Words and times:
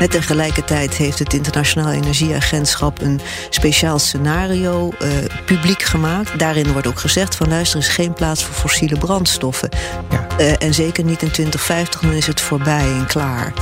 Net 0.00 0.10
tegelijkertijd 0.10 0.94
heeft 0.94 1.18
het 1.18 1.34
Internationaal 1.34 1.92
Energieagentschap 1.92 3.00
een 3.00 3.20
speciaal 3.50 3.98
scenario 3.98 4.92
uh, 5.02 5.08
publiek 5.44 5.82
gemaakt. 5.82 6.38
Daarin 6.38 6.72
wordt 6.72 6.86
ook 6.86 6.98
gezegd 6.98 7.34
van 7.34 7.48
luister, 7.48 7.80
er 7.80 7.86
is 7.86 7.92
geen 7.92 8.12
plaats 8.12 8.44
voor 8.44 8.54
fossiele 8.54 8.98
brandstoffen. 8.98 9.68
Ja. 10.10 10.26
Uh, 10.40 10.52
en 10.58 10.74
zeker 10.74 11.04
niet 11.04 11.22
in 11.22 11.30
2050, 11.30 12.00
dan 12.00 12.12
is 12.12 12.26
het 12.26 12.40
voorbij 12.40 12.92
en 12.92 13.06
klaar. 13.06 13.52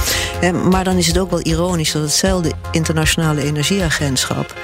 Uh, 0.43 0.51
maar 0.51 0.85
dan 0.85 0.97
is 0.97 1.07
het 1.07 1.19
ook 1.19 1.31
wel 1.31 1.43
ironisch 1.43 1.93
dat 1.93 2.03
hetzelfde 2.03 2.53
Internationale 2.71 3.43
Energieagentschap 3.43 4.55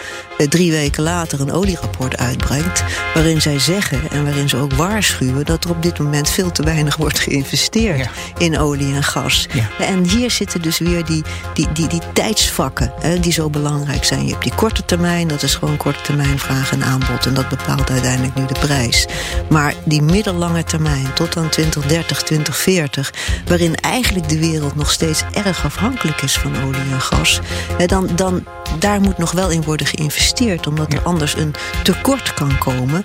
drie 0.49 0.71
weken 0.71 1.03
later 1.03 1.41
een 1.41 1.53
olierapport 1.53 2.17
uitbrengt. 2.17 2.85
Waarin 3.15 3.41
zij 3.41 3.59
zeggen 3.59 4.01
en 4.11 4.25
waarin 4.25 4.49
ze 4.49 4.57
ook 4.57 4.73
waarschuwen 4.73 5.45
dat 5.45 5.65
er 5.65 5.71
op 5.71 5.83
dit 5.83 5.99
moment 5.99 6.31
veel 6.31 6.53
te 6.53 6.63
weinig 6.63 6.97
wordt 6.97 7.19
geïnvesteerd 7.19 7.99
ja. 7.99 8.11
in 8.39 8.59
olie 8.59 8.95
en 8.95 9.03
gas. 9.03 9.47
Ja. 9.53 9.85
En 9.87 10.05
hier 10.05 10.31
zitten 10.31 10.63
dus 10.63 10.79
weer 10.79 11.05
die, 11.05 11.23
die, 11.55 11.73
die, 11.73 11.87
die 11.87 12.01
tijdsvakken 12.13 12.93
hè, 13.01 13.21
die 13.21 13.33
zo 13.33 13.51
belangrijk 13.51 14.05
zijn. 14.05 14.25
Je 14.25 14.31
hebt 14.31 14.43
die 14.43 14.55
korte 14.55 14.85
termijn, 14.85 15.29
dat 15.29 15.43
is 15.43 15.55
gewoon 15.55 15.77
korte 15.77 16.01
termijn 16.03 16.39
vraag 16.39 16.73
en 16.73 16.83
aanbod. 16.83 17.27
En 17.27 17.35
dat 17.35 17.49
bepaalt 17.49 17.91
uiteindelijk 17.91 18.35
nu 18.35 18.47
de 18.47 18.59
prijs. 18.61 19.07
Maar 19.49 19.75
die 19.85 20.03
middellange 20.03 20.65
termijn, 20.65 21.13
tot 21.15 21.37
aan 21.37 21.49
2030, 21.49 22.23
2040, 22.23 23.13
waarin 23.47 23.75
eigenlijk 23.75 24.29
de 24.29 24.39
wereld 24.39 24.77
nog 24.77 24.91
steeds 24.91 25.23
erg 25.33 25.65
afhankelijk 25.65 26.23
is 26.23 26.39
van 26.39 26.63
olie 26.65 26.81
en 26.93 27.01
gas, 27.01 27.41
hè, 27.79 27.87
dan, 27.87 28.09
dan 28.15 28.45
daar 28.79 29.01
moet 29.01 29.19
nog 29.19 29.33
wel 29.33 29.51
in 29.51 29.63
worden 29.63 29.87
geïnvesteerd, 29.87 30.67
omdat 30.67 30.93
er 30.93 31.03
anders 31.03 31.37
een 31.37 31.55
tekort 31.83 32.35
kan 32.35 32.59
komen. 32.59 33.01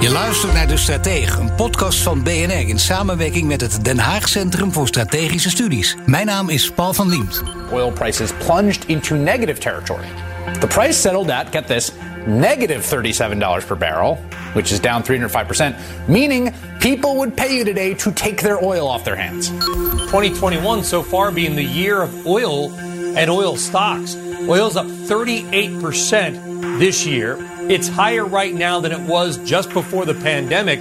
Je 0.00 0.10
luistert 0.10 0.52
naar 0.52 0.68
De 0.68 0.76
Stratege, 0.76 1.40
een 1.40 1.54
podcast 1.54 1.98
van 1.98 2.22
BNR 2.22 2.68
in 2.68 2.78
samenwerking 2.78 3.46
met 3.46 3.60
het 3.60 3.84
Den 3.84 3.98
Haag 3.98 4.28
Centrum 4.28 4.72
voor 4.72 4.88
Strategische 4.88 5.50
Studies. 5.50 5.96
Mijn 6.06 6.26
naam 6.26 6.48
is 6.48 6.70
Paul 6.70 6.92
van 6.92 7.08
Liemt. 7.08 7.42
Oil 7.70 7.92
prices 7.92 8.30
plunged 8.46 8.84
into 8.86 9.14
negative 9.14 9.60
territory. 9.60 10.29
The 10.60 10.68
price 10.68 10.96
settled 10.96 11.30
at, 11.30 11.52
get 11.52 11.68
this, 11.68 11.92
negative 12.26 12.82
$37 12.82 13.66
per 13.66 13.74
barrel, 13.74 14.16
which 14.52 14.72
is 14.72 14.80
down 14.80 15.02
305%, 15.02 16.08
meaning 16.08 16.52
people 16.80 17.16
would 17.16 17.36
pay 17.36 17.56
you 17.56 17.64
today 17.64 17.94
to 17.94 18.12
take 18.12 18.42
their 18.42 18.62
oil 18.62 18.86
off 18.86 19.04
their 19.04 19.16
hands. 19.16 19.48
2021 19.48 20.84
so 20.84 21.02
far 21.02 21.30
being 21.30 21.56
the 21.56 21.64
year 21.64 22.02
of 22.02 22.26
oil 22.26 22.70
and 23.16 23.30
oil 23.30 23.56
stocks. 23.56 24.16
Oil's 24.48 24.76
up 24.76 24.86
38% 24.86 26.78
this 26.78 27.06
year. 27.06 27.36
It's 27.68 27.88
higher 27.88 28.24
right 28.24 28.54
now 28.54 28.80
than 28.80 28.92
it 28.92 29.00
was 29.00 29.38
just 29.38 29.70
before 29.72 30.04
the 30.04 30.14
pandemic. 30.14 30.80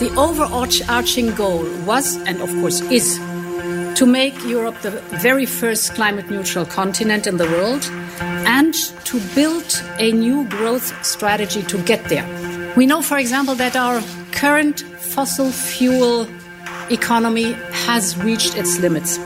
The 0.00 0.12
overarching 0.16 1.34
goal 1.34 1.64
was, 1.84 2.16
and 2.16 2.40
of 2.40 2.50
course 2.60 2.80
is, 2.82 3.18
to 3.96 4.06
make 4.06 4.34
Europe 4.44 4.80
the 4.80 4.92
very 5.22 5.46
first 5.46 5.94
climate 5.94 6.30
neutral 6.30 6.64
continent 6.64 7.26
in 7.26 7.36
the 7.36 7.44
world 7.44 7.84
to 8.74 9.20
build 9.34 9.82
a 9.98 10.12
new 10.12 10.48
growth 10.48 11.04
strategy 11.04 11.62
to 11.62 11.82
get 11.84 12.04
there. 12.04 12.26
We 12.76 12.86
know, 12.86 13.02
for 13.02 13.18
example, 13.18 13.54
that 13.56 13.76
our 13.76 14.02
current 14.32 14.80
fossil 14.80 15.50
fuel 15.50 16.28
economy 16.90 17.52
has 17.86 18.16
reached 18.18 18.56
its 18.56 18.78
limits. 18.78 19.18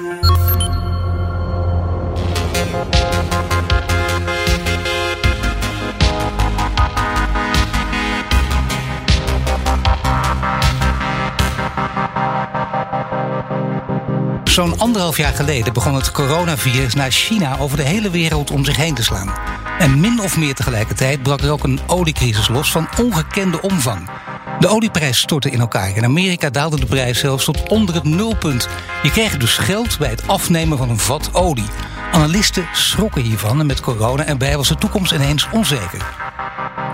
Zo'n 14.54 14.78
anderhalf 14.80 15.16
jaar 15.16 15.32
geleden 15.32 15.72
begon 15.72 15.94
het 15.94 16.10
coronavirus 16.10 16.94
naar 16.94 17.10
China 17.10 17.58
over 17.58 17.76
de 17.76 17.82
hele 17.82 18.10
wereld 18.10 18.50
om 18.50 18.64
zich 18.64 18.76
heen 18.76 18.94
te 18.94 19.02
slaan. 19.02 19.32
En 19.78 20.00
min 20.00 20.20
of 20.20 20.36
meer 20.36 20.54
tegelijkertijd 20.54 21.22
brak 21.22 21.40
er 21.40 21.50
ook 21.50 21.64
een 21.64 21.80
oliecrisis 21.86 22.48
los 22.48 22.72
van 22.72 22.88
ongekende 23.00 23.62
omvang. 23.62 24.10
De 24.58 24.68
olieprijs 24.68 25.18
stortte 25.18 25.50
in 25.50 25.60
elkaar. 25.60 25.96
In 25.96 26.04
Amerika 26.04 26.50
daalde 26.50 26.80
de 26.80 26.86
prijs 26.86 27.18
zelfs 27.18 27.44
tot 27.44 27.68
onder 27.68 27.94
het 27.94 28.04
nulpunt. 28.04 28.68
Je 29.02 29.10
kreeg 29.10 29.36
dus 29.36 29.56
geld 29.56 29.98
bij 29.98 30.10
het 30.10 30.26
afnemen 30.26 30.78
van 30.78 30.90
een 30.90 30.98
vat 30.98 31.30
olie. 31.32 31.68
Analisten 32.12 32.68
schrokken 32.72 33.22
hiervan 33.22 33.60
en 33.60 33.66
met 33.66 33.80
corona 33.80 34.26
erbij 34.26 34.56
was 34.56 34.68
de 34.68 34.76
toekomst 34.76 35.12
ineens 35.12 35.48
onzeker. 35.52 36.23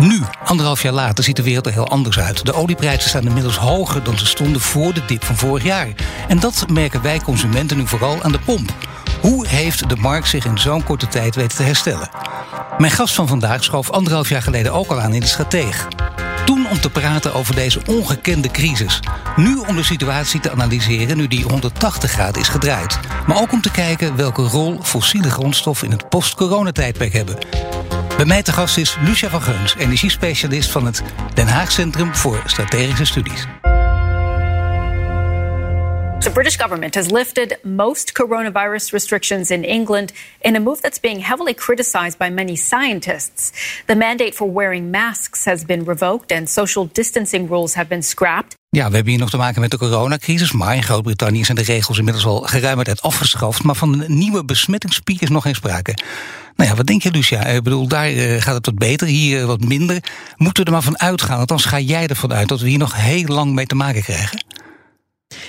Nu, 0.00 0.22
anderhalf 0.44 0.82
jaar 0.82 0.92
later, 0.92 1.24
ziet 1.24 1.36
de 1.36 1.42
wereld 1.42 1.66
er 1.66 1.72
heel 1.72 1.88
anders 1.88 2.18
uit. 2.18 2.44
De 2.44 2.54
olieprijzen 2.54 3.08
staan 3.08 3.26
inmiddels 3.26 3.56
hoger 3.56 4.02
dan 4.02 4.18
ze 4.18 4.26
stonden 4.26 4.60
voor 4.60 4.94
de 4.94 5.04
dip 5.04 5.24
van 5.24 5.36
vorig 5.36 5.62
jaar. 5.62 5.88
En 6.28 6.38
dat 6.40 6.64
merken 6.72 7.02
wij 7.02 7.20
consumenten 7.20 7.76
nu 7.76 7.86
vooral 7.86 8.22
aan 8.22 8.32
de 8.32 8.38
pomp. 8.38 8.74
Hoe 9.20 9.46
heeft 9.46 9.88
de 9.88 9.96
markt 9.96 10.28
zich 10.28 10.44
in 10.44 10.58
zo'n 10.58 10.84
korte 10.84 11.08
tijd 11.08 11.34
weten 11.34 11.56
te 11.56 11.62
herstellen? 11.62 12.10
Mijn 12.78 12.92
gast 12.92 13.14
van 13.14 13.28
vandaag 13.28 13.64
schoof 13.64 13.90
anderhalf 13.90 14.28
jaar 14.28 14.42
geleden 14.42 14.72
ook 14.72 14.90
al 14.90 15.00
aan 15.00 15.14
in 15.14 15.20
de 15.20 15.26
strateeg. 15.26 15.88
Toen 16.44 16.66
om 16.70 16.80
te 16.80 16.90
praten 16.90 17.34
over 17.34 17.54
deze 17.54 17.80
ongekende 17.86 18.50
crisis. 18.50 19.00
Nu 19.36 19.56
om 19.56 19.76
de 19.76 19.84
situatie 19.84 20.40
te 20.40 20.50
analyseren 20.50 21.16
nu 21.16 21.28
die 21.28 21.44
180 21.44 22.10
graden 22.10 22.40
is 22.40 22.48
gedraaid. 22.48 22.98
Maar 23.26 23.40
ook 23.40 23.52
om 23.52 23.60
te 23.60 23.70
kijken 23.70 24.16
welke 24.16 24.42
rol 24.42 24.78
fossiele 24.82 25.30
grondstoffen 25.30 25.86
in 25.86 25.92
het 25.92 26.08
post-coronatijdperk 26.08 27.12
hebben. 27.12 27.38
Bij 28.20 28.28
mij 28.28 28.42
te 28.42 28.52
gast 28.52 28.76
is 28.76 28.96
Lucia 29.04 29.28
van 29.28 29.42
Geuns, 29.42 29.76
energiespecialist 29.76 30.70
van 30.70 30.86
het 30.86 31.02
Den 31.34 31.46
Haag 31.46 31.72
Centrum 31.72 32.14
voor 32.14 32.42
Strategische 32.46 33.04
Studies. 33.04 33.46
The 36.18 36.30
British 36.32 36.56
government 36.56 36.94
has 36.94 37.10
lifted 37.10 37.58
most 37.62 38.12
coronavirus 38.12 38.90
restrictions 38.90 39.50
in 39.50 39.64
England 39.64 40.12
in 40.40 40.56
a 40.56 40.58
move 40.58 40.80
that's 40.80 41.00
being 41.00 41.26
heavily 41.26 41.54
criticized 41.54 42.18
by 42.18 42.28
many 42.28 42.56
scientists. 42.56 43.52
The 43.86 43.96
mandate 43.96 44.32
for 44.32 44.52
wearing 44.52 44.90
masks 44.90 45.44
has 45.44 45.64
been 45.64 45.84
revoked 45.84 46.32
and 46.32 46.50
social 46.50 46.88
distancing 46.92 47.48
rules 47.48 47.74
have 47.74 47.88
been 47.88 48.02
scrapped. 48.02 48.56
Ja, 48.70 48.88
we 48.88 48.94
hebben 48.94 49.12
hier 49.12 49.20
nog 49.20 49.30
te 49.30 49.36
maken 49.36 49.60
met 49.60 49.70
de 49.70 49.78
coronacrisis, 49.78 50.52
maar 50.52 50.76
in 50.76 50.82
Groot-Brittannië 50.82 51.44
zijn 51.44 51.56
de 51.56 51.62
regels 51.62 51.98
inmiddels 51.98 52.26
al 52.26 52.40
geruime 52.40 52.84
tijd 52.84 53.02
afgeschaft. 53.02 53.62
Maar 53.62 53.74
van 53.74 54.00
een 54.00 54.18
nieuwe 54.18 54.44
besmettingspiek 54.44 55.20
is 55.20 55.28
nog 55.28 55.42
geen 55.42 55.54
sprake. 55.54 55.94
Nou 56.56 56.70
ja, 56.70 56.76
wat 56.76 56.86
denk 56.86 57.02
je, 57.02 57.10
Lucia? 57.10 57.44
Ik 57.44 57.62
bedoel, 57.62 57.88
daar 57.88 58.06
eh, 58.06 58.40
gaat 58.40 58.54
het 58.54 58.66
wat 58.66 58.78
beter, 58.78 59.06
hier 59.06 59.40
eh, 59.40 59.46
wat 59.46 59.64
minder. 59.64 60.02
Moeten 60.36 60.62
we 60.62 60.68
er 60.68 60.74
maar 60.74 60.82
van 60.82 60.98
uitgaan? 60.98 61.38
Althans, 61.38 61.64
ga 61.64 61.80
jij 61.80 62.06
ervan 62.06 62.32
uit 62.32 62.48
dat 62.48 62.60
we 62.60 62.68
hier 62.68 62.78
nog 62.78 62.96
heel 62.96 63.26
lang 63.26 63.52
mee 63.52 63.66
te 63.66 63.74
maken 63.74 64.02
krijgen? 64.02 64.44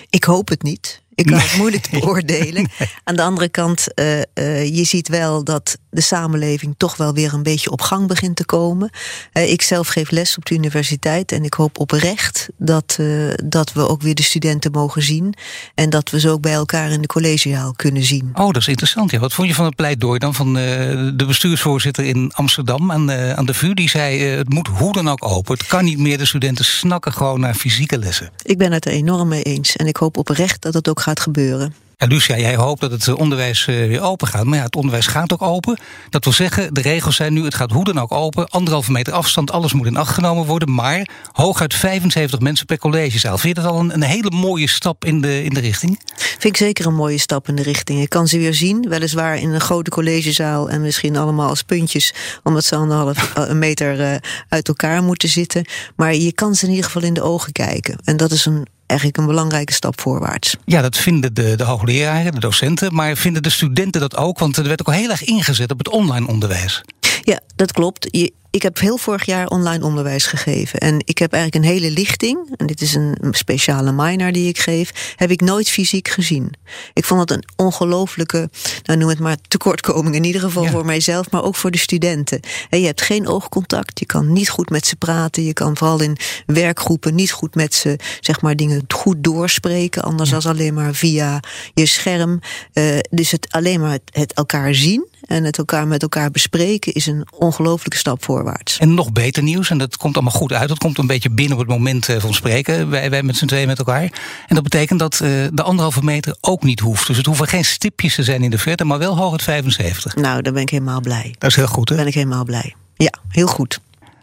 Ik 0.10 0.24
hoop 0.24 0.50
het 0.50 0.64
niet. 0.64 1.02
Ik 1.16 1.26
kan 1.26 1.40
het 1.40 1.58
moeilijk 1.58 1.90
beoordelen. 2.00 2.70
Aan 3.04 3.16
de 3.16 3.22
andere 3.22 3.50
kant, 3.50 3.88
uh, 3.96 4.18
uh, 4.18 4.76
je 4.76 4.84
ziet 4.84 5.08
wel 5.08 5.44
dat 5.44 5.78
de 5.92 6.02
samenleving 6.02 6.76
toch 6.78 6.98
wel 6.98 7.14
weer 7.14 7.34
een 7.34 7.44
beetje 7.44 7.72
op 7.72 7.82
gang 7.82 8.08
begint 8.08 8.36
te 8.36 8.46
komen. 8.46 8.90
Uh, 9.34 9.52
ik 9.52 9.62
zelf 9.62 9.88
geef 9.88 10.12
les 10.12 10.38
op 10.38 10.46
de 10.46 10.56
universiteit 10.56 11.32
en 11.32 11.44
ik 11.44 11.54
hoop 11.54 11.80
oprecht 11.80 12.50
dat, 12.58 13.00
dat 13.44 13.74
we 13.74 13.88
ook 13.88 14.02
weer 14.02 14.16
de 14.16 14.24
studenten 14.24 14.72
mogen 14.72 15.02
zien. 15.02 15.34
En 15.76 15.90
dat 15.90 16.10
we 16.10 16.20
ze 16.20 16.30
ook 16.30 16.42
bij 16.42 16.54
elkaar 16.54 16.92
in 16.92 17.02
de 17.02 17.08
collegezaal 17.08 17.74
kunnen 17.74 18.04
zien. 18.04 18.30
Oh, 18.34 18.46
dat 18.46 18.62
is 18.62 18.68
interessant. 18.68 19.12
Ja. 19.12 19.20
Wat 19.20 19.34
vond 19.34 19.48
je 19.48 19.54
van 19.54 19.66
het 19.66 19.76
pleidooi 19.76 20.20
dan 20.20 20.34
van 20.34 20.54
de 20.54 21.24
bestuursvoorzitter 21.28 22.06
in 22.06 22.32
Amsterdam 22.34 22.92
aan, 22.92 23.12
aan 23.12 23.46
de 23.46 23.54
VU? 23.54 23.74
Die 23.74 23.90
zei: 23.90 24.22
het 24.22 24.50
moet 24.50 24.68
hoe 24.68 24.94
dan 24.94 25.10
ook 25.10 25.26
open. 25.26 25.58
Het 25.58 25.68
kan 25.68 25.84
niet 25.84 26.00
meer. 26.00 26.18
De 26.18 26.26
studenten 26.26 26.66
snakken 26.66 27.14
gewoon 27.14 27.40
naar 27.40 27.54
fysieke 27.54 27.98
lessen. 27.98 28.32
Ik 28.44 28.58
ben 28.58 28.72
het 28.72 28.86
er 28.86 28.92
enorm 28.92 29.28
mee 29.28 29.44
eens. 29.44 29.76
En 29.76 29.88
ik 29.88 29.98
hoop 29.98 30.18
oprecht 30.18 30.62
dat 30.62 30.74
het 30.74 30.90
ook 30.90 31.00
gaat 31.00 31.20
gebeuren. 31.20 31.74
Ja, 32.02 32.08
Lucia, 32.08 32.38
jij 32.38 32.56
hoopt 32.56 32.82
dat 32.82 32.92
het 32.92 33.14
onderwijs 33.14 33.66
weer 33.66 34.02
open 34.02 34.28
gaat. 34.28 34.44
Maar 34.44 34.58
ja, 34.58 34.64
het 34.64 34.76
onderwijs 34.76 35.08
gaat 35.08 35.34
ook 35.34 35.42
open. 35.42 35.80
Dat 36.10 36.24
wil 36.24 36.34
zeggen, 36.34 36.74
de 36.74 36.82
regels 36.82 37.16
zijn 37.16 37.34
nu, 37.34 37.44
het 37.44 37.56
gaat 37.56 37.72
hoe 37.72 37.84
dan 37.84 38.00
ook 38.00 38.12
open. 38.12 38.50
Anderhalve 38.50 38.92
meter 38.92 39.14
afstand, 39.14 39.52
alles 39.52 39.74
moet 39.74 39.86
in 39.86 39.98
acht 39.98 40.14
genomen 40.14 40.46
worden. 40.46 40.74
Maar 40.74 41.08
hooguit 41.32 41.74
75 41.74 42.40
mensen 42.40 42.66
per 42.66 42.78
collegezaal. 42.78 43.38
Vind 43.38 43.56
je 43.56 43.62
dat 43.62 43.72
al 43.72 43.80
een, 43.80 44.04
hele 44.04 44.32
mooie 44.32 44.68
stap 44.68 45.06
in 45.06 45.22
de, 45.22 45.44
in 45.44 45.54
de 45.54 45.60
richting? 45.60 46.00
Vind 46.16 46.44
ik 46.44 46.58
zeker 46.58 46.86
een 46.86 46.96
mooie 46.96 47.18
stap 47.18 47.48
in 47.48 47.56
de 47.56 47.64
richting. 47.64 48.02
Ik 48.02 48.10
kan 48.10 48.28
ze 48.28 48.38
weer 48.38 48.54
zien, 48.54 48.90
weliswaar 48.90 49.38
in 49.38 49.50
een 49.50 49.62
grote 49.62 49.90
collegezaal... 49.90 50.70
en 50.70 50.82
misschien 50.82 51.18
allemaal 51.18 51.50
als 51.50 51.64
puntjes, 51.64 52.14
omdat 52.44 52.64
ze 52.64 52.76
anderhalf 52.76 53.32
een 53.36 53.60
meter 53.60 54.20
uit 54.48 54.68
elkaar 54.68 55.04
moeten 55.04 55.30
zitten. 55.30 55.66
Maar 55.96 56.16
je 56.16 56.34
kan 56.34 56.56
ze 56.56 56.64
in 56.64 56.70
ieder 56.70 56.86
geval 56.86 57.04
in 57.04 57.14
de 57.14 57.22
ogen 57.24 57.52
kijken. 57.52 57.98
En 58.04 58.18
dat 58.18 58.32
is 58.32 58.46
een 58.46 58.68
eigenlijk 58.92 59.18
een 59.18 59.26
belangrijke 59.26 59.74
stap 59.74 60.02
voorwaarts. 60.02 60.56
Ja, 60.66 60.82
dat 60.82 60.98
vinden 60.98 61.34
de, 61.34 61.56
de 61.56 61.64
hoogleraren, 61.64 62.32
de 62.32 62.40
docenten, 62.40 62.94
maar 62.94 63.16
vinden 63.16 63.44
de 63.44 63.50
studenten 63.50 64.02
dat 64.02 64.18
ook? 64.18 64.40
Want 64.40 64.58
er 64.58 64.68
werd 64.68 64.88
ook 64.88 64.94
heel 64.94 65.10
erg 65.10 65.24
ingezet 65.24 65.72
op 65.72 65.78
het 65.78 65.90
online 65.90 66.28
onderwijs. 66.28 66.82
Ja, 67.22 67.40
dat 67.56 67.72
klopt. 67.72 68.08
Je, 68.12 68.34
ik 68.52 68.62
heb 68.62 68.80
heel 68.80 68.98
vorig 68.98 69.26
jaar 69.26 69.48
online 69.48 69.86
onderwijs 69.86 70.26
gegeven. 70.26 70.80
En 70.80 71.02
ik 71.06 71.18
heb 71.18 71.34
eigenlijk 71.34 71.66
een 71.66 71.72
hele 71.72 71.92
lichting, 71.92 72.54
en 72.58 72.68
dit 72.68 72.82
is 72.82 72.96
een 72.96 73.18
speciale 73.32 73.92
minor 73.92 74.32
die 74.32 74.48
ik 74.48 74.60
geef, 74.60 75.14
heb 75.16 75.32
ik 75.32 75.42
nooit 75.42 75.70
fysiek 75.70 76.08
gezien. 76.08 76.54
Ik 76.94 77.06
vond 77.06 77.20
het 77.20 77.32
een 77.32 77.44
ongelofelijke, 77.56 78.50
nou 78.84 79.00
noem 79.00 79.10
het 79.10 79.20
maar 79.20 79.38
tekortkoming, 79.48 80.16
in 80.16 80.24
ieder 80.24 80.42
geval 80.42 80.66
voor 80.66 80.86
mijzelf, 80.86 81.32
maar 81.32 81.44
ook 81.44 81.56
voor 81.56 81.72
de 81.72 81.78
studenten. 81.78 82.40
En 82.70 82.80
je 82.80 82.86
hebt 82.86 83.02
geen 83.02 83.28
oogcontact, 83.28 84.00
je 84.00 84.06
kan 84.06 84.34
niet 84.34 84.50
goed 84.50 84.70
met 84.70 84.86
ze 84.86 84.96
praten, 84.96 85.44
je 85.44 85.54
kan 85.54 85.78
vooral 85.78 86.02
in 86.02 86.18
werkgroepen 86.46 87.16
niet 87.16 87.32
goed 87.32 87.56
met 87.56 87.74
ze, 87.74 88.00
zeg 88.20 88.42
maar, 88.42 88.56
dingen 88.56 88.84
goed 88.88 89.24
doorspreken, 89.24 90.04
anders 90.04 90.30
ja. 90.30 90.40
dan 90.40 90.52
alleen 90.52 90.74
maar 90.74 90.94
via 90.94 91.40
je 91.74 91.86
scherm. 91.86 92.40
Uh, 92.74 93.00
dus 93.10 93.32
het 93.32 93.48
alleen 93.50 93.80
maar 93.80 93.92
het, 93.92 94.10
het 94.12 94.34
elkaar 94.34 94.76
zien 94.76 95.10
en 95.26 95.44
het 95.44 95.58
elkaar 95.58 95.88
met 95.88 96.02
elkaar 96.02 96.32
bespreken 96.32 96.94
is 96.94 97.06
een 97.06 97.28
ongelooflijke 97.38 97.98
stap 97.98 98.24
voorwaarts. 98.24 98.78
En 98.78 98.94
nog 98.94 99.12
beter 99.12 99.44
nieuws, 99.44 99.70
en 99.70 99.78
dat 99.78 99.98
komt 99.98 100.16
allemaal 100.16 100.34
goed 100.34 100.54
uit. 100.54 100.70
Dat 100.70 100.78
komt 100.78 100.98
een 100.98 101.08
beetje 101.08 101.30
binnen 101.30 101.54
op 101.58 101.60
het 101.60 101.78
moment 101.78 102.10
eh, 102.10 102.20
van 102.20 102.34
spreken. 102.34 102.90
Wij, 102.90 103.10
wij 103.10 103.24
met 103.24 103.38
z'n 103.38 103.46
tweeën 103.46 103.68
met 103.68 103.78
elkaar. 103.78 104.04
En 104.48 104.56
dat 104.56 104.64
betekent 104.64 105.00
dat 105.00 105.14
uh, 105.14 105.48
de 105.54 105.64
anderhalve 105.64 106.04
meter 106.04 106.36
ook 106.42 106.64
niet 106.64 106.80
hoeft. 106.80 107.08
Dus 107.08 107.18
het 107.18 107.26
hoeven 107.26 107.48
geen 107.48 107.66
stipjes 107.66 108.16
te 108.16 108.24
zijn 108.24 108.44
in 108.44 108.50
de 108.50 108.58
verte, 108.58 108.86
maar 108.86 109.00
wel 109.00 109.18
hoog 109.18 109.32
het 109.32 109.44
75. 109.44 110.16
Nou, 110.16 110.42
dan 110.42 110.54
ben 110.54 110.62
ik 110.62 110.70
helemaal 110.70 111.02
blij. 111.02 111.36
Dat 111.38 111.50
is 111.50 111.56
heel 111.56 111.68
goed, 111.68 111.90
hè? 111.90 111.96
Ben 111.96 112.08
ik 112.08 112.14
helemaal 112.14 112.44
blij. 112.44 112.76
Ja, 112.96 113.14
heel 113.30 113.48
goed. 113.48 113.80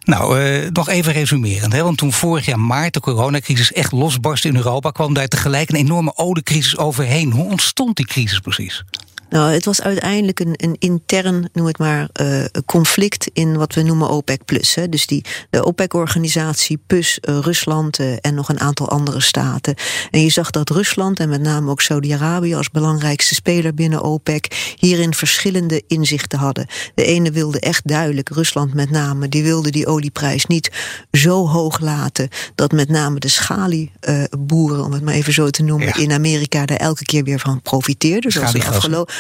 Nou, 0.09 0.41
uh, 0.41 0.71
nog 0.71 0.89
even 0.89 1.13
resumerend. 1.13 1.73
Hè? 1.73 1.83
Want 1.83 1.99
toen 1.99 2.13
vorig 2.13 2.47
jaar 2.47 2.61
maart 2.61 2.95
de 2.95 3.01
coronacrisis 3.01 3.73
echt 3.73 3.93
losbarstte 3.93 4.49
in 4.49 4.57
Europa... 4.57 4.91
kwam 4.91 5.15
daar 5.15 5.29
tegelijk 5.29 5.71
een 5.71 5.77
enorme 5.77 6.17
oliecrisis 6.17 6.77
overheen. 6.77 7.33
Hoe 7.33 7.51
ontstond 7.51 7.97
die 7.97 8.07
crisis 8.07 8.39
precies? 8.39 8.85
Nou, 9.31 9.53
het 9.53 9.65
was 9.65 9.83
uiteindelijk 9.83 10.41
een, 10.41 10.55
een 10.57 10.77
intern, 10.79 11.49
noem 11.53 11.67
het 11.67 11.79
maar, 11.79 12.09
uh, 12.21 12.45
conflict 12.67 13.31
in 13.33 13.57
wat 13.57 13.75
we 13.75 13.83
noemen 13.83 14.09
OPEC 14.09 14.45
plus. 14.45 14.75
Hè. 14.75 14.89
Dus 14.89 15.07
die, 15.07 15.25
de 15.51 15.65
OPEC-organisatie 15.65 16.81
plus 16.87 17.19
uh, 17.29 17.39
Rusland 17.39 18.01
uh, 18.01 18.17
en 18.21 18.35
nog 18.35 18.49
een 18.49 18.61
aantal 18.61 18.89
andere 18.89 19.21
staten. 19.21 19.75
En 20.11 20.23
je 20.23 20.31
zag 20.31 20.51
dat 20.51 20.71
Rusland 20.71 21.21
en 21.21 21.29
met 21.29 21.41
name 21.41 21.71
ook 21.71 21.81
Saudi-Arabië 21.81 22.55
als 22.55 22.71
belangrijkste 22.71 23.35
speler 23.35 23.75
binnen 23.75 24.03
OPEC 24.03 24.75
hierin 24.77 25.15
verschillende 25.15 25.83
inzichten 25.87 26.39
hadden. 26.39 26.67
De 26.95 27.05
ene 27.05 27.31
wilde 27.31 27.61
echt 27.61 27.89
duidelijk, 27.89 28.29
Rusland 28.29 28.75
met 28.75 28.91
name, 28.91 29.29
die 29.29 29.43
wilde 29.43 29.71
die 29.71 29.87
olieprijs 29.87 30.47
niet 30.47 30.71
zo 31.13 31.49
hoog 31.49 31.81
laten 31.81 32.29
dat 32.55 32.73
met 32.73 32.89
name 32.89 33.19
de 33.19 33.29
schalie-boeren, 33.29 34.85
om 34.85 34.93
het 34.93 35.03
maar 35.03 35.15
even 35.15 35.33
zo 35.33 35.51
te 35.51 35.63
noemen, 35.63 35.87
ja. 35.87 35.97
in 35.97 36.13
Amerika 36.13 36.67
daar 36.67 36.77
elke 36.77 37.05
keer 37.05 37.25
weer 37.25 37.39
van 37.39 37.63
profiteerden. 37.63 38.33
Zoals 38.33 38.53
de 38.53 38.65
afgelopen 38.65 39.15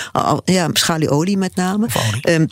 ja, 0.44 0.68
schalieolie 0.72 1.36
met 1.36 1.54
name. 1.54 1.86
Um, 2.28 2.46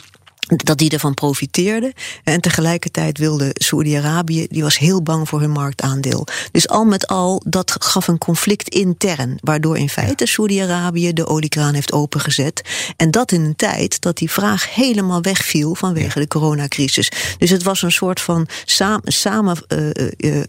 dat 0.47 0.77
die 0.77 0.89
ervan 0.89 1.13
profiteerden. 1.13 1.93
En 2.23 2.41
tegelijkertijd 2.41 3.17
wilde 3.17 3.49
Saoedi-Arabië, 3.53 4.47
die 4.49 4.63
was 4.63 4.77
heel 4.77 5.03
bang 5.03 5.29
voor 5.29 5.39
hun 5.39 5.51
marktaandeel. 5.51 6.27
Dus 6.51 6.67
al 6.67 6.85
met 6.85 7.07
al, 7.07 7.41
dat 7.45 7.75
gaf 7.79 8.07
een 8.07 8.17
conflict 8.17 8.69
intern. 8.69 9.37
Waardoor 9.41 9.77
in 9.77 9.89
feite 9.89 10.23
ja. 10.23 10.31
Saoedi-Arabië 10.31 11.13
de 11.13 11.27
oliekraan 11.27 11.73
heeft 11.73 11.91
opengezet. 11.91 12.61
En 12.95 13.11
dat 13.11 13.31
in 13.31 13.43
een 13.43 13.55
tijd 13.55 14.01
dat 14.01 14.17
die 14.17 14.31
vraag 14.31 14.75
helemaal 14.75 15.21
wegviel 15.21 15.75
vanwege 15.75 16.19
ja. 16.19 16.21
de 16.21 16.27
coronacrisis. 16.27 17.11
Dus 17.37 17.49
het 17.49 17.63
was 17.63 17.81
een 17.81 17.91
soort 17.91 18.21
van 18.21 18.47
samenkomst 19.03 19.65
uh, 19.67 19.89
uh, 20.17 20.43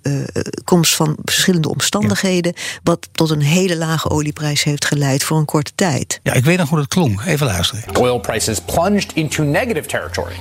uh, 0.72 0.82
van 0.82 1.16
verschillende 1.24 1.68
omstandigheden. 1.68 2.52
Ja. 2.54 2.62
Wat 2.82 3.08
tot 3.12 3.30
een 3.30 3.42
hele 3.42 3.76
lage 3.76 4.10
olieprijs 4.10 4.62
heeft 4.62 4.84
geleid 4.84 5.24
voor 5.24 5.38
een 5.38 5.44
korte 5.44 5.72
tijd. 5.74 6.20
Ja, 6.22 6.32
ik 6.32 6.44
weet 6.44 6.58
nog 6.58 6.68
hoe 6.68 6.78
dat 6.78 6.88
klonk. 6.88 7.22
Even 7.26 7.46
luisteren. 7.46 7.96
Oil 7.96 8.18
prices 8.18 8.60
plunged 8.60 9.12
into 9.14 9.42
negative 9.42 9.87
territory. 9.88 10.36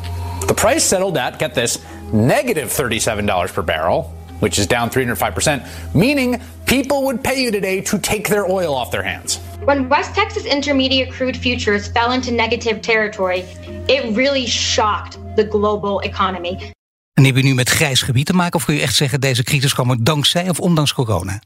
The 0.48 0.54
price 0.54 0.84
settled 0.84 1.18
at, 1.18 1.40
get 1.40 1.54
this, 1.54 1.80
negative 2.14 2.70
$37 2.70 3.54
per 3.54 3.62
barrel, 3.64 4.04
which 4.40 4.60
is 4.60 4.68
down 4.68 4.90
305%, 4.90 5.94
meaning 5.94 6.42
people 6.66 7.04
would 7.04 7.24
pay 7.24 7.42
you 7.42 7.52
today 7.52 7.82
to 7.82 7.98
take 7.98 8.30
their 8.30 8.46
oil 8.46 8.74
off 8.74 8.92
their 8.92 9.04
hands. 9.04 9.40
When 9.66 9.90
West 9.90 10.16
Texas 10.16 10.46
Intermediate 10.46 11.12
crude 11.12 11.38
futures 11.38 11.88
fell 11.88 12.12
into 12.12 12.32
negative 12.32 12.82
territory, 12.82 13.44
it 13.88 14.16
really 14.16 14.48
shocked 14.48 15.18
the 15.36 15.44
global 15.44 16.00
economy. 16.00 16.74
En 17.14 17.26
heb 17.26 17.36
je 17.36 17.44
nu 17.44 17.54
met 17.54 17.70
grijs 17.70 18.02
gebied 18.02 18.26
te 18.26 18.34
maken, 18.34 18.56
of 18.56 18.66
kun 18.66 18.76
je 18.76 18.82
echt 18.82 18.96
zeggen 18.96 19.22
deze 19.22 19.44
crisis 19.44 19.74
kwam 19.74 19.90
er 19.90 20.04
dankzij 20.04 20.50
of 20.50 20.60
ondanks 20.60 20.94
corona? 20.94 21.42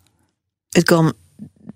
Het 0.70 0.84
kwam 0.84 1.14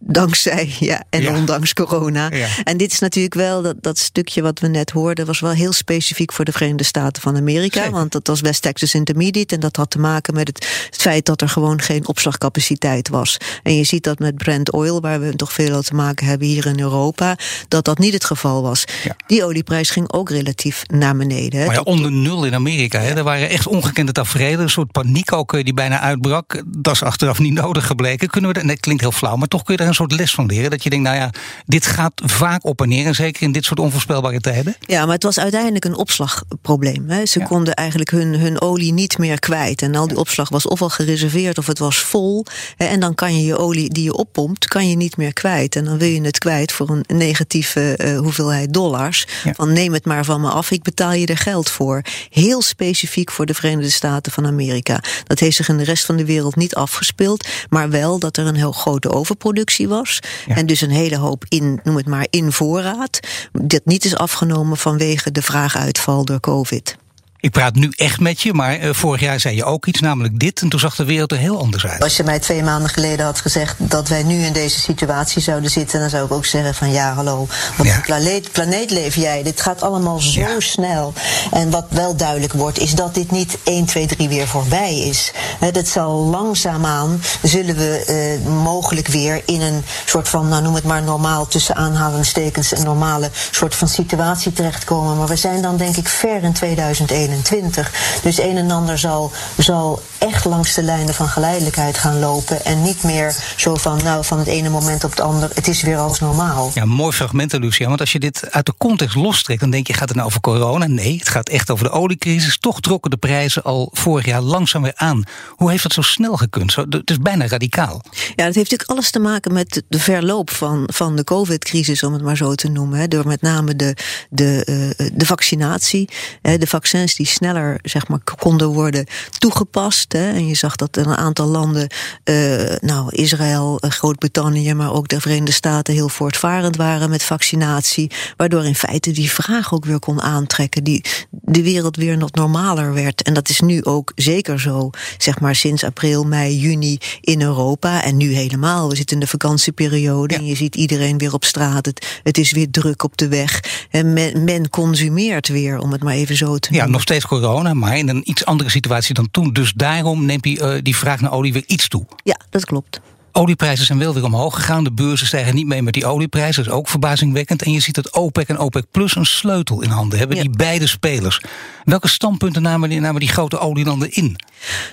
dankzij 0.07 0.75
ja, 0.79 1.03
en 1.09 1.21
ja. 1.21 1.35
ondanks 1.35 1.73
corona. 1.73 2.29
Ja. 2.31 2.47
En 2.63 2.77
dit 2.77 2.91
is 2.91 2.99
natuurlijk 2.99 3.33
wel, 3.33 3.61
dat, 3.61 3.75
dat 3.81 3.97
stukje 3.97 4.41
wat 4.41 4.59
we 4.59 4.67
net 4.67 4.91
hoorden... 4.91 5.25
was 5.25 5.39
wel 5.39 5.51
heel 5.51 5.73
specifiek 5.73 6.33
voor 6.33 6.45
de 6.45 6.51
Verenigde 6.51 6.83
Staten 6.83 7.21
van 7.21 7.35
Amerika. 7.35 7.79
Zeker. 7.79 7.95
Want 7.95 8.11
dat 8.11 8.27
was 8.27 8.41
West 8.41 8.61
Texas 8.61 8.93
Intermediate. 8.93 9.55
En 9.55 9.61
dat 9.61 9.75
had 9.75 9.89
te 9.89 9.99
maken 9.99 10.33
met 10.33 10.47
het, 10.47 10.85
het, 10.85 11.01
feit 11.01 11.25
dat 11.25 11.41
er 11.41 11.49
gewoon 11.49 11.81
geen 11.81 12.07
opslagcapaciteit 12.07 13.09
was. 13.09 13.37
En 13.63 13.75
je 13.75 13.83
ziet 13.83 14.03
dat 14.03 14.19
met 14.19 14.35
Brent 14.35 14.71
Oil, 14.71 15.01
waar 15.01 15.19
we 15.19 15.35
toch 15.35 15.53
veel 15.53 15.81
te 15.81 15.93
maken 15.93 16.27
hebben 16.27 16.47
hier 16.47 16.65
in 16.65 16.79
Europa... 16.79 17.37
dat 17.67 17.85
dat 17.85 17.97
niet 17.97 18.13
het 18.13 18.25
geval 18.25 18.61
was. 18.61 18.83
Ja. 19.03 19.15
Die 19.27 19.43
olieprijs 19.43 19.89
ging 19.89 20.11
ook 20.11 20.29
relatief 20.29 20.83
naar 20.87 21.15
beneden. 21.15 21.59
Hè. 21.59 21.65
Maar 21.65 21.75
ja, 21.75 21.81
onder 21.81 22.11
nul 22.11 22.45
in 22.45 22.53
Amerika. 22.53 22.99
Hè. 22.99 23.13
Er 23.13 23.23
waren 23.23 23.49
echt 23.49 23.67
ongekende 23.67 24.11
tafereelen. 24.11 24.59
Een 24.59 24.69
soort 24.69 24.91
paniek 24.91 25.33
ook 25.33 25.63
die 25.63 25.73
bijna 25.73 25.99
uitbrak. 25.99 26.63
Dat 26.67 26.93
is 26.93 27.03
achteraf 27.03 27.39
niet 27.39 27.53
nodig 27.53 27.87
gebleken. 27.87 28.29
Kunnen 28.29 28.49
we 28.49 28.55
dat, 28.55 28.65
nee, 28.65 28.79
klinkt 28.79 29.01
heel 29.01 29.11
flauw, 29.11 29.35
maar 29.35 29.47
toch 29.47 29.63
kun 29.63 29.75
je 29.75 29.81
er 29.81 29.87
een 29.87 29.94
soort 29.95 30.11
les 30.11 30.33
van 30.33 30.45
leren. 30.45 30.69
Dat 30.69 30.83
je 30.83 30.89
denkt, 30.89 31.05
nou 31.05 31.17
ja, 31.17 31.29
dit 31.65 31.85
gaat 31.85 32.21
vaak 32.25 32.65
op 32.65 32.81
en 32.81 32.89
neer. 32.89 33.05
En 33.05 33.15
zeker 33.15 33.41
in 33.41 33.51
dit 33.51 33.65
soort 33.65 33.79
onvoorspelbare 33.79 34.39
tijden. 34.39 34.75
Ja, 34.79 35.05
maar 35.05 35.13
het 35.13 35.23
was 35.23 35.39
uiteindelijk 35.39 35.85
een 35.85 35.95
opslagprobleem. 35.95 37.09
Hè. 37.09 37.25
Ze 37.25 37.39
ja. 37.39 37.45
konden 37.45 37.73
eigenlijk 37.73 38.09
hun, 38.09 38.39
hun 38.39 38.61
olie 38.61 38.93
niet 38.93 39.17
meer 39.17 39.39
kwijt. 39.39 39.81
En 39.81 39.95
al 39.95 40.07
die 40.07 40.17
opslag 40.17 40.49
was 40.49 40.67
ofwel 40.67 40.89
gereserveerd 40.89 41.57
of 41.57 41.67
het 41.67 41.79
was 41.79 41.99
vol. 41.99 42.45
Hè, 42.75 42.85
en 42.85 42.99
dan 42.99 43.15
kan 43.15 43.37
je 43.37 43.45
je 43.45 43.57
olie 43.57 43.89
die 43.89 44.03
je 44.03 44.13
oppompt, 44.13 44.67
kan 44.67 44.89
je 44.89 44.95
niet 44.95 45.17
meer 45.17 45.33
kwijt. 45.33 45.75
En 45.75 45.85
dan 45.85 45.97
wil 45.97 46.07
je 46.07 46.21
het 46.21 46.37
kwijt 46.37 46.71
voor 46.71 46.89
een 46.89 47.03
negatieve 47.07 47.99
uh, 48.01 48.19
hoeveelheid 48.19 48.73
dollars. 48.73 49.27
Ja. 49.43 49.53
Van 49.53 49.73
neem 49.73 49.93
het 49.93 50.05
maar 50.05 50.25
van 50.25 50.41
me 50.41 50.49
af, 50.49 50.71
ik 50.71 50.83
betaal 50.83 51.13
je 51.13 51.25
er 51.25 51.37
geld 51.37 51.69
voor. 51.69 52.01
Heel 52.29 52.61
specifiek 52.61 53.31
voor 53.31 53.45
de 53.45 53.53
Verenigde 53.53 53.91
Staten 53.91 54.31
van 54.31 54.45
Amerika. 54.45 54.99
Dat 55.23 55.39
heeft 55.39 55.55
zich 55.55 55.69
in 55.69 55.77
de 55.77 55.83
rest 55.83 56.05
van 56.05 56.15
de 56.15 56.25
wereld 56.25 56.55
niet 56.55 56.75
afgespeeld. 56.75 57.47
Maar 57.69 57.89
wel 57.89 58.19
dat 58.19 58.37
er 58.37 58.45
een 58.45 58.55
heel 58.55 58.71
grote 58.71 59.11
overproductie 59.11 59.84
was. 59.87 60.19
Ja. 60.45 60.55
En 60.55 60.65
dus 60.65 60.81
een 60.81 60.89
hele 60.89 61.17
hoop 61.17 61.45
in, 61.47 61.79
noem 61.83 61.95
het 61.95 62.07
maar, 62.07 62.27
in 62.29 62.51
voorraad. 62.51 63.19
Dat 63.51 63.81
niet 63.85 64.05
is 64.05 64.15
afgenomen 64.15 64.77
vanwege 64.77 65.31
de 65.31 65.41
vraaguitval 65.41 66.25
door 66.25 66.39
COVID. 66.39 66.97
Ik 67.45 67.51
praat 67.51 67.75
nu 67.75 67.91
echt 67.95 68.19
met 68.19 68.41
je, 68.41 68.53
maar 68.53 68.79
uh, 68.79 68.93
vorig 68.93 69.21
jaar 69.21 69.39
zei 69.39 69.55
je 69.55 69.63
ook 69.63 69.85
iets, 69.85 69.99
namelijk 69.99 70.39
dit. 70.39 70.61
En 70.61 70.69
toen 70.69 70.79
zag 70.79 70.95
de 70.95 71.05
wereld 71.05 71.31
er 71.31 71.37
heel 71.37 71.59
anders 71.59 71.85
uit. 71.85 72.03
Als 72.03 72.17
je 72.17 72.23
mij 72.23 72.39
twee 72.39 72.63
maanden 72.63 72.89
geleden 72.89 73.25
had 73.25 73.39
gezegd 73.39 73.75
dat 73.77 74.07
wij 74.07 74.23
nu 74.23 74.43
in 74.43 74.53
deze 74.53 74.79
situatie 74.79 75.41
zouden 75.41 75.71
zitten, 75.71 75.99
dan 75.99 76.09
zou 76.09 76.25
ik 76.25 76.31
ook 76.31 76.45
zeggen 76.45 76.75
van 76.75 76.91
ja, 76.91 77.13
hallo, 77.13 77.47
wat 77.77 77.87
ja. 77.87 77.99
planeet, 77.99 78.51
planeet 78.51 78.91
leef 78.91 79.15
jij? 79.15 79.43
Dit 79.43 79.61
gaat 79.61 79.81
allemaal 79.81 80.19
zo 80.19 80.39
ja. 80.39 80.59
snel. 80.59 81.13
En 81.51 81.69
wat 81.69 81.85
wel 81.89 82.15
duidelijk 82.15 82.53
wordt, 82.53 82.79
is 82.79 82.95
dat 82.95 83.13
dit 83.13 83.31
niet 83.31 83.57
1, 83.63 83.85
2, 83.85 84.05
3 84.05 84.27
weer 84.27 84.47
voorbij 84.47 84.99
is. 84.99 85.31
He, 85.59 85.71
dat 85.71 85.87
zal 85.87 86.11
langzaamaan, 86.11 87.21
zullen 87.41 87.75
we 87.75 88.39
uh, 88.43 88.53
mogelijk 88.63 89.07
weer 89.07 89.41
in 89.45 89.61
een 89.61 89.83
soort 90.05 90.29
van, 90.29 90.47
nou 90.47 90.63
noem 90.63 90.75
het 90.75 90.83
maar 90.83 91.03
normaal, 91.03 91.47
tussen 91.47 91.75
aanhalingstekens, 91.75 92.77
een 92.77 92.83
normale 92.83 93.29
soort 93.51 93.75
van 93.75 93.87
situatie 93.87 94.53
terechtkomen. 94.53 95.17
Maar 95.17 95.27
we 95.27 95.35
zijn 95.35 95.61
dan 95.61 95.77
denk 95.77 95.95
ik 95.97 96.07
ver 96.07 96.43
in 96.43 96.53
2021. 96.53 97.33
2021. 97.41 98.21
Dus 98.21 98.39
een 98.39 98.57
en 98.57 98.71
ander 98.71 98.97
zal, 98.97 99.31
zal 99.57 100.01
echt 100.17 100.45
langs 100.45 100.73
de 100.73 100.83
lijnen 100.83 101.13
van 101.13 101.27
geleidelijkheid 101.27 101.97
gaan 101.97 102.19
lopen. 102.19 102.65
En 102.65 102.81
niet 102.81 103.03
meer 103.03 103.35
zo 103.55 103.75
van, 103.75 103.99
nou, 104.03 104.25
van 104.25 104.39
het 104.39 104.47
ene 104.47 104.69
moment 104.69 105.03
op 105.03 105.09
het 105.09 105.19
andere. 105.19 105.51
Het 105.53 105.67
is 105.67 105.81
weer 105.81 105.97
als 105.97 106.19
normaal. 106.19 106.71
Ja, 106.73 106.85
mooi 106.85 107.13
fragment, 107.13 107.53
Lucia. 107.53 107.87
Want 107.87 107.99
als 107.99 108.11
je 108.11 108.19
dit 108.19 108.51
uit 108.51 108.65
de 108.65 108.73
context 108.77 109.15
lostrekt, 109.15 109.59
dan 109.59 109.69
denk 109.69 109.87
je, 109.87 109.93
gaat 109.93 110.07
het 110.07 110.17
nou 110.17 110.27
over 110.27 110.41
corona? 110.41 110.87
Nee, 110.87 111.17
het 111.17 111.29
gaat 111.29 111.49
echt 111.49 111.71
over 111.71 111.85
de 111.85 111.91
oliecrisis. 111.91 112.57
Toch 112.57 112.79
trokken 112.79 113.11
de 113.11 113.17
prijzen 113.17 113.63
al 113.63 113.89
vorig 113.91 114.25
jaar 114.25 114.41
langzaam 114.41 114.81
weer 114.81 114.95
aan. 114.95 115.23
Hoe 115.49 115.69
heeft 115.69 115.83
dat 115.83 115.93
zo 115.93 116.01
snel 116.01 116.37
gekund? 116.37 116.71
Zo, 116.71 116.85
het 116.89 117.09
is 117.09 117.19
bijna 117.19 117.47
radicaal. 117.47 118.01
Ja, 118.11 118.45
dat 118.45 118.55
heeft 118.55 118.55
natuurlijk 118.55 118.89
alles 118.89 119.11
te 119.11 119.19
maken 119.19 119.53
met 119.53 119.83
de 119.87 119.99
verloop 119.99 120.49
van, 120.49 120.89
van 120.93 121.15
de 121.15 121.23
COVID-crisis, 121.23 122.03
om 122.03 122.13
het 122.13 122.23
maar 122.23 122.37
zo 122.37 122.55
te 122.55 122.67
noemen. 122.67 122.99
Hè. 122.99 123.07
Door 123.07 123.27
met 123.27 123.41
name 123.41 123.75
de, 123.75 123.95
de, 124.29 124.65
uh, 124.97 125.09
de 125.13 125.25
vaccinatie. 125.25 126.09
Hè, 126.41 126.57
de 126.57 126.67
vaccins 126.67 127.15
die 127.15 127.27
sneller 127.27 127.79
zeg 127.81 128.07
maar, 128.07 128.19
konden 128.37 128.67
worden 128.67 129.05
toegepast. 129.37 130.04
Hè, 130.13 130.31
en 130.31 130.47
je 130.47 130.55
zag 130.55 130.75
dat 130.75 130.97
een 130.97 131.15
aantal 131.15 131.47
landen, 131.47 131.89
uh, 132.23 132.75
nou, 132.79 133.15
Israël, 133.15 133.77
Groot-Brittannië, 133.81 134.73
maar 134.73 134.93
ook 134.93 135.07
de 135.07 135.21
Verenigde 135.21 135.51
Staten 135.51 135.93
heel 135.93 136.09
voortvarend 136.09 136.75
waren 136.75 137.09
met 137.09 137.23
vaccinatie. 137.23 138.11
Waardoor 138.37 138.65
in 138.65 138.75
feite 138.75 139.11
die 139.11 139.31
vraag 139.31 139.73
ook 139.73 139.85
weer 139.85 139.99
kon 139.99 140.21
aantrekken. 140.21 140.83
Die 140.83 141.03
de 141.31 141.63
wereld 141.63 141.95
weer 141.95 142.17
nog 142.17 142.31
normaler 142.31 142.93
werd. 142.93 143.21
En 143.21 143.33
dat 143.33 143.49
is 143.49 143.59
nu 143.59 143.83
ook 143.83 144.11
zeker 144.15 144.59
zo, 144.59 144.89
zeg 145.17 145.39
maar 145.39 145.55
sinds 145.55 145.83
april, 145.83 146.23
mei, 146.23 146.57
juni 146.57 146.97
in 147.21 147.41
Europa. 147.41 148.03
En 148.03 148.17
nu 148.17 148.33
helemaal. 148.33 148.89
We 148.89 148.95
zitten 148.95 149.15
in 149.15 149.21
de 149.21 149.27
vakantieperiode 149.27 150.35
en 150.35 150.45
je 150.45 150.55
ziet 150.55 150.75
iedereen 150.75 151.17
weer 151.17 151.33
op 151.33 151.43
straat. 151.45 151.85
Het, 151.85 152.19
het 152.23 152.37
is 152.37 152.51
weer 152.51 152.71
druk 152.71 153.03
op 153.03 153.17
de 153.17 153.27
weg. 153.27 153.63
En 153.89 154.13
men, 154.13 154.43
men 154.43 154.69
consumeert 154.69 155.47
weer, 155.47 155.79
om 155.79 155.91
het 155.91 156.03
maar 156.03 156.13
even 156.13 156.35
zo 156.35 156.57
te 156.57 156.69
noemen. 156.69 156.87
Ja, 156.87 156.93
nog 156.93 157.01
steeds 157.01 157.25
corona, 157.25 157.73
maar 157.73 157.97
in 157.97 158.09
een 158.09 158.29
iets 158.29 158.45
andere 158.45 158.69
situatie 158.69 159.13
dan 159.13 159.27
toen. 159.31 159.53
Dus 159.53 159.73
daarom 160.01 160.25
neemt 160.25 160.43
die, 160.43 160.59
uh, 160.59 160.73
die 160.81 160.95
vraag 160.95 161.21
naar 161.21 161.31
olie 161.31 161.53
weer 161.53 161.63
iets 161.65 161.87
toe. 161.87 162.05
Ja, 162.23 162.39
dat 162.49 162.65
klopt. 162.65 163.01
Olieprijzen 163.37 163.85
zijn 163.85 163.99
wel 163.99 164.13
weer 164.13 164.23
omhoog 164.23 164.55
gegaan. 164.55 164.83
De 164.83 164.91
beurzen 164.91 165.27
stijgen 165.27 165.55
niet 165.55 165.67
mee 165.67 165.81
met 165.81 165.93
die 165.93 166.05
olieprijzen. 166.05 166.63
Dat 166.63 166.73
is 166.73 166.79
ook 166.79 166.89
verbazingwekkend. 166.89 167.61
En 167.61 167.71
je 167.71 167.79
ziet 167.79 167.95
dat 167.95 168.13
OPEC 168.13 168.47
en 168.47 168.57
OPEC 168.57 168.85
Plus 168.91 169.15
een 169.15 169.25
sleutel 169.25 169.81
in 169.81 169.89
handen 169.89 170.19
hebben. 170.19 170.37
Die 170.37 170.49
beide 170.49 170.87
spelers. 170.87 171.41
Welke 171.83 172.07
standpunten 172.07 172.61
namen 172.61 172.89
die, 172.89 172.99
namen 172.99 173.19
die 173.19 173.29
grote 173.29 173.59
olielanden 173.59 174.11
in? 174.11 174.35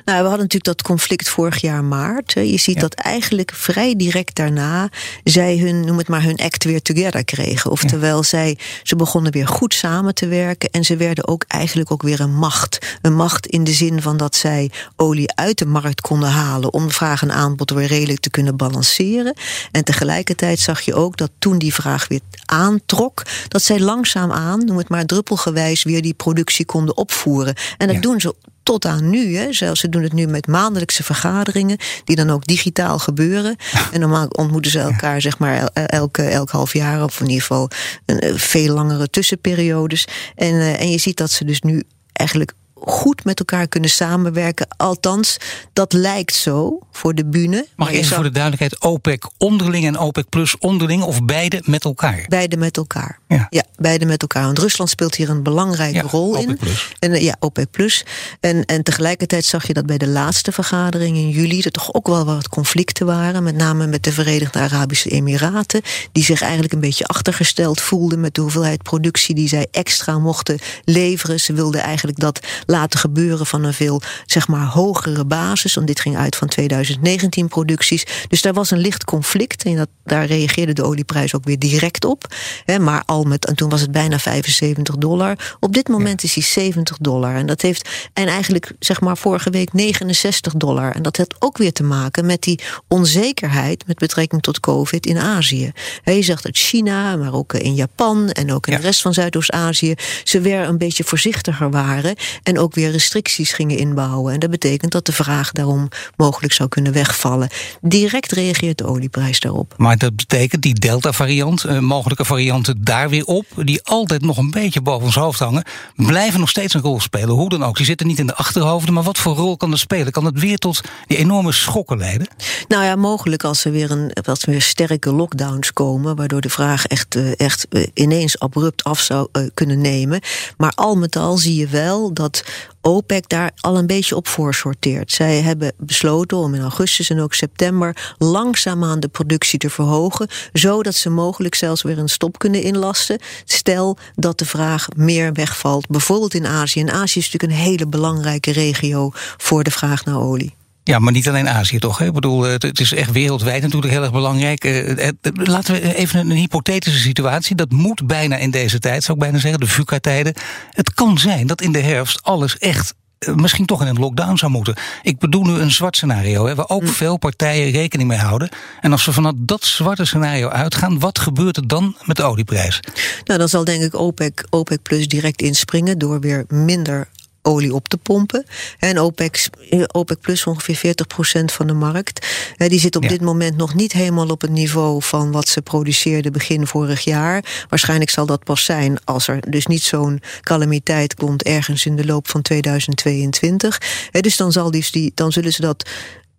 Nou, 0.04 0.22
we 0.22 0.28
hadden 0.28 0.30
natuurlijk 0.30 0.64
dat 0.64 0.82
conflict 0.82 1.28
vorig 1.28 1.60
jaar 1.60 1.84
maart. 1.84 2.32
Je 2.32 2.58
ziet 2.58 2.80
dat 2.80 2.94
eigenlijk 2.94 3.50
vrij 3.54 3.96
direct 3.96 4.34
daarna 4.34 4.88
zij 5.24 5.58
hun, 5.58 5.84
noem 5.84 5.98
het 5.98 6.08
maar, 6.08 6.22
hun 6.22 6.36
act 6.36 6.64
weer 6.64 6.82
together 6.82 7.24
kregen. 7.24 7.70
Oftewel, 7.70 8.22
zij, 8.22 8.58
ze 8.82 8.96
begonnen 8.96 9.32
weer 9.32 9.48
goed 9.48 9.74
samen 9.74 10.14
te 10.14 10.26
werken. 10.26 10.70
En 10.70 10.84
ze 10.84 10.96
werden 10.96 11.28
ook 11.28 11.44
eigenlijk 11.48 11.90
ook 11.90 12.02
weer 12.02 12.20
een 12.20 12.34
macht. 12.34 12.78
Een 13.02 13.14
macht 13.14 13.46
in 13.46 13.64
de 13.64 13.72
zin 13.72 14.02
van 14.02 14.16
dat 14.16 14.36
zij 14.36 14.70
olie 14.96 15.34
uit 15.34 15.58
de 15.58 15.66
markt 15.66 16.00
konden 16.00 16.30
halen. 16.30 16.72
om 16.72 16.90
vraag 16.90 17.22
en 17.22 17.32
aanbod 17.32 17.70
weer 17.70 17.86
redelijk 17.86 18.20
te 18.20 18.30
kunnen 18.32 18.56
balanceren. 18.56 19.34
En 19.72 19.84
tegelijkertijd 19.84 20.58
zag 20.58 20.80
je 20.80 20.94
ook 20.94 21.16
dat 21.16 21.30
toen 21.38 21.58
die 21.58 21.74
vraag 21.74 22.08
weer 22.08 22.20
aantrok, 22.46 23.22
dat 23.48 23.62
zij 23.62 23.80
langzaamaan, 23.80 24.64
noem 24.64 24.78
het 24.78 24.88
maar 24.88 25.06
druppelgewijs, 25.06 25.82
weer 25.82 26.02
die 26.02 26.14
productie 26.14 26.64
konden 26.64 26.96
opvoeren. 26.96 27.54
En 27.78 27.86
dat 27.88 28.02
doen 28.02 28.20
ze 28.20 28.34
tot 28.62 28.84
aan 28.84 29.10
nu. 29.10 29.36
Hè. 29.36 29.52
Zelfs 29.52 29.80
ze 29.80 29.88
doen 29.88 30.02
het 30.02 30.12
nu 30.12 30.26
met 30.26 30.46
maandelijkse 30.46 31.02
vergaderingen, 31.02 31.78
die 32.04 32.16
dan 32.16 32.30
ook 32.30 32.46
digitaal 32.46 32.98
gebeuren. 32.98 33.56
En 33.92 34.00
normaal 34.00 34.26
ontmoeten 34.26 34.70
ze 34.70 34.78
elkaar 34.78 35.20
zeg 35.20 35.38
maar 35.38 35.64
elke, 35.72 36.22
elk 36.22 36.50
half 36.50 36.72
jaar, 36.72 37.04
of 37.04 37.20
in 37.20 37.26
ieder 37.26 37.40
geval 37.40 37.70
een, 38.06 38.18
eh, 38.18 38.32
veel 38.34 38.74
langere 38.74 39.10
tussenperiodes. 39.10 40.06
En, 40.34 40.54
uh, 40.54 40.80
en 40.80 40.90
je 40.90 40.98
ziet 40.98 41.16
dat 41.16 41.30
ze 41.30 41.44
dus 41.44 41.60
nu 41.60 41.82
eigenlijk 42.12 42.52
goed 42.84 43.24
met 43.24 43.38
elkaar 43.38 43.68
kunnen 43.68 43.90
samenwerken. 43.90 44.66
Althans, 44.76 45.36
dat 45.72 45.92
lijkt 45.92 46.34
zo 46.34 46.78
voor 46.92 47.14
de 47.14 47.24
bühne. 47.24 47.66
Mag 47.76 47.88
ik 47.88 47.94
even 47.94 48.14
voor 48.14 48.24
de 48.24 48.30
duidelijkheid, 48.30 48.80
OPEC 48.80 49.30
onderling 49.38 49.86
en 49.86 49.98
OPEC 49.98 50.28
plus 50.28 50.58
onderling 50.58 51.02
of 51.02 51.24
beide 51.24 51.62
met 51.64 51.84
elkaar? 51.84 52.24
Beide 52.28 52.56
met 52.56 52.76
elkaar. 52.76 53.18
Ja, 53.28 53.46
ja 53.50 53.62
beide 53.76 54.04
met 54.04 54.22
elkaar. 54.22 54.44
Want 54.44 54.58
Rusland 54.58 54.90
speelt 54.90 55.14
hier 55.14 55.30
een 55.30 55.42
belangrijke 55.42 56.06
rol 56.06 56.28
OPEC 56.28 56.48
in. 56.48 56.56
Plus. 56.56 56.92
En, 56.98 57.22
ja, 57.22 57.36
OPEC 57.38 57.70
plus. 57.70 58.04
En, 58.40 58.64
en 58.64 58.82
tegelijkertijd 58.82 59.44
zag 59.44 59.66
je 59.66 59.72
dat 59.72 59.86
bij 59.86 59.98
de 59.98 60.08
laatste 60.08 60.52
vergadering 60.52 61.16
in 61.16 61.28
juli 61.28 61.60
er 61.60 61.70
toch 61.70 61.94
ook 61.94 62.06
wel 62.06 62.24
wat 62.24 62.48
conflicten 62.48 63.06
waren. 63.06 63.42
Met 63.42 63.56
name 63.56 63.86
met 63.86 64.04
de 64.04 64.12
Verenigde 64.12 64.58
Arabische 64.58 65.08
Emiraten. 65.08 65.82
Die 66.12 66.24
zich 66.24 66.42
eigenlijk 66.42 66.72
een 66.72 66.80
beetje 66.80 67.06
achtergesteld 67.06 67.80
voelden 67.80 68.20
met 68.20 68.34
de 68.34 68.40
hoeveelheid 68.40 68.82
productie 68.82 69.34
die 69.34 69.48
zij 69.48 69.66
extra 69.70 70.18
mochten 70.18 70.58
leveren. 70.84 71.40
Ze 71.40 71.52
wilden 71.52 71.80
eigenlijk 71.80 72.18
dat 72.18 72.40
laten 72.72 72.98
gebeuren 72.98 73.46
van 73.46 73.64
een 73.64 73.74
veel 73.74 74.02
zeg 74.26 74.48
maar, 74.48 74.66
hogere 74.66 75.24
basis. 75.24 75.74
Want 75.74 75.86
dit 75.86 76.00
ging 76.00 76.16
uit 76.16 76.36
van 76.36 76.48
2019 76.48 77.48
producties. 77.48 78.06
Dus 78.28 78.42
daar 78.42 78.52
was 78.52 78.70
een 78.70 78.78
licht 78.78 79.04
conflict. 79.04 79.64
En 79.64 79.76
dat, 79.76 79.88
daar 80.04 80.26
reageerde 80.26 80.72
de 80.72 80.84
olieprijs 80.84 81.34
ook 81.34 81.44
weer 81.44 81.58
direct 81.58 82.04
op. 82.04 82.34
maar 82.80 83.02
al 83.06 83.24
met, 83.24 83.46
en 83.46 83.54
toen 83.54 83.68
was 83.68 83.80
het 83.80 83.92
bijna 83.92 84.18
75 84.18 84.96
dollar. 84.96 85.56
Op 85.60 85.72
dit 85.74 85.88
moment 85.88 86.22
is 86.22 86.34
hij 86.34 86.42
70 86.42 86.96
dollar. 87.00 87.34
En 87.34 87.46
dat 87.46 87.60
heeft, 87.62 87.88
en 88.12 88.26
eigenlijk 88.26 88.72
zeg 88.78 89.00
maar 89.00 89.16
vorige 89.16 89.50
week 89.50 89.72
69 89.72 90.54
dollar. 90.54 90.94
En 90.94 91.02
dat 91.02 91.16
heeft 91.16 91.34
ook 91.38 91.58
weer 91.58 91.72
te 91.72 91.82
maken 91.82 92.26
met 92.26 92.42
die 92.42 92.60
onzekerheid 92.88 93.86
met 93.86 93.98
betrekking 93.98 94.42
tot 94.42 94.60
COVID 94.60 95.06
in 95.06 95.18
Azië. 95.18 95.72
je 96.04 96.22
zegt 96.22 96.42
dat 96.42 96.56
China, 96.56 97.16
maar 97.16 97.34
ook 97.34 97.52
in 97.52 97.74
Japan 97.74 98.30
en 98.30 98.52
ook 98.52 98.66
in 98.66 98.76
de 98.76 98.82
rest 98.82 99.02
van 99.02 99.14
Zuidoost-Azië, 99.14 99.94
ze 100.24 100.40
weer 100.40 100.60
een 100.60 100.78
beetje 100.78 101.04
voorzichtiger 101.04 101.70
waren. 101.70 102.16
En 102.42 102.58
ook 102.62 102.74
weer 102.74 102.90
restricties 102.90 103.52
gingen 103.52 103.78
inbouwen. 103.78 104.32
En 104.32 104.40
dat 104.40 104.50
betekent 104.50 104.92
dat 104.92 105.06
de 105.06 105.12
vraag 105.12 105.52
daarom 105.52 105.88
mogelijk 106.16 106.52
zou 106.52 106.68
kunnen 106.68 106.92
wegvallen. 106.92 107.48
Direct 107.80 108.32
reageert 108.32 108.78
de 108.78 108.86
olieprijs 108.86 109.40
daarop. 109.40 109.74
Maar 109.76 109.98
dat 109.98 110.16
betekent 110.16 110.62
die 110.62 110.74
Delta-variant, 110.74 111.64
uh, 111.64 111.78
mogelijke 111.78 112.24
varianten 112.24 112.84
daar 112.84 113.08
weer 113.08 113.24
op, 113.24 113.46
die 113.56 113.82
altijd 113.82 114.22
nog 114.22 114.36
een 114.36 114.50
beetje 114.50 114.80
boven 114.80 115.06
ons 115.06 115.14
hoofd 115.14 115.38
hangen, 115.38 115.64
blijven 115.96 116.40
nog 116.40 116.48
steeds 116.48 116.74
een 116.74 116.80
rol 116.80 117.00
spelen. 117.00 117.28
Hoe 117.28 117.48
dan 117.48 117.64
ook. 117.64 117.76
Die 117.76 117.86
zitten 117.86 118.06
niet 118.06 118.18
in 118.18 118.26
de 118.26 118.34
achterhoofden, 118.34 118.94
maar 118.94 119.02
wat 119.02 119.18
voor 119.18 119.36
rol 119.36 119.56
kan 119.56 119.70
dat 119.70 119.78
spelen? 119.78 120.12
Kan 120.12 120.24
het 120.24 120.40
weer 120.40 120.58
tot 120.58 120.80
die 121.06 121.16
enorme 121.16 121.52
schokken 121.52 121.98
leiden? 121.98 122.28
Nou 122.68 122.84
ja, 122.84 122.96
mogelijk 122.96 123.44
als 123.44 123.64
er 123.64 123.72
weer, 123.72 123.90
een, 123.90 124.12
als 124.24 124.42
er 124.42 124.50
weer 124.50 124.62
sterke 124.62 125.12
lockdowns 125.12 125.72
komen, 125.72 126.16
waardoor 126.16 126.40
de 126.40 126.50
vraag 126.50 126.86
echt, 126.86 127.14
eh, 127.14 127.40
echt 127.40 127.66
eh, 127.68 127.86
ineens 127.94 128.38
abrupt 128.38 128.84
af 128.84 129.00
zou 129.00 129.28
kunnen 129.54 129.80
nemen. 129.80 130.20
Maar 130.56 130.72
al 130.74 130.96
met 130.96 131.16
al 131.16 131.36
zie 131.36 131.56
je 131.56 131.66
wel 131.66 132.12
dat 132.12 132.44
OPEC 132.80 133.28
daar 133.28 133.50
al 133.60 133.78
een 133.78 133.86
beetje 133.86 134.16
op 134.16 134.28
voor 134.28 134.54
sorteert. 134.54 135.12
Zij 135.12 135.40
hebben 135.40 135.72
besloten 135.78 136.36
om 136.36 136.54
in 136.54 136.60
augustus 136.60 137.10
en 137.10 137.20
ook 137.20 137.34
september 137.34 138.14
langzaamaan 138.18 139.00
de 139.00 139.08
productie 139.08 139.58
te 139.58 139.70
verhogen, 139.70 140.28
zodat 140.52 140.94
ze 140.94 141.10
mogelijk 141.10 141.54
zelfs 141.54 141.82
weer 141.82 141.98
een 141.98 142.08
stop 142.08 142.38
kunnen 142.38 142.62
inlasten. 142.62 143.18
Stel 143.44 143.96
dat 144.14 144.38
de 144.38 144.44
vraag 144.46 144.88
meer 144.96 145.32
wegvalt, 145.32 145.88
bijvoorbeeld 145.88 146.34
in 146.34 146.46
Azië. 146.46 146.80
En 146.80 146.90
Azië 146.90 147.18
is 147.18 147.30
natuurlijk 147.30 147.60
een 147.60 147.66
hele 147.66 147.86
belangrijke 147.86 148.52
regio 148.52 149.10
voor 149.36 149.64
de 149.64 149.70
vraag 149.70 150.04
naar 150.04 150.20
olie. 150.20 150.54
Ja, 150.84 150.98
maar 150.98 151.12
niet 151.12 151.28
alleen 151.28 151.48
Azië 151.48 151.78
toch? 151.78 151.98
Hè? 151.98 152.06
Ik 152.06 152.12
bedoel, 152.12 152.42
het 152.42 152.80
is 152.80 152.92
echt 152.92 153.12
wereldwijd 153.12 153.62
natuurlijk 153.62 153.92
heel 153.92 154.02
erg 154.02 154.12
belangrijk. 154.12 154.64
Eh, 154.64 155.08
laten 155.32 155.74
we 155.74 155.94
even 155.94 156.20
een, 156.20 156.36
hypothetische 156.36 156.98
situatie. 156.98 157.56
Dat 157.56 157.70
moet 157.70 158.06
bijna 158.06 158.36
in 158.36 158.50
deze 158.50 158.78
tijd, 158.78 159.04
zou 159.04 159.18
ik 159.18 159.22
bijna 159.22 159.38
zeggen, 159.38 159.60
de 159.60 159.66
VUCA-tijden. 159.66 160.34
Het 160.70 160.94
kan 160.94 161.18
zijn 161.18 161.46
dat 161.46 161.60
in 161.60 161.72
de 161.72 161.80
herfst 161.80 162.22
alles 162.22 162.58
echt 162.58 162.94
eh, 163.18 163.34
misschien 163.34 163.66
toch 163.66 163.80
in 163.80 163.86
een 163.86 163.98
lockdown 163.98 164.36
zou 164.36 164.52
moeten. 164.52 164.74
Ik 165.02 165.18
bedoel 165.18 165.44
nu 165.44 165.52
een 165.52 165.70
zwart 165.70 165.96
scenario, 165.96 166.46
hè, 166.46 166.54
waar 166.54 166.68
ook 166.68 166.82
hm. 166.82 166.88
veel 166.88 167.16
partijen 167.16 167.70
rekening 167.70 168.08
mee 168.08 168.18
houden. 168.18 168.48
En 168.80 168.92
als 168.92 169.04
we 169.04 169.12
vanuit 169.12 169.34
dat 169.38 169.64
zwarte 169.64 170.04
scenario 170.04 170.48
uitgaan, 170.48 170.98
wat 170.98 171.18
gebeurt 171.18 171.56
er 171.56 171.68
dan 171.68 171.96
met 172.04 172.16
de 172.16 172.22
olieprijs? 172.22 172.80
Nou, 173.24 173.38
dan 173.38 173.48
zal 173.48 173.64
denk 173.64 173.82
ik 173.82 173.94
OPEC, 173.94 174.46
OPEC 174.50 174.82
Plus 174.82 175.08
direct 175.08 175.42
inspringen 175.42 175.98
door 175.98 176.20
weer 176.20 176.44
minder 176.48 177.08
olie 177.42 177.74
op 177.74 177.88
te 177.88 177.96
pompen. 177.96 178.44
En 178.78 178.98
OPEC, 178.98 179.48
OPEC 179.92 180.20
Plus 180.20 180.46
ongeveer 180.46 180.94
40% 181.40 181.44
van 181.44 181.66
de 181.66 181.72
markt. 181.72 182.26
Die 182.56 182.80
zit 182.80 182.96
op 182.96 183.08
dit 183.08 183.20
moment 183.20 183.56
nog 183.56 183.74
niet 183.74 183.92
helemaal 183.92 184.28
op 184.28 184.40
het 184.40 184.50
niveau 184.50 185.02
van 185.02 185.32
wat 185.32 185.48
ze 185.48 185.62
produceerden 185.62 186.32
begin 186.32 186.66
vorig 186.66 187.00
jaar. 187.00 187.64
Waarschijnlijk 187.68 188.10
zal 188.10 188.26
dat 188.26 188.44
pas 188.44 188.64
zijn 188.64 189.04
als 189.04 189.28
er 189.28 189.50
dus 189.50 189.66
niet 189.66 189.82
zo'n 189.82 190.20
calamiteit 190.40 191.14
komt 191.14 191.42
ergens 191.42 191.86
in 191.86 191.96
de 191.96 192.04
loop 192.04 192.28
van 192.28 192.42
2022. 192.42 193.80
Dus 194.20 194.36
dan, 194.36 194.52
zal 194.52 194.70
die, 194.70 195.12
dan 195.14 195.32
zullen 195.32 195.52
ze 195.52 195.60
dat 195.60 195.88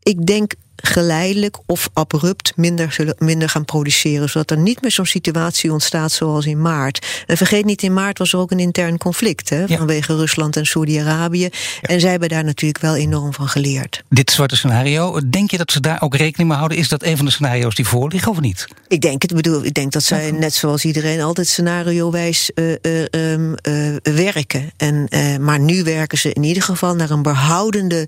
ik 0.04 0.26
denk 0.26 0.54
geleidelijk 0.76 1.58
of 1.66 1.90
abrupt 1.94 2.54
minder, 2.56 2.92
zullen, 2.92 3.16
minder 3.18 3.50
gaan 3.50 3.66
produceren. 3.66 4.30
Zodat 4.30 4.52
er 4.52 4.58
niet 4.58 4.82
meer 4.82 4.92
zo'n 4.92 5.06
situatie 5.06 5.72
ontstaat 5.72 6.12
zoals 6.12 6.46
in 6.46 6.62
maart. 6.62 7.24
En 7.26 7.38
vergeet 7.38 7.66
niet, 7.66 7.82
in 7.82 7.94
maart 7.94 8.18
was 8.18 8.34
er 8.34 8.40
ook 8.40 8.52
een 8.52 8.60
intern 8.60 8.98
conflict 8.98 9.50
hè, 9.50 9.68
vanwege 9.68 10.16
Rusland 10.16 10.58
en 10.58 10.66
Saudi-Arabië. 10.66 11.50
En 11.82 12.00
zij 12.00 12.10
hebben 12.10 12.30
daar 12.30 12.44
natuurlijk 12.44 12.82
wel 12.84 12.96
enorm 12.96 13.34
van 13.34 13.48
geleerd. 13.48 14.04
Dit 14.10 14.32
zwarte 14.32 14.56
scenario, 14.56 15.20
denk 15.30 15.52
je 15.52 15.58
dat 15.58 15.72
ze 15.72 15.80
daar 15.80 16.02
ook 16.02 16.16
rekening 16.16 16.50
mee 16.50 16.58
houden? 16.58 16.78
Is 16.78 16.90
dat 16.90 17.04
een 17.04 17.18
van 17.18 17.26
de 17.26 17.32
scenario's 17.32 17.76
die 17.76 17.88
voorliggen 17.88 18.32
of 18.32 18.40
niet? 18.40 18.68
Ik 18.88 19.02
denk 19.02 19.22
het. 19.22 19.34
Bedoel, 19.34 19.66
ik 19.66 19.74
denk 19.74 19.92
dat 19.92 20.04
zij 20.04 20.32
net 20.32 20.54
zoals 20.54 20.86
iedereen 20.86 21.22
altijd 21.22 21.48
scenario-wijs 21.48 22.52
uh, 22.56 22.76
uh, 22.82 23.38
uh, 23.38 23.96
werken. 24.04 24.72
En, 24.78 25.08
maar 25.42 25.60
nu 25.60 25.84
werken 25.84 26.18
ze 26.18 26.34
in 26.34 26.44
ieder 26.44 26.64
geval 26.64 26.96
naar 26.96 27.10
een 27.10 27.22
behoudende 27.22 28.08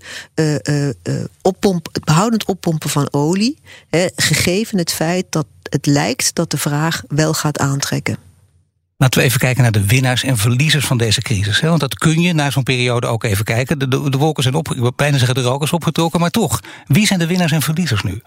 oppomp, 1.41 1.87
behoudend 2.03 2.45
op 2.45 2.54
pompen 2.59 2.89
van 2.89 3.07
olie, 3.11 3.59
hè, 3.89 4.07
gegeven 4.15 4.77
het 4.77 4.91
feit 4.91 5.25
dat 5.29 5.45
het 5.63 5.85
lijkt 5.85 6.35
dat 6.35 6.51
de 6.51 6.57
vraag 6.57 7.03
wel 7.07 7.33
gaat 7.33 7.59
aantrekken. 7.59 8.17
Laten 8.97 9.19
we 9.19 9.25
even 9.25 9.39
kijken 9.39 9.61
naar 9.61 9.71
de 9.71 9.85
winnaars 9.85 10.23
en 10.23 10.37
verliezers 10.37 10.85
van 10.85 10.97
deze 10.97 11.21
crisis. 11.21 11.59
Want 11.59 11.79
dat 11.79 11.95
kun 11.95 12.21
je 12.21 12.33
na 12.33 12.49
zo'n 12.49 12.63
periode 12.63 13.07
ook 13.07 13.23
even 13.23 13.45
kijken. 13.45 13.79
De, 13.79 13.87
de, 13.87 14.09
de 14.09 14.17
wolken 14.17 14.43
zijn 14.43 14.55
op, 14.55 14.71
ik 14.71 14.79
wil 14.79 14.93
bijna 14.95 15.17
zeggen 15.17 15.35
de 15.35 15.41
rook 15.41 15.63
is 15.63 15.71
opgetrokken, 15.71 16.19
maar 16.19 16.29
toch. 16.29 16.61
Wie 16.87 17.05
zijn 17.07 17.19
de 17.19 17.27
winnaars 17.27 17.51
en 17.51 17.61
verliezers 17.61 18.03
nu? 18.03 18.21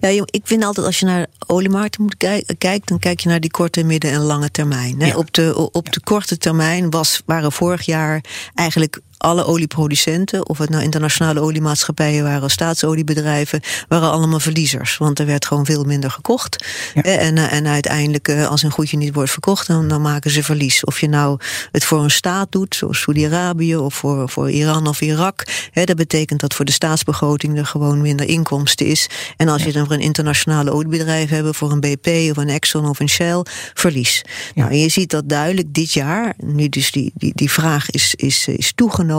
Ja, 0.00 0.08
ik 0.08 0.40
vind 0.44 0.64
altijd 0.64 0.86
als 0.86 0.98
je 0.98 1.06
naar 1.06 1.26
oliemarkten 1.46 2.02
moet 2.02 2.16
kijken, 2.58 2.82
dan 2.84 2.98
kijk 2.98 3.20
je 3.20 3.28
naar 3.28 3.40
die 3.40 3.50
korte, 3.50 3.82
midden- 3.84 4.12
en 4.12 4.20
lange 4.20 4.50
termijn. 4.50 5.16
Op, 5.16 5.32
de, 5.32 5.70
op 5.72 5.92
de 5.92 6.00
korte 6.00 6.38
termijn 6.38 6.90
was, 6.90 7.22
waren 7.26 7.52
vorig 7.52 7.82
jaar 7.82 8.24
eigenlijk 8.54 9.00
alle 9.22 9.44
olieproducenten, 9.44 10.48
of 10.48 10.58
het 10.58 10.70
nou 10.70 10.82
internationale 10.82 11.40
oliemaatschappijen 11.40 12.24
waren, 12.24 12.50
staatsoliebedrijven, 12.50 13.60
waren 13.88 14.10
allemaal 14.10 14.40
verliezers. 14.40 14.96
Want 14.96 15.18
er 15.18 15.26
werd 15.26 15.46
gewoon 15.46 15.66
veel 15.66 15.84
minder 15.84 16.10
gekocht. 16.10 16.64
En, 16.94 17.36
en 17.38 17.66
uiteindelijk, 17.66 18.28
als 18.28 18.62
een 18.62 18.70
goedje 18.70 18.96
niet 18.96 19.14
wordt 19.14 19.30
verkocht, 19.30 19.66
dan, 19.66 19.88
dan 19.88 20.02
maken 20.02 20.30
ze 20.30 20.42
verlies. 20.42 20.84
Of 20.84 21.00
je 21.00 21.08
nou 21.08 21.38
het 21.72 21.84
voor 21.84 22.02
een 22.02 22.10
staat 22.10 22.52
doet, 22.52 22.74
zoals 22.74 23.00
Saudi-Arabië, 23.00 23.76
of 23.76 23.94
voor, 23.94 24.28
voor 24.28 24.50
Iran 24.50 24.86
of 24.86 25.00
Irak. 25.00 25.44
Hè, 25.70 25.84
dat 25.84 25.96
betekent 25.96 26.40
dat 26.40 26.54
voor 26.54 26.64
de 26.64 26.72
staatsbegroting 26.72 27.58
er 27.58 27.66
gewoon 27.66 28.00
minder 28.00 28.28
inkomsten 28.28 28.86
is. 28.86 29.06
En 29.36 29.48
als 29.48 29.62
je 29.62 29.72
dan 29.72 29.86
voor 29.86 29.94
een 29.94 30.00
internationale 30.00 30.70
oliebedrijf 30.70 31.30
hebt, 31.30 31.56
voor 31.56 31.70
een 31.70 31.80
BP 31.80 32.06
of 32.06 32.36
een 32.36 32.48
Exxon 32.48 32.88
of 32.88 33.00
een 33.00 33.08
Shell, 33.08 33.44
verlies. 33.74 34.22
Nou, 34.54 34.70
en 34.70 34.78
je 34.78 34.88
ziet 34.88 35.10
dat 35.10 35.28
duidelijk 35.28 35.74
dit 35.74 35.92
jaar, 35.92 36.34
nu 36.36 36.68
dus 36.68 36.90
die, 36.90 37.12
die, 37.14 37.32
die 37.34 37.50
vraag 37.50 37.90
is, 37.90 38.14
is, 38.14 38.48
is 38.48 38.72
toegenomen, 38.74 39.11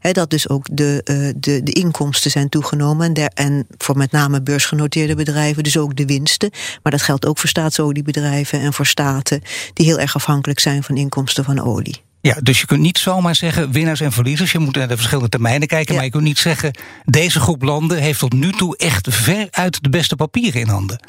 hè, 0.00 0.12
dat 0.12 0.30
dus 0.30 0.48
ook 0.48 0.66
de, 0.70 1.00
uh, 1.04 1.32
de, 1.36 1.62
de 1.62 1.72
inkomsten 1.72 2.30
zijn 2.30 2.48
toegenomen. 2.48 3.06
En, 3.06 3.12
der, 3.12 3.30
en 3.34 3.66
voor 3.78 3.96
met 3.96 4.12
name 4.12 4.42
beursgenoteerde 4.42 5.14
bedrijven, 5.14 5.62
dus 5.62 5.76
ook 5.76 5.96
de 5.96 6.06
winsten. 6.06 6.50
Maar 6.82 6.92
dat 6.92 7.02
geldt 7.02 7.26
ook 7.26 7.38
voor 7.38 7.48
staatsoliebedrijven 7.48 8.60
en 8.60 8.72
voor 8.72 8.86
staten 8.86 9.42
die 9.72 9.86
heel 9.86 9.98
erg 9.98 10.14
afhankelijk 10.14 10.60
zijn 10.60 10.82
van 10.82 10.96
inkomsten 10.96 11.44
van 11.44 11.60
olie. 11.60 12.02
Ja, 12.20 12.36
dus 12.42 12.60
je 12.60 12.66
kunt 12.66 12.80
niet 12.80 12.98
zomaar 12.98 13.34
zeggen 13.34 13.72
winnaars 13.72 14.00
en 14.00 14.12
verliezers. 14.12 14.52
Je 14.52 14.58
moet 14.58 14.74
naar 14.74 14.88
de 14.88 14.96
verschillende 14.96 15.28
termijnen 15.28 15.68
kijken. 15.68 15.94
Maar 15.94 16.04
je 16.04 16.10
kunt 16.10 16.22
niet 16.22 16.38
zeggen 16.38 16.78
deze 17.04 17.40
groep 17.40 17.62
landen 17.62 17.98
heeft 17.98 18.18
tot 18.18 18.32
nu 18.32 18.52
toe 18.52 18.76
echt 18.76 19.06
ver 19.10 19.48
uit 19.50 19.82
de 19.82 19.88
beste 19.88 20.16
papieren 20.16 20.60
in 20.60 20.68
handen. 20.68 21.00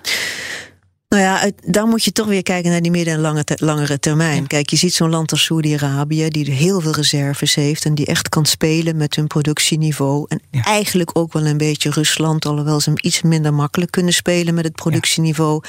Nou 1.15 1.27
ja, 1.27 1.51
dan 1.65 1.89
moet 1.89 2.03
je 2.03 2.11
toch 2.11 2.27
weer 2.27 2.43
kijken 2.43 2.71
naar 2.71 2.81
die 2.81 2.91
midden- 2.91 3.13
en 3.13 3.19
lange 3.19 3.43
langere 3.55 3.99
termijn. 3.99 4.47
Kijk, 4.47 4.69
je 4.69 4.75
ziet 4.75 4.93
zo'n 4.93 5.09
land 5.09 5.31
als 5.31 5.43
Saudi-Arabië, 5.43 6.29
die 6.29 6.51
heel 6.51 6.81
veel 6.81 6.91
reserves 6.91 7.55
heeft 7.55 7.85
en 7.85 7.95
die 7.95 8.05
echt 8.05 8.29
kan 8.29 8.45
spelen 8.45 8.97
met 8.97 9.15
hun 9.15 9.27
productieniveau. 9.27 10.25
En 10.27 10.41
eigenlijk 10.51 11.09
ook 11.13 11.33
wel 11.33 11.45
een 11.45 11.57
beetje 11.57 11.89
Rusland, 11.89 12.45
alhoewel 12.45 12.79
ze 12.79 12.89
hem 12.89 12.99
iets 13.01 13.21
minder 13.21 13.53
makkelijk 13.53 13.91
kunnen 13.91 14.13
spelen 14.13 14.53
met 14.53 14.63
het 14.63 14.75
productieniveau. 14.75 15.61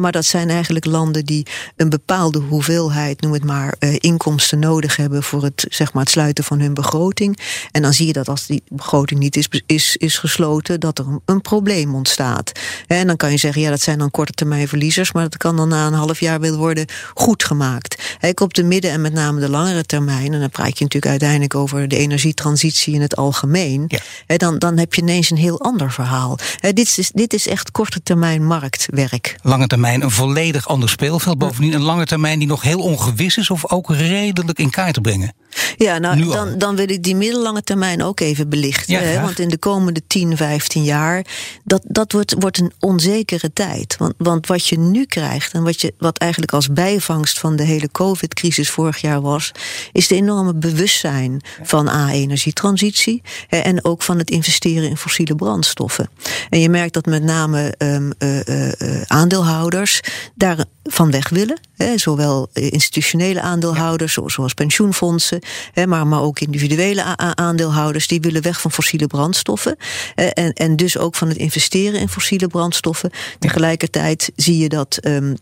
maar 0.00 0.12
dat 0.12 0.24
zijn 0.24 0.50
eigenlijk 0.50 0.84
landen 0.84 1.24
die 1.24 1.46
een 1.76 1.88
bepaalde 1.88 2.38
hoeveelheid, 2.38 3.20
noem 3.20 3.32
het 3.32 3.44
maar, 3.44 3.74
eh, 3.78 3.96
inkomsten 3.98 4.58
nodig 4.58 4.96
hebben 4.96 5.22
voor 5.22 5.42
het, 5.42 5.66
zeg 5.68 5.92
maar, 5.92 6.02
het 6.02 6.12
sluiten 6.12 6.44
van 6.44 6.60
hun 6.60 6.74
begroting. 6.74 7.38
En 7.70 7.82
dan 7.82 7.92
zie 7.92 8.06
je 8.06 8.12
dat 8.12 8.28
als 8.28 8.46
die 8.46 8.62
begroting 8.68 9.20
niet 9.20 9.36
is, 9.36 9.48
is, 9.66 9.96
is 9.96 10.18
gesloten, 10.18 10.80
dat 10.80 10.98
er 10.98 11.06
een, 11.06 11.20
een 11.24 11.40
probleem 11.40 11.94
ontstaat. 11.94 12.52
En 12.86 13.06
dan 13.06 13.16
kan 13.16 13.30
je 13.30 13.36
zeggen, 13.36 13.62
ja, 13.62 13.70
dat 13.70 13.80
zijn 13.80 13.98
dan 13.98 14.10
korte 14.10 14.32
termijn 14.32 14.68
verliezen 14.68 14.88
maar 15.12 15.22
dat 15.22 15.36
kan 15.36 15.56
dan 15.56 15.68
na 15.68 15.86
een 15.86 15.92
half 15.92 16.20
jaar 16.20 16.40
weer 16.40 16.54
worden 16.54 16.86
goed 17.14 17.44
gemaakt. 17.44 18.16
Kijk, 18.20 18.40
op 18.40 18.54
de 18.54 18.62
midden- 18.62 18.90
en 18.90 19.00
met 19.00 19.12
name 19.12 19.40
de 19.40 19.48
langere 19.48 19.84
termijn, 19.84 20.32
en 20.32 20.40
dan 20.40 20.50
praat 20.50 20.78
je 20.78 20.84
natuurlijk 20.84 21.12
uiteindelijk 21.12 21.54
over 21.54 21.88
de 21.88 21.96
energietransitie 21.96 22.94
in 22.94 23.00
het 23.00 23.16
algemeen, 23.16 23.84
ja. 24.26 24.36
dan, 24.36 24.58
dan 24.58 24.78
heb 24.78 24.94
je 24.94 25.02
ineens 25.02 25.30
een 25.30 25.36
heel 25.36 25.60
ander 25.60 25.92
verhaal. 25.92 26.38
Dit 26.60 26.98
is, 26.98 27.10
dit 27.14 27.32
is 27.32 27.46
echt 27.46 27.70
korte 27.70 28.02
termijn 28.02 28.46
marktwerk. 28.46 29.36
Lange 29.42 29.66
termijn 29.66 30.02
een 30.02 30.10
volledig 30.10 30.68
ander 30.68 30.88
speelveld. 30.88 31.38
Bovendien 31.38 31.72
een 31.72 31.82
lange 31.82 32.06
termijn 32.06 32.38
die 32.38 32.48
nog 32.48 32.62
heel 32.62 32.80
ongewis 32.80 33.36
is 33.36 33.50
of 33.50 33.70
ook 33.70 33.90
redelijk 33.94 34.58
in 34.58 34.70
kaart 34.70 34.94
te 34.94 35.00
brengen. 35.00 35.32
Ja, 35.76 35.98
nou, 35.98 36.24
dan, 36.24 36.58
dan 36.58 36.76
wil 36.76 36.90
ik 36.90 37.02
die 37.02 37.16
middellange 37.16 37.62
termijn 37.62 38.02
ook 38.02 38.20
even 38.20 38.48
belichten. 38.48 38.94
Ja, 38.94 39.00
hè? 39.00 39.20
Want 39.20 39.38
in 39.38 39.48
de 39.48 39.58
komende 39.58 40.02
10, 40.06 40.36
15 40.36 40.84
jaar, 40.84 41.24
dat, 41.64 41.82
dat 41.84 42.12
wordt, 42.12 42.34
wordt 42.38 42.58
een 42.58 42.72
onzekere 42.78 43.52
tijd. 43.52 43.96
Want, 43.98 44.14
want 44.18 44.46
wat 44.46 44.66
je 44.66 44.78
nu 44.78 45.04
krijgt 45.04 45.52
en 45.52 45.62
wat, 45.62 45.80
je, 45.80 45.94
wat 45.98 46.18
eigenlijk 46.18 46.52
als 46.52 46.72
bijvangst 46.72 47.38
van 47.38 47.56
de 47.56 47.62
hele 47.62 47.90
COVID-crisis 47.92 48.70
vorig 48.70 49.00
jaar 49.00 49.20
was, 49.20 49.52
is 49.92 50.08
de 50.08 50.14
enorme 50.14 50.54
bewustzijn 50.54 51.40
van 51.62 51.88
A-energietransitie 51.88 53.22
en 53.48 53.84
ook 53.84 54.02
van 54.02 54.18
het 54.18 54.30
investeren 54.30 54.88
in 54.88 54.96
fossiele 54.96 55.34
brandstoffen. 55.34 56.10
En 56.50 56.60
je 56.60 56.68
merkt 56.68 56.94
dat 56.94 57.06
met 57.06 57.22
name 57.22 57.74
um, 57.78 58.12
uh, 58.18 58.40
uh, 58.44 58.68
aandeelhouders 59.06 60.00
daarvan 60.34 61.10
weg 61.10 61.28
willen. 61.28 61.60
Hè, 61.84 61.98
zowel 61.98 62.48
institutionele 62.52 63.40
aandeelhouders, 63.40 64.18
zoals 64.26 64.54
pensioenfondsen, 64.54 65.40
hè, 65.72 65.86
maar, 65.86 66.06
maar 66.06 66.22
ook 66.22 66.40
individuele 66.40 67.16
aandeelhouders, 67.16 68.06
die 68.06 68.20
willen 68.20 68.42
weg 68.42 68.60
van 68.60 68.72
fossiele 68.72 69.06
brandstoffen. 69.06 69.76
en, 70.14 70.52
en 70.52 70.76
dus 70.76 70.98
ook 70.98 71.14
van 71.14 71.28
het 71.28 71.36
investeren 71.36 72.00
in 72.00 72.08
fossiele 72.08 72.46
brandstoffen. 72.46 73.10
Tegelijkertijd 73.38 74.30
zie 74.36 74.58
je 74.58 74.68
dat. 74.68 74.98
Um, 75.02 75.36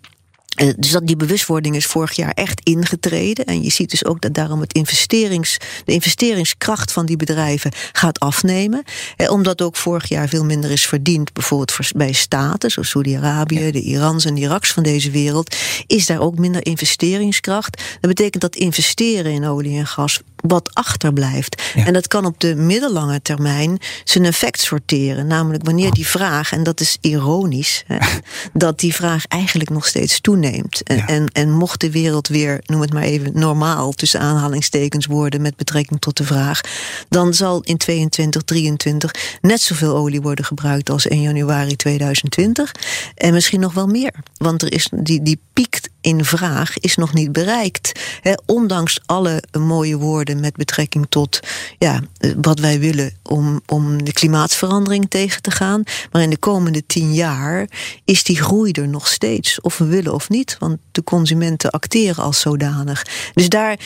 dus 0.76 0.90
dat 0.90 1.06
die 1.06 1.16
bewustwording 1.16 1.76
is 1.76 1.86
vorig 1.86 2.12
jaar 2.12 2.30
echt 2.30 2.60
ingetreden. 2.62 3.44
En 3.44 3.62
je 3.62 3.70
ziet 3.70 3.90
dus 3.90 4.04
ook 4.04 4.20
dat 4.20 4.34
daarom 4.34 4.60
het 4.60 4.72
investerings, 4.72 5.56
de 5.84 5.92
investeringskracht 5.92 6.92
van 6.92 7.06
die 7.06 7.16
bedrijven 7.16 7.72
gaat 7.92 8.20
afnemen. 8.20 8.82
omdat 9.28 9.62
ook 9.62 9.76
vorig 9.76 10.08
jaar 10.08 10.28
veel 10.28 10.44
minder 10.44 10.70
is 10.70 10.86
verdiend, 10.86 11.32
bijvoorbeeld 11.32 11.92
bij 11.96 12.12
staten, 12.12 12.70
zoals 12.70 12.88
Saudi-Arabië, 12.88 13.70
de 13.70 13.82
Irans 13.82 14.24
en 14.24 14.34
de 14.34 14.40
Iraks 14.40 14.72
van 14.72 14.82
deze 14.82 15.10
wereld, 15.10 15.56
is 15.86 16.06
daar 16.06 16.20
ook 16.20 16.38
minder 16.38 16.66
investeringskracht. 16.66 17.82
Dat 18.00 18.10
betekent 18.10 18.42
dat 18.42 18.56
investeren 18.56 19.32
in 19.32 19.44
olie 19.44 19.78
en 19.78 19.86
gas 19.86 20.20
wat 20.46 20.74
achterblijft. 20.74 21.62
En 21.74 21.92
dat 21.92 22.08
kan 22.08 22.24
op 22.24 22.40
de 22.40 22.54
middellange 22.54 23.22
termijn 23.22 23.78
zijn 24.04 24.24
effect 24.24 24.60
sorteren. 24.60 25.26
Namelijk 25.26 25.64
wanneer 25.64 25.90
die 25.90 26.06
vraag, 26.06 26.52
en 26.52 26.62
dat 26.62 26.80
is 26.80 26.98
ironisch, 27.00 27.84
hè, 27.86 27.98
dat 28.52 28.78
die 28.78 28.94
vraag 28.94 29.26
eigenlijk 29.26 29.70
nog 29.70 29.86
steeds 29.86 30.20
toeneemt. 30.20 30.82
En, 30.82 31.06
en, 31.06 31.28
en, 31.32 31.50
mocht 31.50 31.80
de 31.80 31.90
wereld 31.90 32.28
weer, 32.28 32.60
noem 32.66 32.80
het 32.80 32.92
maar 32.92 33.02
even, 33.02 33.30
normaal 33.34 33.92
tussen 33.92 34.20
aanhalingstekens 34.20 35.06
worden 35.06 35.42
met 35.42 35.56
betrekking 35.56 36.00
tot 36.00 36.16
de 36.16 36.24
vraag, 36.24 36.60
dan 37.08 37.34
zal 37.34 37.60
in 37.62 37.76
22, 37.76 38.42
23 38.42 39.14
net 39.40 39.60
zoveel 39.60 39.96
olie 39.96 40.20
worden 40.20 40.44
gebruikt 40.44 40.90
als 40.90 41.06
in 41.06 41.20
januari 41.20 41.76
2020. 41.76 42.72
En 43.14 43.32
misschien 43.32 43.60
nog 43.60 43.74
wel 43.74 43.86
meer. 43.86 44.12
Want 44.36 44.62
er 44.62 44.72
is 44.72 44.88
die, 44.94 45.22
die 45.22 45.40
piek 45.52 45.80
in 46.08 46.24
vraag 46.24 46.78
is 46.78 46.96
nog 46.96 47.14
niet 47.14 47.32
bereikt. 47.32 48.00
ondanks 48.46 49.00
alle 49.06 49.42
mooie 49.58 49.96
woorden 49.96 50.40
met 50.40 50.56
betrekking 50.56 51.06
tot 51.08 51.40
ja, 51.78 52.00
wat 52.36 52.58
wij 52.58 52.78
willen 52.78 53.12
om, 53.22 53.60
om 53.66 54.04
de 54.04 54.12
klimaatverandering 54.12 55.06
tegen 55.08 55.42
te 55.42 55.50
gaan. 55.50 55.82
Maar 56.12 56.22
in 56.22 56.30
de 56.30 56.38
komende 56.38 56.86
tien 56.86 57.14
jaar 57.14 57.68
is 58.04 58.24
die 58.24 58.42
groei 58.42 58.72
er 58.72 58.88
nog 58.88 59.08
steeds. 59.08 59.60
Of 59.60 59.78
we 59.78 59.84
willen 59.84 60.14
of 60.14 60.28
niet. 60.28 60.56
Want 60.58 60.78
de 60.92 61.04
consumenten 61.04 61.70
acteren 61.70 62.24
als 62.24 62.40
zodanig. 62.40 63.06
Dus 63.34 63.48
daar, 63.48 63.78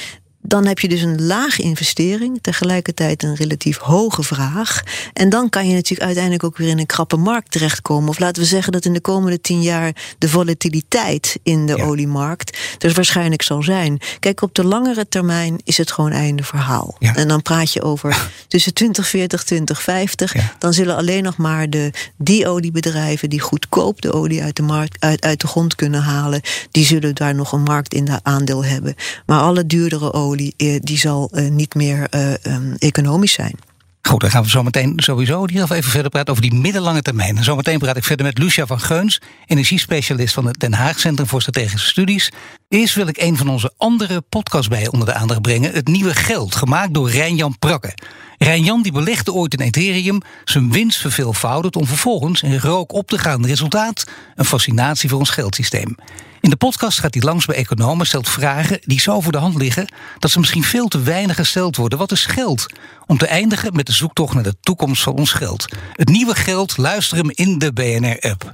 dan 0.42 0.66
heb 0.66 0.78
je 0.78 0.88
dus 0.88 1.02
een 1.02 1.26
lage 1.26 1.62
investering, 1.62 2.38
tegelijkertijd 2.40 3.22
een 3.22 3.34
relatief 3.34 3.78
hoge 3.78 4.22
vraag. 4.22 4.82
En 5.12 5.28
dan 5.28 5.48
kan 5.48 5.68
je 5.68 5.74
natuurlijk 5.74 6.02
uiteindelijk 6.02 6.44
ook 6.44 6.56
weer 6.56 6.68
in 6.68 6.78
een 6.78 6.86
krappe 6.86 7.16
markt 7.16 7.50
terechtkomen. 7.50 8.08
Of 8.08 8.18
laten 8.18 8.42
we 8.42 8.48
zeggen 8.48 8.72
dat 8.72 8.84
in 8.84 8.92
de 8.92 9.00
komende 9.00 9.40
tien 9.40 9.62
jaar 9.62 9.92
de 10.18 10.28
volatiliteit 10.28 11.38
in 11.42 11.66
de 11.66 11.82
oliemarkt 11.82 12.58
dus 12.78 12.92
waarschijnlijk 12.92 13.42
zal 13.42 13.62
zijn. 13.62 14.00
Kijk, 14.18 14.42
op 14.42 14.54
de 14.54 14.64
langere 14.64 15.08
termijn 15.08 15.60
is 15.64 15.78
het 15.78 15.92
gewoon 15.92 16.10
einde 16.12 16.42
verhaal. 16.42 16.96
En 16.98 17.28
dan 17.28 17.42
praat 17.42 17.72
je 17.72 17.82
over 17.82 18.30
tussen 18.48 18.74
2040, 18.74 19.44
2050. 19.44 20.34
Dan 20.58 20.72
zullen 20.72 20.96
alleen 20.96 21.22
nog 21.22 21.36
maar 21.36 21.70
de, 21.70 21.90
die 22.16 22.48
oliebedrijven 22.48 23.30
die 23.30 23.40
goedkoop 23.40 24.02
de 24.02 24.12
olie 24.12 24.42
uit 24.42 24.56
de, 24.56 24.62
markt, 24.62 24.96
uit, 25.00 25.22
uit 25.22 25.40
de 25.40 25.46
grond 25.46 25.74
kunnen 25.74 26.02
halen, 26.02 26.40
die 26.70 26.84
zullen 26.84 27.14
daar 27.14 27.34
nog 27.34 27.52
een 27.52 27.62
markt 27.62 27.94
in 27.94 28.04
de 28.04 28.20
aandeel 28.22 28.64
hebben. 28.64 28.94
Maar 29.26 29.40
alle 29.40 29.66
duurdere 29.66 30.12
olie 30.12 30.31
eh, 30.36 30.78
die 30.80 30.98
zal 30.98 31.30
eh, 31.32 31.50
niet 31.50 31.74
meer 31.74 32.06
eh, 32.10 32.46
ehm, 32.46 32.74
economisch 32.78 33.32
zijn. 33.32 33.54
Goed, 34.02 34.20
dan 34.20 34.30
gaan 34.30 34.42
we 34.42 34.48
zo 34.48 34.62
meteen 34.62 34.92
sowieso 34.96 35.48
hier 35.48 35.62
even 35.62 35.90
verder 35.90 36.10
praten 36.10 36.30
over 36.30 36.42
die 36.42 36.54
middellange 36.54 37.02
termijn. 37.02 37.44
Zometeen 37.44 37.78
praat 37.78 37.96
ik 37.96 38.04
verder 38.04 38.26
met 38.26 38.38
Lucia 38.38 38.66
van 38.66 38.80
Geuns, 38.80 39.20
energiespecialist 39.46 40.34
van 40.34 40.46
het 40.46 40.60
Den 40.60 40.72
Haag 40.72 40.98
Centrum 40.98 41.28
voor 41.28 41.40
Strategische 41.40 41.88
Studies. 41.88 42.32
Eerst 42.68 42.94
wil 42.94 43.06
ik 43.06 43.20
een 43.20 43.36
van 43.36 43.48
onze 43.48 43.72
andere 43.76 44.20
podcasts 44.20 44.68
bij 44.68 44.88
onder 44.88 45.08
de 45.08 45.14
aandacht 45.14 45.42
brengen. 45.42 45.72
Het 45.72 45.88
Nieuwe 45.88 46.14
Geld, 46.14 46.54
gemaakt 46.54 46.94
door 46.94 47.10
Rijn-Jan 47.10 47.58
Prakke. 47.58 47.94
Rijn-Jan 48.38 48.82
die 48.82 48.92
belegde 48.92 49.32
ooit 49.32 49.54
in 49.54 49.60
Ethereum, 49.60 50.20
zijn 50.44 50.72
winst 50.72 51.00
verveelvoudigd 51.00 51.76
om 51.76 51.86
vervolgens 51.86 52.42
in 52.42 52.58
rook 52.58 52.92
op 52.92 53.08
te 53.08 53.18
gaan. 53.18 53.46
Resultaat? 53.46 54.04
Een 54.34 54.44
fascinatie 54.44 55.08
voor 55.08 55.18
ons 55.18 55.30
geldsysteem. 55.30 55.96
In 56.42 56.50
de 56.50 56.56
podcast 56.56 56.98
gaat 56.98 57.14
hij 57.14 57.22
langs 57.22 57.46
bij 57.46 57.56
economen, 57.56 58.06
stelt 58.06 58.28
vragen 58.28 58.78
die 58.84 59.00
zo 59.00 59.20
voor 59.20 59.32
de 59.32 59.38
hand 59.38 59.56
liggen 59.56 59.92
dat 60.18 60.30
ze 60.30 60.38
misschien 60.38 60.62
veel 60.62 60.88
te 60.88 61.02
weinig 61.02 61.36
gesteld 61.36 61.76
worden. 61.76 61.98
Wat 61.98 62.12
is 62.12 62.24
geld? 62.24 62.66
Om 63.06 63.18
te 63.18 63.26
eindigen 63.26 63.74
met 63.74 63.86
de 63.86 63.92
zoektocht 63.92 64.34
naar 64.34 64.42
de 64.42 64.54
toekomst 64.60 65.02
van 65.02 65.14
ons 65.14 65.32
geld. 65.32 65.66
Het 65.92 66.08
nieuwe 66.08 66.34
geld, 66.34 66.76
luister 66.76 67.16
hem 67.16 67.30
in 67.30 67.58
de 67.58 67.72
BNR-app. 67.72 68.50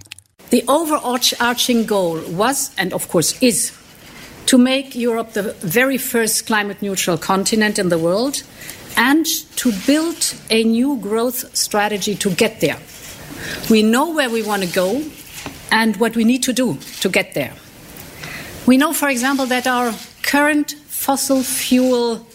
The 0.48 0.62
overarching 0.64 1.88
goal 1.88 2.34
was, 2.36 2.70
and 2.76 2.92
of 2.92 3.06
course 3.06 3.34
is, 3.38 3.72
to 4.44 4.58
make 4.58 5.04
Europe 5.04 5.32
the 5.32 5.54
very 5.68 5.98
first 5.98 6.44
climate 6.44 6.76
neutral 6.80 7.18
continent 7.18 7.78
in 7.78 7.88
the 7.88 7.98
world 7.98 8.44
and 8.94 9.46
to 9.54 9.70
build 9.86 10.34
a 10.48 10.62
new 10.62 10.98
growth 11.02 11.46
strategy 11.52 12.16
to 12.16 12.30
get 12.36 12.60
there. 12.60 12.78
We 13.68 13.80
know 13.80 14.14
where 14.14 14.30
we 14.30 14.44
want 14.44 14.62
to 14.62 14.80
go 14.80 15.00
and 15.68 15.96
what 15.96 16.14
we 16.14 16.24
need 16.24 16.42
to 16.42 16.52
do 16.52 16.76
to 17.00 17.10
get 17.10 17.32
there. 17.32 17.52
We 18.68 18.76
know, 18.76 18.92
for 18.92 19.08
example, 19.08 19.46
that 19.46 19.66
our 19.66 19.92
current 20.20 20.76
fossil 20.88 21.42
fuel 21.42 22.26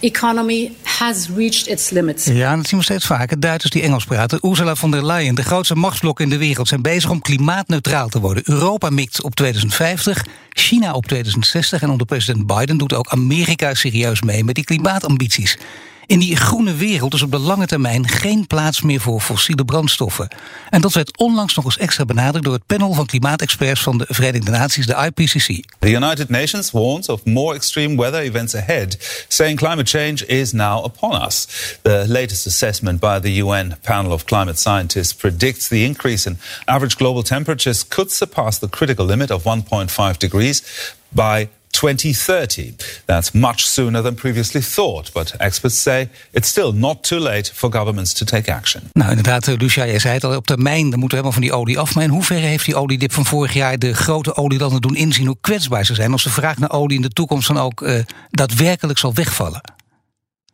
economy 0.00 0.76
has 0.82 1.28
reached 1.36 1.66
its 1.66 1.90
limits. 1.90 2.24
Ja, 2.24 2.56
dat 2.56 2.66
zien 2.66 2.78
we 2.78 2.84
steeds 2.84 3.06
vaker. 3.06 3.40
Duitsers 3.40 3.72
die 3.72 3.82
Engels 3.82 4.04
praten. 4.04 4.38
Ursula 4.42 4.74
von 4.74 4.90
der 4.90 5.06
Leyen, 5.06 5.34
de 5.34 5.42
grootste 5.42 5.74
machtsblok 5.74 6.20
in 6.20 6.28
de 6.28 6.38
wereld, 6.38 6.68
zijn 6.68 6.82
bezig 6.82 7.10
om 7.10 7.20
klimaatneutraal 7.20 8.08
te 8.08 8.20
worden. 8.20 8.42
Europa 8.46 8.90
mikt 8.90 9.22
op 9.22 9.34
2050, 9.34 10.24
China 10.50 10.92
op 10.92 11.06
2060 11.06 11.82
en 11.82 11.90
onder 11.90 12.06
president 12.06 12.46
Biden 12.46 12.78
doet 12.78 12.94
ook 12.94 13.08
Amerika 13.08 13.74
serieus 13.74 14.22
mee 14.22 14.44
met 14.44 14.54
die 14.54 14.64
klimaatambities. 14.64 15.58
In 16.10 16.18
die 16.18 16.36
groene 16.36 16.74
wereld 16.74 17.14
is 17.14 17.22
op 17.22 17.30
de 17.30 17.38
lange 17.38 17.66
termijn 17.66 18.08
geen 18.08 18.46
plaats 18.46 18.80
meer 18.80 19.00
voor 19.00 19.20
fossiele 19.20 19.64
brandstoffen. 19.64 20.28
En 20.70 20.80
dat 20.80 20.92
werd 20.92 21.18
onlangs 21.18 21.54
nog 21.54 21.64
eens 21.64 21.78
extra 21.78 22.04
benadrukt 22.04 22.44
door 22.44 22.54
het 22.54 22.66
panel 22.66 22.92
van 22.92 23.06
klimaatexperts 23.06 23.80
van 23.80 23.98
de 23.98 24.06
Verenigde 24.08 24.50
Naties, 24.50 24.86
de 24.86 25.12
IPCC. 25.14 25.64
The 25.78 25.90
United 25.90 26.28
Nations 26.28 26.70
warns 26.70 27.08
of 27.08 27.24
more 27.24 27.54
extreme 27.54 27.96
weather 27.96 28.20
events 28.20 28.54
ahead, 28.54 29.24
saying 29.28 29.58
climate 29.58 29.98
change 29.98 30.26
is 30.26 30.52
now 30.52 30.84
upon 30.84 31.26
us. 31.26 31.46
The 31.82 32.04
latest 32.06 32.46
assessment 32.46 33.00
by 33.00 33.18
the 33.20 33.44
UN 33.44 33.76
panel 33.80 34.12
of 34.12 34.24
climate 34.24 34.58
scientists 34.58 35.14
predicts 35.14 35.68
the 35.68 35.84
increase 35.84 36.28
in 36.28 36.38
average 36.64 36.96
global 36.96 37.22
temperatures 37.22 37.88
could 37.88 38.12
surpass 38.12 38.58
the 38.58 38.68
critical 38.68 39.06
limit 39.06 39.30
of 39.30 39.42
1.5 39.42 40.16
degrees 40.16 40.62
by 41.08 41.48
2030. 41.70 42.74
That's 43.04 43.30
much 43.32 43.58
sooner 43.60 44.02
than 44.02 44.14
previously 44.14 44.60
thought, 44.60 45.12
but 45.12 45.34
experts 45.38 45.82
say 45.82 46.08
it's 46.30 46.48
still 46.48 46.72
not 46.72 47.02
too 47.02 47.18
late 47.18 47.50
for 47.54 47.72
governments 47.72 48.12
to 48.12 48.24
take 48.24 48.52
action. 48.52 48.82
Nou, 48.92 49.08
inderdaad, 49.08 49.48
eh, 49.48 49.54
Lucia, 49.58 49.86
jij 49.86 49.98
zei 49.98 50.14
het 50.14 50.24
al, 50.24 50.36
op 50.36 50.46
termijn 50.46 50.90
dan 50.90 50.98
moeten 50.98 51.18
we 51.18 51.24
helemaal 51.24 51.32
van 51.32 51.42
die 51.42 51.52
olie 51.52 51.78
af. 51.78 51.94
Maar 51.94 52.04
in 52.04 52.42
heeft 52.42 52.64
die 52.64 52.76
oliedip 52.76 53.12
van 53.12 53.24
vorig 53.24 53.52
jaar 53.52 53.78
de 53.78 53.94
grote 53.94 54.36
olielanden 54.36 54.80
doen 54.80 54.96
inzien 54.96 55.26
hoe 55.26 55.36
kwetsbaar 55.40 55.84
ze 55.84 55.94
zijn 55.94 56.12
als 56.12 56.22
de 56.22 56.30
vraag 56.30 56.58
naar 56.58 56.70
olie 56.70 56.96
in 56.96 57.02
de 57.02 57.08
toekomst 57.08 57.48
dan 57.48 57.58
ook 57.58 57.80
uh, 57.80 58.02
daadwerkelijk 58.30 58.98
zal 58.98 59.14
wegvallen? 59.14 59.60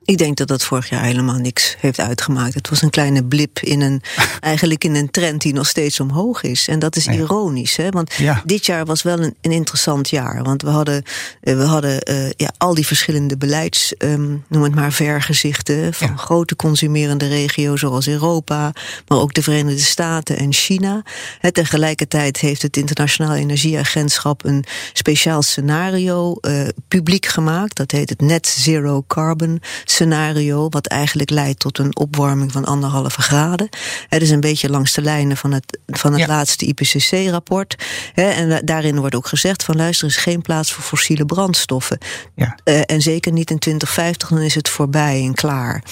Ik 0.07 0.19
denk 0.19 0.37
dat 0.37 0.49
dat 0.49 0.65
vorig 0.65 0.89
jaar 0.89 1.03
helemaal 1.03 1.39
niks 1.39 1.77
heeft 1.79 2.01
uitgemaakt. 2.01 2.55
Het 2.55 2.69
was 2.69 2.83
een 2.83 2.91
kleine 2.91 3.25
blip 3.25 3.59
in 3.59 3.81
een, 3.81 4.03
eigenlijk 4.41 4.85
in 4.85 4.95
een 4.95 5.11
trend 5.11 5.41
die 5.43 5.53
nog 5.53 5.67
steeds 5.67 6.01
omhoog 6.01 6.43
is. 6.43 6.69
En 6.69 6.79
dat 6.79 6.97
is 6.97 7.07
ironisch, 7.07 7.77
hè? 7.77 7.91
want 7.91 8.15
ja. 8.15 8.43
dit 8.45 8.67
jaar 8.67 8.85
was 8.85 9.03
wel 9.03 9.21
een, 9.21 9.35
een, 9.41 9.53
interessant 9.53 10.09
jaar. 10.09 10.43
Want 10.43 10.63
we 10.63 10.69
hadden, 10.69 11.03
eh, 11.41 11.57
we 11.57 11.63
hadden 11.63 12.11
uh, 12.11 12.31
ja, 12.31 12.53
al 12.59 12.75
die 12.75 12.87
verschillende 12.87 13.37
beleids, 13.37 13.95
um, 13.99 14.45
noem 14.49 14.63
het 14.63 14.75
maar, 14.75 14.93
vergezichten... 14.93 15.95
van 15.95 16.09
ja. 16.09 16.17
grote 16.17 16.57
consumerende 16.57 17.29
regio's 17.29 17.81
zoals 17.81 18.09
Europa... 18.09 18.73
maar 19.09 19.19
ook 19.19 19.35
de 19.35 19.43
Verenigde 19.43 19.83
Staten 19.83 20.37
en 20.37 20.53
China. 20.53 21.03
Tegelijkertijd 21.53 22.39
heeft 22.39 22.63
het 22.63 22.77
Internationaal 22.77 23.35
Energieagentschap... 23.35 24.45
een 24.45 24.65
speciaal 24.93 25.43
scenario 25.43 26.37
uh, 26.41 26.69
publiek 26.89 27.27
gemaakt. 27.27 27.77
Dat 27.77 27.91
heet 27.91 28.09
het 28.09 28.21
Net 28.21 28.47
Zero 28.47 29.05
Carbon 29.07 29.61
scenario, 29.97 30.69
wat 30.69 30.87
eigenlijk 30.87 31.31
leidt 31.31 31.59
tot 31.59 31.79
een 31.79 31.97
opwarming 31.97 32.53
van 32.53 32.65
anderhalve 32.65 33.23
graden. 33.23 33.69
Het 34.09 34.23
is 34.23 34.31
een 34.31 34.41
beetje 34.41 34.71
langs 34.71 34.93
de 34.95 35.03
lijnen 35.03 35.37
van 35.37 35.53
het, 35.53 35.79
van 35.87 36.13
het 36.13 36.21
ja. 36.21 36.27
laatste 36.27 36.67
IPCC-rapport. 36.67 37.85
En 38.15 38.61
daarin 38.65 38.99
wordt 38.99 39.15
ook 39.15 39.27
gezegd 39.27 39.65
van 39.65 39.77
luister, 39.77 40.09
er 40.09 40.15
is 40.17 40.23
geen 40.23 40.43
plaats 40.43 40.73
voor 40.73 40.85
fossiele 40.85 41.25
brandstoffen. 41.25 41.99
Ja. 42.35 42.59
Uh, 42.65 42.81
en 42.87 43.03
zeker 43.03 43.33
niet 43.33 43.51
in 43.51 43.59
2050, 43.59 44.29
dan 44.29 44.41
is 44.41 44.55
het 44.55 44.69
voorbij 44.69 45.23
en 45.23 45.35
klaar. 45.35 45.83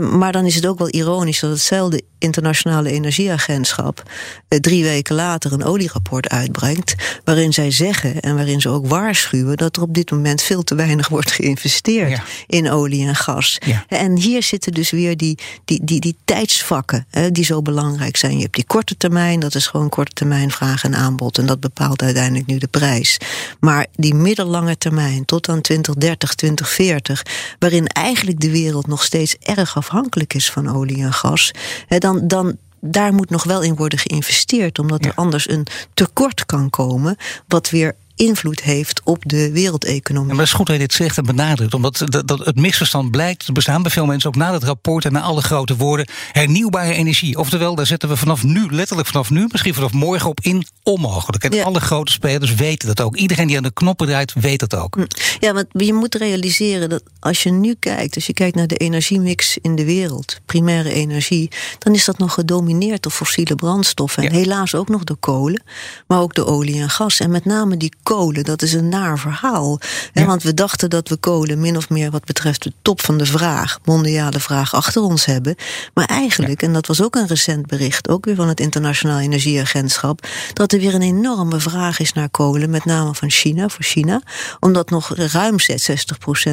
Maar 0.00 0.32
dan 0.32 0.46
is 0.46 0.54
het 0.54 0.66
ook 0.66 0.78
wel 0.78 0.90
ironisch 0.90 1.40
dat 1.40 1.50
hetzelfde 1.50 2.02
internationale 2.18 2.90
energieagentschap 2.90 4.02
uh, 4.48 4.58
drie 4.58 4.82
weken 4.82 5.14
later 5.14 5.52
een 5.52 5.64
olierapport 5.64 6.28
uitbrengt, 6.28 6.94
waarin 7.24 7.52
zij 7.52 7.70
zeggen 7.70 8.20
en 8.20 8.34
waarin 8.34 8.60
ze 8.60 8.68
ook 8.68 8.86
waarschuwen 8.86 9.56
dat 9.56 9.76
er 9.76 9.82
op 9.82 9.94
dit 9.94 10.10
moment 10.10 10.42
veel 10.42 10.62
te 10.62 10.74
weinig 10.74 11.08
wordt 11.08 11.32
geïnvesteerd 11.32 12.10
ja. 12.10 12.22
in 12.46 12.70
olie 12.70 13.06
en 13.06 13.14
gas. 13.14 13.43
Ja. 13.66 13.84
En 13.88 14.16
hier 14.16 14.42
zitten 14.42 14.72
dus 14.72 14.90
weer 14.90 15.16
die, 15.16 15.38
die, 15.64 15.80
die, 15.84 16.00
die 16.00 16.16
tijdsvakken 16.24 17.06
hè, 17.10 17.30
die 17.30 17.44
zo 17.44 17.62
belangrijk 17.62 18.16
zijn. 18.16 18.36
Je 18.36 18.42
hebt 18.42 18.54
die 18.54 18.66
korte 18.66 18.96
termijn, 18.96 19.40
dat 19.40 19.54
is 19.54 19.66
gewoon 19.66 19.88
korte 19.88 20.12
termijn 20.12 20.50
vraag 20.50 20.84
en 20.84 20.94
aanbod. 20.94 21.38
En 21.38 21.46
dat 21.46 21.60
bepaalt 21.60 22.02
uiteindelijk 22.02 22.46
nu 22.46 22.58
de 22.58 22.66
prijs. 22.66 23.18
Maar 23.60 23.86
die 23.92 24.14
middellange 24.14 24.78
termijn, 24.78 25.24
tot 25.24 25.48
aan 25.48 25.60
2030, 25.60 26.34
2040, 26.34 27.22
waarin 27.58 27.86
eigenlijk 27.86 28.40
de 28.40 28.50
wereld 28.50 28.86
nog 28.86 29.02
steeds 29.02 29.36
erg 29.38 29.76
afhankelijk 29.76 30.34
is 30.34 30.50
van 30.50 30.76
olie 30.76 31.02
en 31.02 31.12
gas, 31.12 31.50
hè, 31.86 31.98
dan, 31.98 32.28
dan, 32.28 32.56
daar 32.80 33.14
moet 33.14 33.30
nog 33.30 33.44
wel 33.44 33.62
in 33.62 33.74
worden 33.74 33.98
geïnvesteerd, 33.98 34.78
omdat 34.78 35.04
ja. 35.04 35.10
er 35.10 35.16
anders 35.16 35.48
een 35.48 35.66
tekort 35.94 36.46
kan 36.46 36.70
komen, 36.70 37.16
wat 37.46 37.70
weer 37.70 37.94
invloed 38.16 38.62
heeft 38.62 39.00
op 39.04 39.22
de 39.26 39.52
wereldeconomie. 39.52 40.28
Ja, 40.28 40.34
maar 40.34 40.44
het 40.44 40.52
is 40.52 40.58
goed 40.58 40.66
dat 40.66 40.76
je 40.76 40.82
dit 40.82 40.92
zegt 40.92 41.18
en 41.18 41.24
benadrukt, 41.24 41.74
omdat 41.74 42.02
dat, 42.04 42.28
dat 42.28 42.38
het 42.38 42.56
misverstand 42.56 43.10
blijkt 43.10 43.44
te 43.44 43.52
bestaan 43.52 43.82
bij 43.82 43.90
veel 43.90 44.06
mensen, 44.06 44.28
ook 44.28 44.36
na 44.36 44.52
het 44.52 44.64
rapport 44.64 45.04
en 45.04 45.12
na 45.12 45.20
alle 45.20 45.42
grote 45.42 45.76
woorden, 45.76 46.08
hernieuwbare 46.32 46.92
energie. 46.92 47.38
Oftewel, 47.38 47.74
daar 47.74 47.86
zetten 47.86 48.08
we 48.08 48.16
vanaf 48.16 48.42
nu, 48.42 48.66
letterlijk 48.70 49.08
vanaf 49.08 49.30
nu, 49.30 49.46
misschien 49.50 49.74
vanaf 49.74 49.92
morgen 49.92 50.28
op 50.28 50.40
in, 50.40 50.66
onmogelijk. 50.82 51.44
En 51.44 51.52
ja. 51.52 51.64
alle 51.64 51.80
grote 51.80 52.12
spelers 52.12 52.54
weten 52.54 52.88
dat 52.88 53.00
ook. 53.00 53.16
Iedereen 53.16 53.46
die 53.46 53.56
aan 53.56 53.62
de 53.62 53.72
knoppen 53.72 54.06
draait, 54.06 54.32
weet 54.32 54.60
dat 54.60 54.74
ook. 54.74 54.94
Hm. 54.94 55.04
Ja, 55.40 55.52
want 55.52 55.66
je 55.70 55.92
moet 55.92 56.14
realiseren 56.14 56.88
dat 56.88 57.02
als 57.20 57.42
je 57.42 57.50
nu 57.50 57.74
kijkt, 57.78 58.14
als 58.14 58.26
je 58.26 58.32
kijkt 58.32 58.56
naar 58.56 58.66
de 58.66 58.76
energiemix 58.76 59.58
in 59.58 59.74
de 59.74 59.84
wereld, 59.84 60.40
primaire 60.46 60.92
energie, 60.92 61.50
dan 61.78 61.94
is 61.94 62.04
dat 62.04 62.18
nog 62.18 62.32
gedomineerd 62.32 63.02
door 63.02 63.12
fossiele 63.12 63.54
brandstoffen. 63.54 64.22
En 64.22 64.32
ja. 64.32 64.38
helaas 64.38 64.74
ook 64.74 64.88
nog 64.88 65.04
door 65.04 65.16
kolen, 65.16 65.62
maar 66.06 66.20
ook 66.20 66.34
door 66.34 66.46
olie 66.46 66.80
en 66.80 66.90
gas. 66.90 67.20
En 67.20 67.30
met 67.30 67.44
name 67.44 67.76
die 67.76 67.92
kolen, 68.04 68.44
dat 68.44 68.62
is 68.62 68.72
een 68.72 68.88
naar 68.88 69.18
verhaal. 69.18 69.80
Ja. 70.12 70.24
Want 70.24 70.42
we 70.42 70.54
dachten 70.54 70.90
dat 70.90 71.08
we 71.08 71.16
kolen 71.16 71.60
min 71.60 71.76
of 71.76 71.88
meer 71.88 72.10
wat 72.10 72.24
betreft 72.24 72.62
de 72.62 72.72
top 72.82 73.00
van 73.00 73.18
de 73.18 73.26
vraag, 73.26 73.78
mondiale 73.84 74.40
vraag, 74.40 74.74
achter 74.74 75.02
ons 75.02 75.24
hebben. 75.24 75.54
Maar 75.94 76.04
eigenlijk, 76.04 76.60
ja. 76.60 76.66
en 76.66 76.72
dat 76.72 76.86
was 76.86 77.02
ook 77.02 77.14
een 77.14 77.26
recent 77.26 77.66
bericht, 77.66 78.08
ook 78.08 78.24
weer 78.24 78.34
van 78.34 78.48
het 78.48 78.60
Internationaal 78.60 79.18
Energieagentschap, 79.18 80.26
dat 80.52 80.72
er 80.72 80.78
weer 80.78 80.94
een 80.94 81.02
enorme 81.02 81.60
vraag 81.60 81.98
is 81.98 82.12
naar 82.12 82.28
kolen, 82.30 82.70
met 82.70 82.84
name 82.84 83.14
van 83.14 83.30
China, 83.30 83.68
voor 83.68 83.84
China. 83.84 84.22
Omdat 84.60 84.90
nog 84.90 85.16
ruim 85.16 85.56
60% 85.60 85.64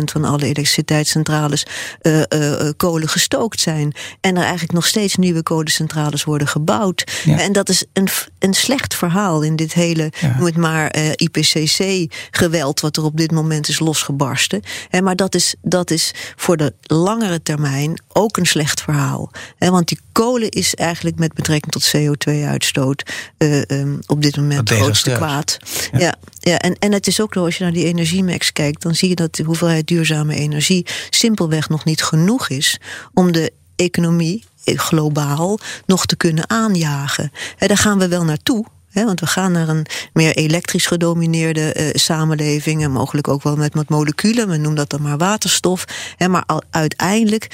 van 0.03 0.25
alle 0.25 0.43
elektriciteitscentrales 0.43 1.65
uh, 2.01 2.21
uh, 2.29 2.69
kolen 2.77 3.09
gestookt 3.09 3.59
zijn. 3.59 3.93
En 4.21 4.35
er 4.35 4.43
eigenlijk 4.43 4.73
nog 4.73 4.85
steeds 4.85 5.15
nieuwe 5.15 5.43
kolencentrales 5.43 6.23
worden 6.23 6.47
gebouwd. 6.47 7.21
Ja. 7.23 7.39
En 7.39 7.51
dat 7.51 7.69
is 7.69 7.85
een, 7.93 8.07
een 8.39 8.53
slecht 8.53 8.95
verhaal 8.95 9.41
in 9.41 9.55
dit 9.55 9.73
hele, 9.73 10.11
noem 10.37 10.45
het 10.45 10.57
maar, 10.57 10.97
uh, 10.97 11.11
IPCC-geweld 11.41 12.79
wat 12.79 12.97
er 12.97 13.03
op 13.03 13.17
dit 13.17 13.31
moment 13.31 13.67
is 13.67 13.79
losgebarsten. 13.79 14.61
maar 15.01 15.15
dat 15.15 15.35
is, 15.35 15.55
dat 15.61 15.91
is 15.91 16.13
voor 16.35 16.57
de 16.57 16.73
langere 16.81 17.41
termijn 17.41 18.01
ook 18.07 18.37
een 18.37 18.45
slecht 18.45 18.81
verhaal. 18.81 19.31
want 19.57 19.87
die 19.87 19.99
kolen 20.11 20.49
is 20.49 20.75
eigenlijk 20.75 21.19
met 21.19 21.33
betrekking 21.33 21.71
tot 21.71 21.93
CO2-uitstoot 21.95 23.03
uh, 23.37 23.61
um, 23.67 23.99
op 24.07 24.21
dit 24.21 24.37
moment 24.37 24.69
het 24.69 24.79
grootste 24.79 25.11
kwaad. 25.11 25.57
Ja. 25.91 25.99
ja, 25.99 26.15
ja, 26.39 26.59
en, 26.59 26.75
en 26.79 26.91
het 26.91 27.07
is 27.07 27.21
ook 27.21 27.33
zo, 27.33 27.45
als 27.45 27.57
je 27.57 27.63
naar 27.63 27.73
die 27.73 27.85
energiemix 27.85 28.51
kijkt, 28.51 28.81
dan 28.81 28.95
zie 28.95 29.09
je 29.09 29.15
dat 29.15 29.35
de 29.35 29.43
hoeveelheid 29.43 29.87
duurzame 29.87 30.35
energie 30.35 30.85
simpelweg 31.09 31.69
nog 31.69 31.85
niet 31.85 32.03
genoeg 32.03 32.49
is 32.49 32.79
om 33.13 33.31
de 33.31 33.51
economie 33.75 34.43
globaal 34.65 35.59
nog 35.85 36.05
te 36.05 36.15
kunnen 36.15 36.49
aanjagen. 36.49 37.31
En 37.57 37.67
daar 37.67 37.77
gaan 37.77 37.99
we 37.99 38.07
wel 38.07 38.23
naartoe. 38.23 38.65
Want 38.93 39.19
we 39.19 39.27
gaan 39.27 39.51
naar 39.51 39.69
een 39.69 39.85
meer 40.13 40.35
elektrisch 40.35 40.85
gedomineerde 40.85 41.75
uh, 41.77 41.89
samenleving. 41.93 42.83
En 42.83 42.91
mogelijk 42.91 43.27
ook 43.27 43.43
wel 43.43 43.55
met, 43.55 43.73
met 43.73 43.89
moleculen. 43.89 44.47
We 44.47 44.57
noemen 44.57 44.75
dat 44.75 44.89
dan 44.89 45.01
maar 45.01 45.17
waterstof. 45.17 45.85
He, 46.17 46.27
maar 46.27 46.45
uiteindelijk 46.69 47.47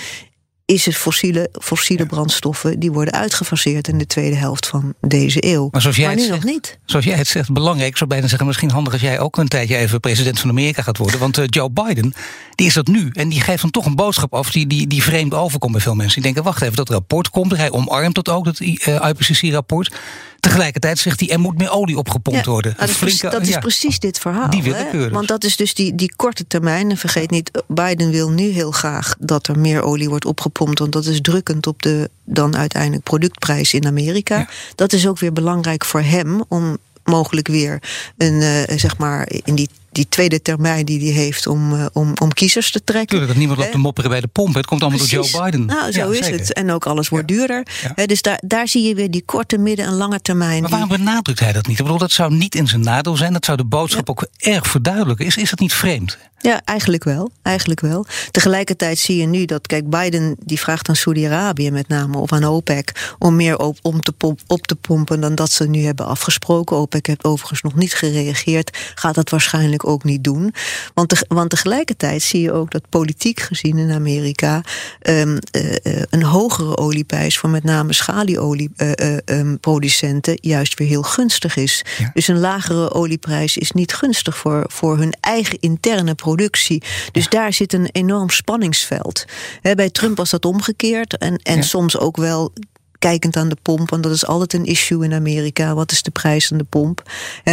is 0.67 0.85
het 0.85 0.95
fossiele, 0.95 1.49
fossiele 1.61 2.03
ja. 2.03 2.09
brandstoffen 2.09 2.79
die 2.79 2.91
worden 2.91 3.13
uitgefaseerd 3.13 3.87
in 3.87 3.97
de 3.97 4.05
tweede 4.05 4.35
helft 4.35 4.67
van 4.67 4.93
deze 5.01 5.45
eeuw. 5.45 5.67
Maar, 5.71 5.81
zoals 5.81 5.95
jij 5.95 6.05
maar 6.05 6.15
nu 6.15 6.21
het 6.21 6.31
nog 6.31 6.43
niet. 6.43 6.79
Zoals 6.85 7.05
jij 7.05 7.15
het 7.17 7.27
zegt, 7.27 7.51
belangrijk. 7.51 7.89
Ik 7.89 7.97
zou 7.97 8.09
bijna 8.09 8.27
zeggen, 8.27 8.47
misschien 8.47 8.71
handig 8.71 8.93
als 8.93 9.01
jij 9.01 9.19
ook 9.19 9.37
een 9.37 9.47
tijdje 9.47 9.77
even 9.77 9.99
president 9.99 10.39
van 10.39 10.49
Amerika 10.49 10.81
gaat 10.81 10.97
worden. 10.97 11.19
Want 11.19 11.37
uh, 11.37 11.45
Joe 11.47 11.69
Biden, 11.69 12.13
die 12.55 12.67
is 12.67 12.73
dat 12.73 12.87
nu. 12.87 13.09
En 13.13 13.29
die 13.29 13.41
geeft 13.41 13.61
dan 13.61 13.71
toch 13.71 13.85
een 13.85 13.95
boodschap 13.95 14.33
af 14.33 14.51
die, 14.51 14.67
die, 14.67 14.87
die 14.87 15.03
vreemd 15.03 15.33
overkomt 15.33 15.71
bij 15.71 15.81
veel 15.81 15.95
mensen. 15.95 16.13
Die 16.13 16.23
denken, 16.23 16.43
wacht 16.43 16.61
even, 16.61 16.75
dat 16.75 16.89
rapport 16.89 17.29
komt. 17.29 17.57
Hij 17.57 17.71
omarmt 17.71 18.15
dat 18.15 18.29
ook, 18.29 18.45
dat 18.45 18.59
uh, 18.59 18.75
IPCC-rapport. 18.85 19.95
Tegelijkertijd 20.39 20.99
zegt 20.99 21.19
hij, 21.19 21.29
er 21.29 21.39
moet 21.39 21.57
meer 21.57 21.71
olie 21.71 21.97
opgepompt 21.97 22.45
ja, 22.45 22.51
worden. 22.51 22.73
Dat, 22.77 22.89
is, 22.89 22.95
flinke, 22.95 23.29
dat 23.29 23.47
is 23.47 23.57
precies 23.57 23.99
dit 23.99 24.19
verhaal. 24.19 24.49
Die. 24.49 24.73
Want 25.09 25.27
dat 25.27 25.43
is 25.43 25.55
dus 25.55 25.73
die, 25.73 25.95
die 25.95 26.15
korte 26.15 26.47
termijn. 26.47 26.89
En 26.89 26.97
vergeet 26.97 27.31
niet, 27.31 27.63
Biden 27.67 28.11
wil 28.11 28.29
nu 28.29 28.49
heel 28.49 28.71
graag 28.71 29.15
dat 29.19 29.47
er 29.47 29.59
meer 29.59 29.81
olie 29.81 30.09
wordt 30.09 30.25
opgepompt. 30.25 30.56
Want 30.57 30.91
dat 30.91 31.05
is 31.05 31.21
drukkend 31.21 31.67
op 31.67 31.81
de 31.81 32.09
dan 32.23 32.55
uiteindelijk 32.57 33.03
productprijs 33.03 33.73
in 33.73 33.85
Amerika. 33.85 34.37
Ja. 34.37 34.49
Dat 34.75 34.93
is 34.93 35.07
ook 35.07 35.19
weer 35.19 35.33
belangrijk 35.33 35.85
voor 35.85 36.01
hem 36.01 36.43
om 36.47 36.77
mogelijk 37.03 37.47
weer 37.47 37.81
een, 38.17 38.33
uh, 38.33 38.77
zeg 38.77 38.97
maar, 38.97 39.29
in 39.43 39.55
die 39.55 39.69
die 39.97 40.09
tweede 40.09 40.41
termijn 40.41 40.85
die 40.85 41.13
hij 41.13 41.21
heeft 41.23 41.47
om, 41.47 41.73
uh, 41.73 41.85
om, 41.93 42.13
om 42.21 42.33
kiezers 42.33 42.71
te 42.71 42.83
trekken. 42.83 43.07
Tuurlijk, 43.07 43.27
dat 43.29 43.37
niemand 43.37 43.59
loopt 43.59 43.71
te 43.71 43.77
mopperen 43.77 44.09
bij 44.09 44.21
de 44.21 44.27
pomp. 44.27 44.55
Het 44.55 44.65
komt 44.65 44.81
allemaal 44.81 44.99
Precies. 44.99 45.31
door 45.31 45.41
Joe 45.41 45.43
Biden. 45.43 45.65
Nou, 45.65 45.91
zo 45.91 46.09
is 46.09 46.27
het. 46.27 46.53
En 46.53 46.71
ook 46.71 46.85
alles 46.85 47.09
wordt 47.09 47.27
duurder. 47.27 47.67
dus 48.05 48.21
daar, 48.21 48.41
daar 48.45 48.67
zie 48.67 48.87
je 48.87 48.95
weer 48.95 49.11
die 49.11 49.23
korte, 49.25 49.57
midden- 49.57 49.85
en 49.85 49.93
lange 49.93 50.21
termijn. 50.21 50.61
Maar 50.61 50.69
waarom 50.69 50.89
benadrukt 50.89 51.39
hij 51.39 51.53
dat 51.53 51.67
niet? 51.67 51.77
Ik 51.77 51.83
bedoel, 51.83 51.99
dat 51.99 52.11
zou 52.11 52.33
niet 52.33 52.55
in 52.55 52.67
zijn 52.67 52.81
nadeel 52.81 53.15
zijn. 53.15 53.33
Dat 53.33 53.45
zou 53.45 53.57
de 53.57 53.65
boodschap 53.65 54.09
ook 54.09 54.27
erg 54.37 54.67
verduidelijken. 54.67 55.25
Is, 55.25 55.37
is 55.37 55.49
dat 55.49 55.59
niet 55.59 55.73
vreemd? 55.73 56.17
Ja, 56.39 56.61
eigenlijk 56.65 57.03
wel. 57.03 57.31
Eigenlijk 57.41 57.79
wel. 57.79 58.05
Tegelijkertijd 58.31 58.99
zie 58.99 59.17
je 59.17 59.25
nu 59.25 59.45
dat, 59.45 59.67
kijk, 59.67 59.89
Biden 59.89 60.35
die 60.39 60.59
vraagt 60.59 60.89
aan 60.89 60.95
Saudi-Arabië 60.95 61.71
met 61.71 61.87
name 61.87 62.17
of 62.17 62.31
aan 62.31 62.43
OPEC 62.43 63.15
om 63.19 63.35
meer 63.35 63.57
op, 63.59 63.77
om 63.81 64.01
te 64.01 64.11
pomp, 64.11 64.39
op 64.47 64.67
te 64.67 64.75
pompen 64.75 65.19
dan 65.19 65.35
dat 65.35 65.51
ze 65.51 65.67
nu 65.67 65.81
hebben 65.83 66.05
afgesproken. 66.05 66.77
OPEC 66.77 67.05
heeft 67.05 67.23
overigens 67.23 67.61
nog 67.61 67.75
niet 67.75 67.93
gereageerd, 67.93 68.77
gaat 68.95 69.15
dat 69.15 69.29
waarschijnlijk 69.29 69.86
ook 69.87 70.03
niet 70.03 70.23
doen. 70.23 70.53
Want, 70.93 71.09
te, 71.09 71.25
want 71.27 71.49
tegelijkertijd 71.49 72.21
zie 72.21 72.41
je 72.41 72.51
ook 72.51 72.71
dat 72.71 72.89
politiek 72.89 73.39
gezien 73.39 73.77
in 73.77 73.91
Amerika 73.91 74.61
um, 75.01 75.37
uh, 75.51 75.75
een 76.09 76.23
hogere 76.23 76.77
olieprijs 76.77 77.37
voor 77.37 77.49
met 77.49 77.63
name 77.63 77.93
schalieolieproducenten 77.93 80.33
uh, 80.33 80.39
juist 80.41 80.79
weer 80.79 80.87
heel 80.87 81.03
gunstig 81.03 81.55
is. 81.55 81.85
Ja. 81.97 82.11
Dus 82.13 82.27
een 82.27 82.39
lagere 82.39 82.93
olieprijs 82.93 83.57
is 83.57 83.71
niet 83.71 83.93
gunstig 83.93 84.37
voor, 84.37 84.63
voor 84.67 84.97
hun 84.97 85.13
eigen 85.19 85.59
interne 85.59 86.15
productie. 86.15 86.83
Dus 87.11 87.29
daar 87.29 87.53
zit 87.53 87.73
een 87.73 87.89
enorm 87.91 88.29
spanningsveld. 88.29 89.25
bij 89.61 89.89
Trump 89.89 90.17
was 90.17 90.29
dat 90.29 90.45
omgekeerd. 90.45 91.17
En, 91.17 91.37
en 91.37 91.63
soms 91.63 91.97
ook 91.97 92.17
wel 92.17 92.53
kijkend 92.99 93.37
aan 93.37 93.49
de 93.49 93.57
pomp, 93.61 93.89
want 93.89 94.03
dat 94.03 94.11
is 94.11 94.25
altijd 94.25 94.53
een 94.53 94.65
issue 94.65 95.03
in 95.03 95.13
Amerika. 95.13 95.73
Wat 95.73 95.91
is 95.91 96.01
de 96.01 96.11
prijs 96.11 96.51
aan 96.51 96.57
de 96.57 96.63
pomp? 96.63 97.01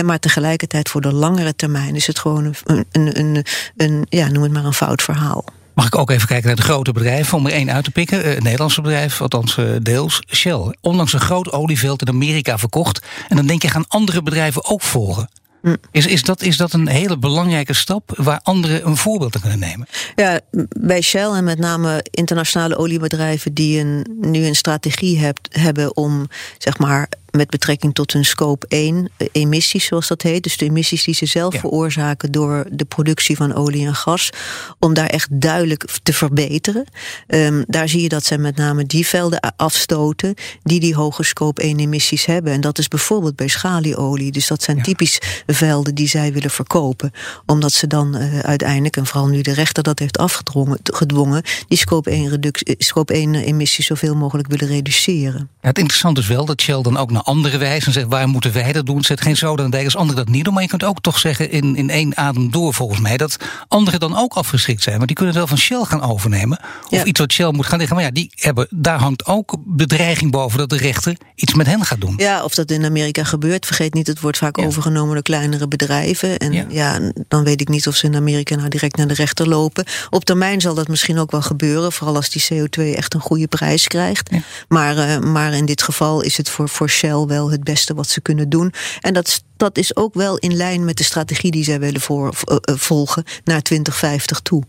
maar 0.04 0.18
tegelijkertijd 0.18 0.88
voor 0.88 1.00
de 1.00 1.12
langere 1.12 1.57
termijn 1.57 1.94
is 1.94 2.07
het 2.07 2.18
gewoon 2.18 2.44
een, 2.44 2.87
een, 2.92 3.18
een, 3.18 3.44
een 3.76 4.07
ja, 4.09 4.28
noem 4.28 4.42
het 4.42 4.52
maar 4.52 4.64
een 4.64 4.72
fout 4.72 5.02
verhaal. 5.02 5.44
Mag 5.74 5.87
ik 5.87 5.98
ook 5.98 6.11
even 6.11 6.28
kijken 6.28 6.46
naar 6.46 6.57
de 6.57 6.62
grote 6.62 6.92
bedrijven, 6.92 7.38
om 7.38 7.46
er 7.46 7.52
één 7.52 7.72
uit 7.72 7.85
te 7.85 7.90
pikken. 7.90 8.37
Een 8.37 8.42
Nederlandse 8.42 8.80
bedrijf, 8.80 9.20
althans 9.20 9.59
deels, 9.83 10.22
Shell. 10.35 10.76
Onlangs 10.80 11.12
een 11.12 11.20
groot 11.20 11.52
olieveld 11.52 12.00
in 12.00 12.09
Amerika 12.09 12.59
verkocht. 12.59 13.02
En 13.28 13.37
dan 13.37 13.46
denk 13.46 13.62
je, 13.62 13.68
gaan 13.68 13.85
andere 13.88 14.22
bedrijven 14.22 14.64
ook 14.64 14.83
volgen? 14.83 15.28
Hm. 15.64 15.74
Is, 15.90 16.07
is, 16.07 16.22
dat, 16.22 16.42
is 16.42 16.57
dat 16.57 16.72
een 16.72 16.88
hele 16.88 17.18
belangrijke 17.18 17.72
stap 17.72 18.12
waar 18.16 18.40
anderen 18.42 18.87
een 18.87 18.96
voorbeeld 18.96 19.35
aan 19.35 19.40
kunnen 19.40 19.59
nemen? 19.59 19.87
Ja, 20.14 20.40
bij 20.68 21.00
Shell 21.00 21.31
en 21.31 21.44
met 21.44 21.59
name 21.59 22.05
internationale 22.11 22.77
oliebedrijven 22.77 23.55
die 23.55 23.81
een, 23.81 24.07
nu 24.20 24.46
een 24.46 24.57
strategie 24.57 25.18
hebt, 25.18 25.48
hebben 25.50 25.96
om 25.96 26.29
zeg 26.59 26.79
maar 26.79 27.09
met 27.37 27.51
betrekking 27.51 27.94
tot 27.94 28.12
hun 28.12 28.25
scope 28.25 28.66
1 28.68 29.09
eh, 29.16 29.29
emissies, 29.33 29.85
zoals 29.85 30.09
dat 30.09 30.23
heet. 30.23 30.42
Dus 30.42 30.57
de 30.57 30.64
emissies 30.64 31.05
die 31.05 31.14
ze 31.14 31.27
zelf 31.27 31.55
veroorzaken 31.55 32.33
door 32.33 32.66
de 32.70 32.85
productie 32.85 33.37
van 33.37 33.55
olie 33.55 33.87
en 33.87 33.94
gas. 33.94 34.31
Om 34.79 34.94
daar 34.94 35.07
echt 35.07 35.29
duidelijk 35.40 35.85
te 36.03 36.12
verbeteren. 36.12 36.85
Um, 37.27 37.64
daar 37.66 37.88
zie 37.88 38.03
je 38.03 38.09
dat 38.09 38.25
ze 38.25 38.38
met 38.38 38.57
name 38.57 38.87
die 38.87 39.07
velden 39.07 39.55
afstoten 39.57 40.35
die 40.62 40.81
die 40.81 40.94
hoge 40.94 41.23
scope 41.23 41.62
1 41.62 41.79
emissies 41.79 42.25
hebben. 42.25 42.53
En 42.53 42.61
dat 42.61 42.79
is 42.79 42.88
bijvoorbeeld 42.88 43.37
bij 43.37 43.49
schalieolie. 43.49 44.33
Dus 44.33 44.47
dat 44.47 44.62
zijn 44.62 44.83
typisch 44.83 45.18
velden 45.47 45.94
die 45.94 46.09
zij 46.09 46.33
willen 46.33 46.51
verkopen. 46.51 47.11
Omdat 47.47 47.73
ze 47.73 47.87
dan 47.87 48.16
uh, 48.16 48.38
uiteindelijk, 48.38 48.97
en 48.97 49.07
vooral 49.07 49.29
nu 49.29 49.40
de 49.40 49.53
rechter 49.53 49.83
dat 49.83 49.99
heeft 49.99 50.18
afgedwongen, 50.18 50.79
gedwongen, 50.83 51.42
die 51.68 51.79
scope 51.79 52.11
1, 52.11 52.29
reductie, 52.29 52.75
scope 52.79 53.12
1 53.12 53.35
emissies 53.35 53.87
zoveel 53.87 54.14
mogelijk 54.14 54.49
willen 54.49 54.66
reduceren. 54.66 55.49
Ja, 55.61 55.68
het 55.68 55.79
interessante 55.79 56.20
is 56.20 56.27
wel 56.27 56.44
dat 56.44 56.61
Shell 56.61 56.83
dan 56.83 56.97
ook 56.97 57.11
naar 57.11 57.23
andere 57.24 57.58
wijze 57.58 57.87
en 57.87 57.92
zegt 57.92 58.06
waar 58.08 58.28
moeten 58.28 58.52
wij 58.52 58.72
dat 58.72 58.87
doen? 58.87 59.02
Zet 59.02 59.20
geen 59.20 59.37
zoden 59.37 59.72
en 59.72 59.84
als 59.84 59.96
anderen 59.96 60.24
dat 60.24 60.34
niet 60.34 60.44
doen. 60.44 60.54
Maar 60.54 60.62
je 60.62 60.68
kunt 60.68 60.84
ook 60.84 61.00
toch 61.00 61.18
zeggen 61.18 61.50
in, 61.50 61.76
in 61.76 61.90
één 61.90 62.16
adem 62.16 62.50
door 62.50 62.74
volgens 62.74 63.00
mij 63.00 63.16
dat 63.16 63.37
anderen 63.68 64.00
dan 64.00 64.16
ook 64.16 64.34
afgeschikt 64.34 64.82
zijn. 64.82 64.96
Want 64.96 65.06
die 65.06 65.16
kunnen 65.16 65.34
het 65.34 65.44
wel 65.44 65.56
van 65.56 65.64
Shell 65.64 65.84
gaan 65.84 66.10
overnemen. 66.10 66.58
Of 66.90 67.04
iets 67.04 67.20
wat 67.20 67.32
Shell 67.32 67.50
moet 67.50 67.66
gaan 67.66 67.78
liggen. 67.78 67.96
Maar 67.96 68.04
ja, 68.04 68.10
die 68.10 68.32
hebben, 68.34 68.66
daar 68.70 68.98
hangt 68.98 69.26
ook 69.26 69.56
bedreiging 69.64 70.30
boven 70.30 70.58
dat 70.58 70.70
de 70.70 70.76
rechter 70.76 71.16
iets 71.34 71.54
met 71.54 71.66
hen 71.66 71.84
gaat 71.84 72.00
doen. 72.00 72.14
Ja, 72.16 72.44
of 72.44 72.54
dat 72.54 72.70
in 72.70 72.84
Amerika 72.84 73.24
gebeurt. 73.24 73.66
Vergeet 73.66 73.94
niet, 73.94 74.06
het 74.06 74.20
wordt 74.20 74.38
vaak 74.38 74.58
overgenomen 74.58 75.14
door 75.14 75.22
kleinere 75.22 75.68
bedrijven. 75.68 76.38
En 76.38 76.52
ja. 76.52 76.64
ja. 76.68 77.10
dan 77.28 77.44
weet 77.44 77.60
ik 77.60 77.68
niet 77.68 77.88
of 77.88 77.96
ze 77.96 78.06
in 78.06 78.16
Amerika 78.16 78.56
nou 78.56 78.68
direct 78.68 78.96
naar 78.96 79.06
de 79.06 79.14
rechter 79.14 79.48
lopen. 79.48 79.84
Op 80.10 80.24
termijn 80.24 80.60
zal 80.60 80.74
dat 80.74 80.88
misschien 80.88 81.18
ook 81.18 81.30
wel 81.30 81.42
gebeuren. 81.42 81.92
Vooral 81.92 82.16
als 82.16 82.30
die 82.30 82.44
CO2 82.52 82.96
echt 82.96 83.14
een 83.14 83.20
goede 83.20 83.46
prijs 83.46 83.87
krijgt. 83.87 84.30
Maar, 84.68 84.96
uh, 84.96 85.18
maar 85.18 85.52
in 85.52 85.66
dit 85.66 85.82
geval 85.82 86.20
is 86.20 86.37
het 86.37 86.50
voor, 86.50 86.68
voor 86.68 86.88
Shell 86.88 87.13
wel 87.22 87.50
het 87.50 87.64
beste 87.64 87.94
wat 87.94 88.09
ze 88.09 88.20
kunnen 88.20 88.48
doen. 88.48 88.72
En 89.00 89.14
dat, 89.14 89.42
dat 89.57 89.79
is 89.79 89.96
ook 89.96 90.14
wel 90.14 90.37
in 90.38 90.57
lijn 90.57 90.85
met 90.85 90.96
de 90.96 91.05
strategie 91.05 91.50
die 91.50 91.64
zij 91.64 91.81
willen 91.81 92.00
voor, 92.00 92.35
uh, 92.44 92.57
volgen 92.77 93.24
naar 93.44 93.62
2050 93.62 94.40
toe. 94.40 94.62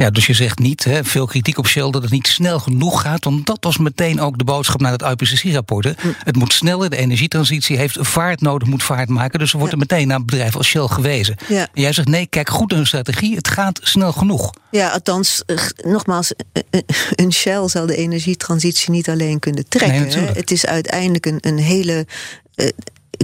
Ja, 0.00 0.10
dus 0.10 0.26
je 0.26 0.32
zegt 0.32 0.58
niet, 0.58 0.84
hè, 0.84 1.04
veel 1.04 1.26
kritiek 1.26 1.58
op 1.58 1.66
Shell, 1.66 1.90
dat 1.90 2.02
het 2.02 2.10
niet 2.10 2.26
snel 2.26 2.58
genoeg 2.58 3.00
gaat. 3.00 3.24
Want 3.24 3.46
dat 3.46 3.58
was 3.60 3.78
meteen 3.78 4.20
ook 4.20 4.38
de 4.38 4.44
boodschap 4.44 4.80
naar 4.80 4.92
het 4.92 5.02
IPCC-rapport. 5.02 6.00
Hm. 6.00 6.08
Het 6.24 6.36
moet 6.36 6.52
sneller, 6.52 6.90
de 6.90 6.96
energietransitie 6.96 7.76
heeft 7.76 7.96
vaart 8.00 8.40
nodig, 8.40 8.68
moet 8.68 8.82
vaart 8.82 9.08
maken. 9.08 9.38
Dus 9.38 9.52
er 9.52 9.58
wordt 9.58 9.72
er 9.72 9.78
meteen 9.78 10.06
naar 10.06 10.16
een 10.16 10.26
bedrijf 10.26 10.56
als 10.56 10.66
Shell 10.66 10.86
gewezen. 10.86 11.36
Ja. 11.48 11.60
En 11.60 11.82
jij 11.82 11.92
zegt, 11.92 12.08
nee, 12.08 12.26
kijk 12.26 12.50
goed 12.50 12.68
naar 12.68 12.78
hun 12.78 12.86
strategie, 12.86 13.36
het 13.36 13.48
gaat 13.48 13.80
snel 13.82 14.12
genoeg. 14.12 14.54
Ja, 14.70 14.88
althans, 14.88 15.42
uh, 15.46 15.58
nogmaals, 15.84 16.32
uh, 16.52 16.80
een 17.14 17.32
Shell 17.32 17.68
zal 17.68 17.86
de 17.86 17.96
energietransitie 17.96 18.90
niet 18.90 19.08
alleen 19.08 19.38
kunnen 19.38 19.68
trekken. 19.68 20.22
Nee, 20.22 20.30
het 20.32 20.50
is 20.50 20.66
uiteindelijk 20.66 21.26
een, 21.26 21.38
een 21.40 21.58
hele 21.58 22.06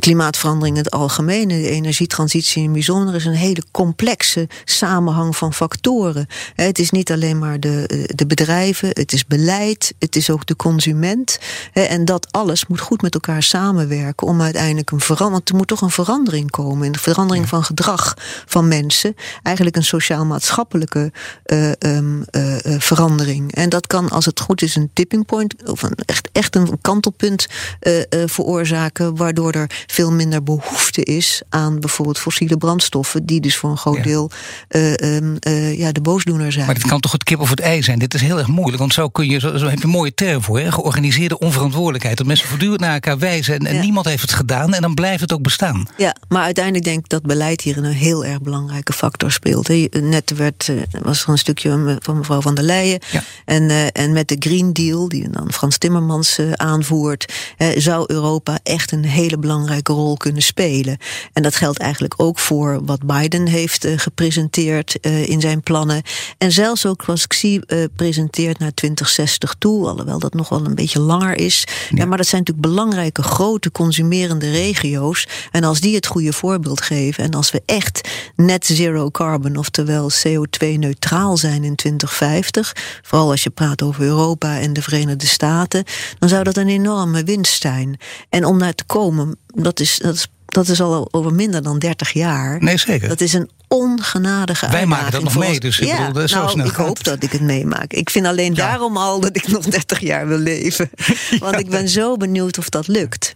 klimaatverandering 0.01 0.77
in 0.77 0.83
het 0.83 0.93
algemeen, 0.93 1.49
de 1.49 1.71
energietransitie 1.71 2.57
in 2.57 2.65
het 2.65 2.73
bijzonder, 2.73 3.15
is 3.15 3.25
een 3.25 3.33
hele 3.33 3.63
complexe 3.71 4.49
samenhang 4.65 5.37
van 5.37 5.55
factoren. 5.55 6.27
Het 6.55 6.79
is 6.79 6.91
niet 6.91 7.13
alleen 7.13 7.39
maar 7.39 7.61
de, 7.61 8.09
de 8.15 8.27
bedrijven, 8.27 8.89
het 8.89 9.13
is 9.13 9.27
beleid, 9.27 9.95
het 9.99 10.17
is 10.17 10.31
ook 10.31 10.47
de 10.47 10.57
consument. 10.57 11.39
En 11.73 12.05
dat 12.05 12.33
alles 12.33 12.67
moet 12.67 12.81
goed 12.81 13.03
met 13.03 13.15
elkaar 13.15 13.43
samenwerken 13.43 14.27
om 14.27 14.43
uiteindelijk 14.43 14.91
een 14.91 15.01
verandering. 15.01 15.35
Want 15.37 15.49
er 15.49 15.57
moet 15.57 15.67
toch 15.67 15.81
een 15.81 15.91
verandering 15.91 16.51
komen, 16.51 16.87
een 16.87 16.99
verandering 16.99 17.49
van 17.49 17.65
gedrag 17.65 18.15
van 18.47 18.69
mensen. 18.69 19.15
Eigenlijk 19.43 19.77
een 19.77 19.85
sociaal-maatschappelijke 19.85 21.13
uh, 21.47 21.71
um, 21.79 22.25
uh, 22.31 22.55
verandering. 22.79 23.55
En 23.55 23.69
dat 23.69 23.87
kan, 23.87 24.09
als 24.09 24.25
het 24.25 24.41
goed 24.41 24.63
is, 24.63 24.77
een 24.77 24.91
tipping 24.93 25.27
point 25.27 25.69
of 25.69 25.83
een, 25.83 25.95
echt, 26.05 26.29
echt 26.33 26.57
een 26.57 26.81
kantelpunt 26.81 27.47
uh, 27.81 28.03
veroorzaken, 28.27 29.17
waardoor 29.17 29.53
er 29.53 29.85
veel 29.87 30.13
minder 30.13 30.43
behoefte 30.43 31.03
is 31.03 31.43
aan 31.49 31.81
bijvoorbeeld 31.81 32.19
fossiele 32.19 32.57
brandstoffen, 32.57 33.27
die 33.27 33.41
dus 33.41 33.57
voor 33.57 33.71
een 33.71 33.77
groot 33.77 34.03
deel 34.03 34.31
uh, 34.71 34.93
uh, 35.21 35.79
ja, 35.79 35.93
de 35.93 36.01
boosdoener 36.01 36.53
zijn. 36.53 36.67
Maar 36.67 36.75
dit 36.75 36.87
kan 36.87 37.01
toch 37.01 37.13
het 37.13 37.25
kip 37.25 37.41
of 37.41 37.51
het 37.51 37.61
ei 37.61 37.83
zijn? 37.83 37.99
Dit 37.99 38.15
is 38.15 38.21
heel 38.21 38.39
erg 38.39 38.47
moeilijk, 38.47 38.79
want 38.79 38.93
zo 38.93 39.09
kun 39.09 39.29
je, 39.29 39.39
zo, 39.39 39.57
zo 39.57 39.67
heb 39.67 39.79
je 39.79 39.85
een 39.85 39.91
mooie 39.91 40.15
term 40.15 40.43
voor, 40.43 40.59
hè? 40.59 40.73
georganiseerde 40.73 41.39
onverantwoordelijkheid. 41.39 42.17
Dat 42.17 42.27
mensen 42.27 42.49
voortdurend 42.49 42.81
naar 42.81 42.93
elkaar 42.93 43.19
wijzen 43.19 43.59
en, 43.59 43.67
en 43.67 43.81
niemand 43.81 44.07
heeft 44.07 44.23
het 44.23 44.33
gedaan 44.33 44.75
en 44.75 44.83
dan 44.83 44.95
blijft 44.95 45.21
het 45.21 45.33
ook 45.33 45.43
bestaan. 45.43 45.89
Ja, 45.97 46.17
maar 46.29 46.43
uiteindelijk 46.43 46.85
denk 46.85 46.99
ik 46.99 47.09
dat 47.09 47.23
beleid 47.23 47.61
hier 47.61 47.77
een 47.77 47.85
heel 47.85 48.25
erg 48.25 48.41
belangrijke 48.41 48.93
factor 48.93 49.33
speelt. 49.33 49.69
Net 50.01 50.33
werd, 50.37 50.73
was 51.03 51.23
er 51.23 51.29
een 51.29 51.39
stukje 51.39 51.99
van 52.03 52.17
mevrouw 52.17 52.41
van 52.41 52.55
der 52.55 52.65
Leyen. 52.65 53.01
Ja. 53.11 53.23
En, 53.45 53.93
en 53.93 54.13
met 54.13 54.29
de 54.29 54.37
Green 54.39 54.73
Deal, 54.73 55.09
die 55.09 55.31
dan 55.31 55.53
Frans 55.53 55.79
Timmermans 55.79 56.41
aanvoert, 56.55 57.33
zou 57.77 58.05
Europa 58.07 58.59
echt 58.63 58.93
een 58.93 59.05
hele 59.05 59.39
belangrijke 59.39 59.76
belangrijke 59.83 59.93
rol 59.93 60.17
kunnen 60.17 60.43
spelen. 60.43 60.99
En 61.33 61.43
dat 61.43 61.55
geldt 61.55 61.79
eigenlijk 61.79 62.15
ook 62.17 62.39
voor 62.39 62.85
wat 62.85 63.07
Biden 63.07 63.47
heeft 63.47 63.85
uh, 63.85 63.99
gepresenteerd 63.99 64.97
uh, 65.01 65.29
in 65.29 65.41
zijn 65.41 65.61
plannen. 65.61 66.03
En 66.39 66.53
zelfs 66.53 66.87
ook 66.87 67.05
wat 67.05 67.27
Xi 67.27 67.61
uh, 67.67 67.85
presenteert 67.97 68.59
naar 68.59 68.75
2060 68.75 69.55
toe, 69.59 69.87
alhoewel 69.87 70.19
dat 70.19 70.35
nog 70.35 70.49
wel 70.49 70.65
een 70.67 70.75
beetje 70.75 71.01
langer 71.01 71.37
is. 71.37 71.65
Ja. 71.67 71.97
ja. 71.97 72.07
maar 72.07 72.17
dat 72.17 72.27
zijn 72.27 72.43
natuurlijk 72.47 72.75
belangrijke, 72.75 73.23
grote 73.23 73.71
consumerende 73.71 74.51
regio's. 74.51 75.29
En 75.51 75.65
als 75.65 75.81
die 75.81 75.95
het 75.95 76.07
goede 76.07 76.33
voorbeeld 76.33 76.81
geven 76.81 77.25
en 77.25 77.35
als 77.35 77.51
we 77.51 77.63
echt 77.67 78.09
net 78.37 78.67
zero 78.67 79.11
carbon, 79.11 79.57
oftewel 79.57 80.11
CO2-neutraal 80.11 81.37
zijn 81.37 81.65
in 81.65 81.75
2050, 81.75 82.77
vooral 83.03 83.31
als 83.31 83.43
je 83.43 83.51
praat 83.51 83.83
over 83.83 84.03
Europa 84.03 84.59
en 84.59 84.73
de 84.73 84.83
Verenigde 84.83 85.27
Staten, 85.27 85.85
dan 86.19 86.29
zou 86.29 86.45
dat 86.45 86.57
een 86.57 86.69
enorme 86.69 87.25
winst 87.25 87.61
zijn. 87.63 87.99
En 88.29 88.45
om 88.45 88.59
naar 88.59 88.75
te 88.75 88.85
komen 88.85 89.37
dat 89.57 89.81
is, 89.81 89.99
dat 89.99 90.15
is 90.15 90.29
dat 90.47 90.69
is 90.69 90.81
al 90.81 91.09
over 91.11 91.35
minder 91.35 91.63
dan 91.63 91.79
30 91.79 92.13
jaar. 92.13 92.63
Nee, 92.63 92.77
zeker. 92.77 93.09
Dat 93.09 93.21
is 93.21 93.33
een 93.33 93.51
ongenadige 93.69 94.69
Wij 94.69 94.87
maken 94.87 95.13
dat 95.13 95.23
nog 95.23 95.37
mee, 95.37 95.61
dus 95.61 95.79
ik 95.79 95.89
ja, 95.89 96.07
bedoel, 96.07 96.29
zo 96.29 96.37
nou, 96.37 96.51
snel 96.51 96.67
ik 96.67 96.75
hoop 96.75 97.05
dat 97.05 97.23
ik 97.23 97.33
het 97.33 97.41
meemaak. 97.41 97.93
Ik 97.93 98.11
vind 98.11 98.27
alleen 98.27 98.55
ja. 98.55 98.67
daarom 98.67 98.97
al 98.97 99.21
dat 99.21 99.37
ik 99.37 99.49
nog 99.49 99.65
30 99.65 100.01
jaar 100.01 100.29
wil 100.29 100.39
leven. 100.39 100.91
Want 101.39 101.55
ja. 101.55 101.57
ik 101.59 101.71
ben 101.71 101.89
zo 101.89 102.17
benieuwd 102.17 102.59
of 102.59 102.69
dat 102.69 102.87
lukt. 102.87 103.35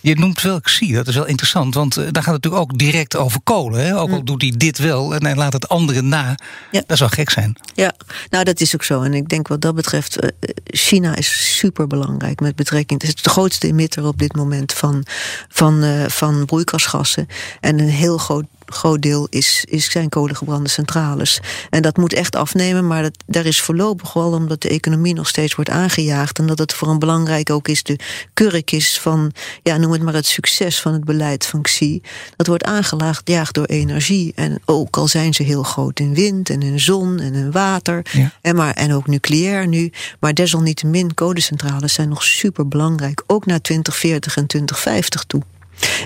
Je 0.00 0.14
noemt 0.14 0.42
wel 0.42 0.60
Xi, 0.60 0.92
dat 0.92 1.08
is 1.08 1.14
wel 1.14 1.26
interessant, 1.26 1.74
want 1.74 1.98
uh, 1.98 2.04
daar 2.10 2.22
gaat 2.22 2.34
het 2.34 2.44
natuurlijk 2.44 2.72
ook 2.72 2.78
direct 2.78 3.16
over 3.16 3.40
kolen. 3.40 3.84
Hè? 3.84 3.98
Ook 3.98 4.10
al 4.10 4.18
mm. 4.18 4.24
doet 4.24 4.42
hij 4.42 4.54
dit 4.56 4.78
wel 4.78 5.14
en 5.14 5.24
hij 5.24 5.34
laat 5.34 5.52
het 5.52 5.68
andere 5.68 6.02
na. 6.02 6.34
Ja. 6.70 6.82
Dat 6.86 6.98
zou 6.98 7.10
gek 7.10 7.30
zijn. 7.30 7.56
Ja, 7.74 7.92
nou 8.30 8.44
dat 8.44 8.60
is 8.60 8.74
ook 8.74 8.84
zo. 8.84 9.02
En 9.02 9.14
ik 9.14 9.28
denk 9.28 9.48
wat 9.48 9.60
dat 9.60 9.74
betreft, 9.74 10.24
uh, 10.24 10.30
China 10.64 11.16
is 11.16 11.56
super 11.56 11.86
belangrijk 11.86 12.40
met 12.40 12.56
betrekking. 12.56 13.00
Het 13.00 13.16
is 13.16 13.22
de 13.22 13.30
grootste 13.30 13.66
emitter 13.66 14.06
op 14.06 14.18
dit 14.18 14.34
moment 14.34 14.72
van, 14.72 15.04
van, 15.48 15.84
uh, 15.84 16.04
van 16.08 16.44
broeikasgassen. 16.44 17.26
En 17.60 17.80
een 17.80 17.88
heel 17.88 18.18
groot 18.18 18.44
groot 18.70 19.02
deel 19.02 19.26
is, 19.30 19.64
is, 19.68 19.90
zijn 19.90 20.08
kolengebrande 20.08 20.68
centrales. 20.68 21.40
En 21.70 21.82
dat 21.82 21.96
moet 21.96 22.12
echt 22.12 22.36
afnemen, 22.36 22.86
maar 22.86 23.02
dat, 23.02 23.16
daar 23.26 23.46
is 23.46 23.60
voorlopig 23.60 24.12
wel 24.12 24.32
omdat 24.32 24.62
de 24.62 24.68
economie 24.68 25.14
nog 25.14 25.28
steeds 25.28 25.54
wordt 25.54 25.70
aangejaagd. 25.70 26.38
En 26.38 26.46
dat 26.46 26.58
het 26.58 26.72
voor 26.72 26.88
een 26.88 26.98
belangrijk 26.98 27.50
ook 27.50 27.68
is 27.68 27.82
de 27.82 27.98
kurk 28.34 28.70
is 28.70 29.00
van, 29.00 29.32
ja, 29.62 29.76
noem 29.76 29.92
het 29.92 30.02
maar 30.02 30.14
het 30.14 30.26
succes 30.26 30.80
van 30.80 30.92
het 30.92 31.04
beleid 31.04 31.46
van 31.46 31.62
Xi. 31.62 32.00
Dat 32.36 32.46
wordt 32.46 32.64
aangejaagd 32.64 33.54
door 33.54 33.64
energie. 33.64 34.32
En 34.34 34.60
ook 34.64 34.96
al 34.96 35.08
zijn 35.08 35.34
ze 35.34 35.42
heel 35.42 35.62
groot 35.62 36.00
in 36.00 36.14
wind 36.14 36.50
en 36.50 36.62
in 36.62 36.80
zon 36.80 37.20
en 37.20 37.34
in 37.34 37.50
water. 37.50 38.06
En, 38.40 38.56
maar, 38.56 38.74
en 38.74 38.92
ook 38.92 39.06
nucleair 39.06 39.66
nu. 39.68 39.92
Maar 40.20 40.34
desalniettemin, 40.34 41.14
kolencentrales 41.14 41.92
zijn 41.92 42.08
nog 42.08 42.22
super 42.22 42.68
belangrijk. 42.68 43.22
Ook 43.26 43.46
naar 43.46 43.60
2040 43.60 44.36
en 44.36 44.46
2050 44.46 45.24
toe. 45.24 45.42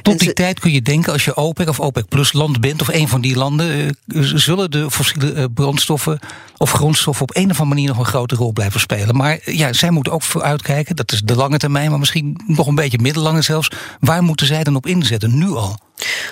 Tot 0.03 0.19
die 0.19 0.33
tijd 0.33 0.61
kun 0.61 0.73
je 0.73 0.83
denken, 0.83 1.13
als 1.13 1.25
je 1.25 1.37
OPEC 1.37 1.69
of 1.69 1.81
OPEC 1.81 2.09
Plus 2.09 2.33
land 2.33 2.61
bent, 2.61 2.81
of 2.81 2.89
een 2.89 3.09
van 3.09 3.21
die 3.21 3.37
landen, 3.37 3.97
eh, 4.07 4.21
zullen 4.35 4.71
de 4.71 4.91
fossiele 4.91 5.33
eh, 5.33 5.45
brandstoffen 5.55 6.19
of 6.57 6.71
grondstoffen 6.71 7.23
op 7.23 7.37
een 7.37 7.51
of 7.51 7.61
andere 7.61 7.69
manier 7.69 7.89
nog 7.89 7.99
een 7.99 8.05
grote 8.05 8.35
rol 8.35 8.53
blijven 8.53 8.81
spelen. 8.81 9.17
Maar 9.17 9.39
eh, 9.39 9.59
ja, 9.59 9.73
zij 9.73 9.91
moeten 9.91 10.13
ook 10.13 10.23
vooruitkijken, 10.23 10.97
dat 10.97 11.13
is 11.13 11.21
de 11.21 11.35
lange 11.35 11.59
termijn, 11.59 11.91
maar 11.91 11.99
misschien 11.99 12.41
nog 12.47 12.67
een 12.67 12.75
beetje 12.75 12.99
middellange 12.99 13.43
zelfs. 13.43 13.71
Waar 14.01 14.23
moeten 14.23 14.47
zij 14.47 14.65
dan 14.65 14.77
op 14.77 14.87
inzetten, 14.87 15.39
nu 15.39 15.49
al? 15.49 15.79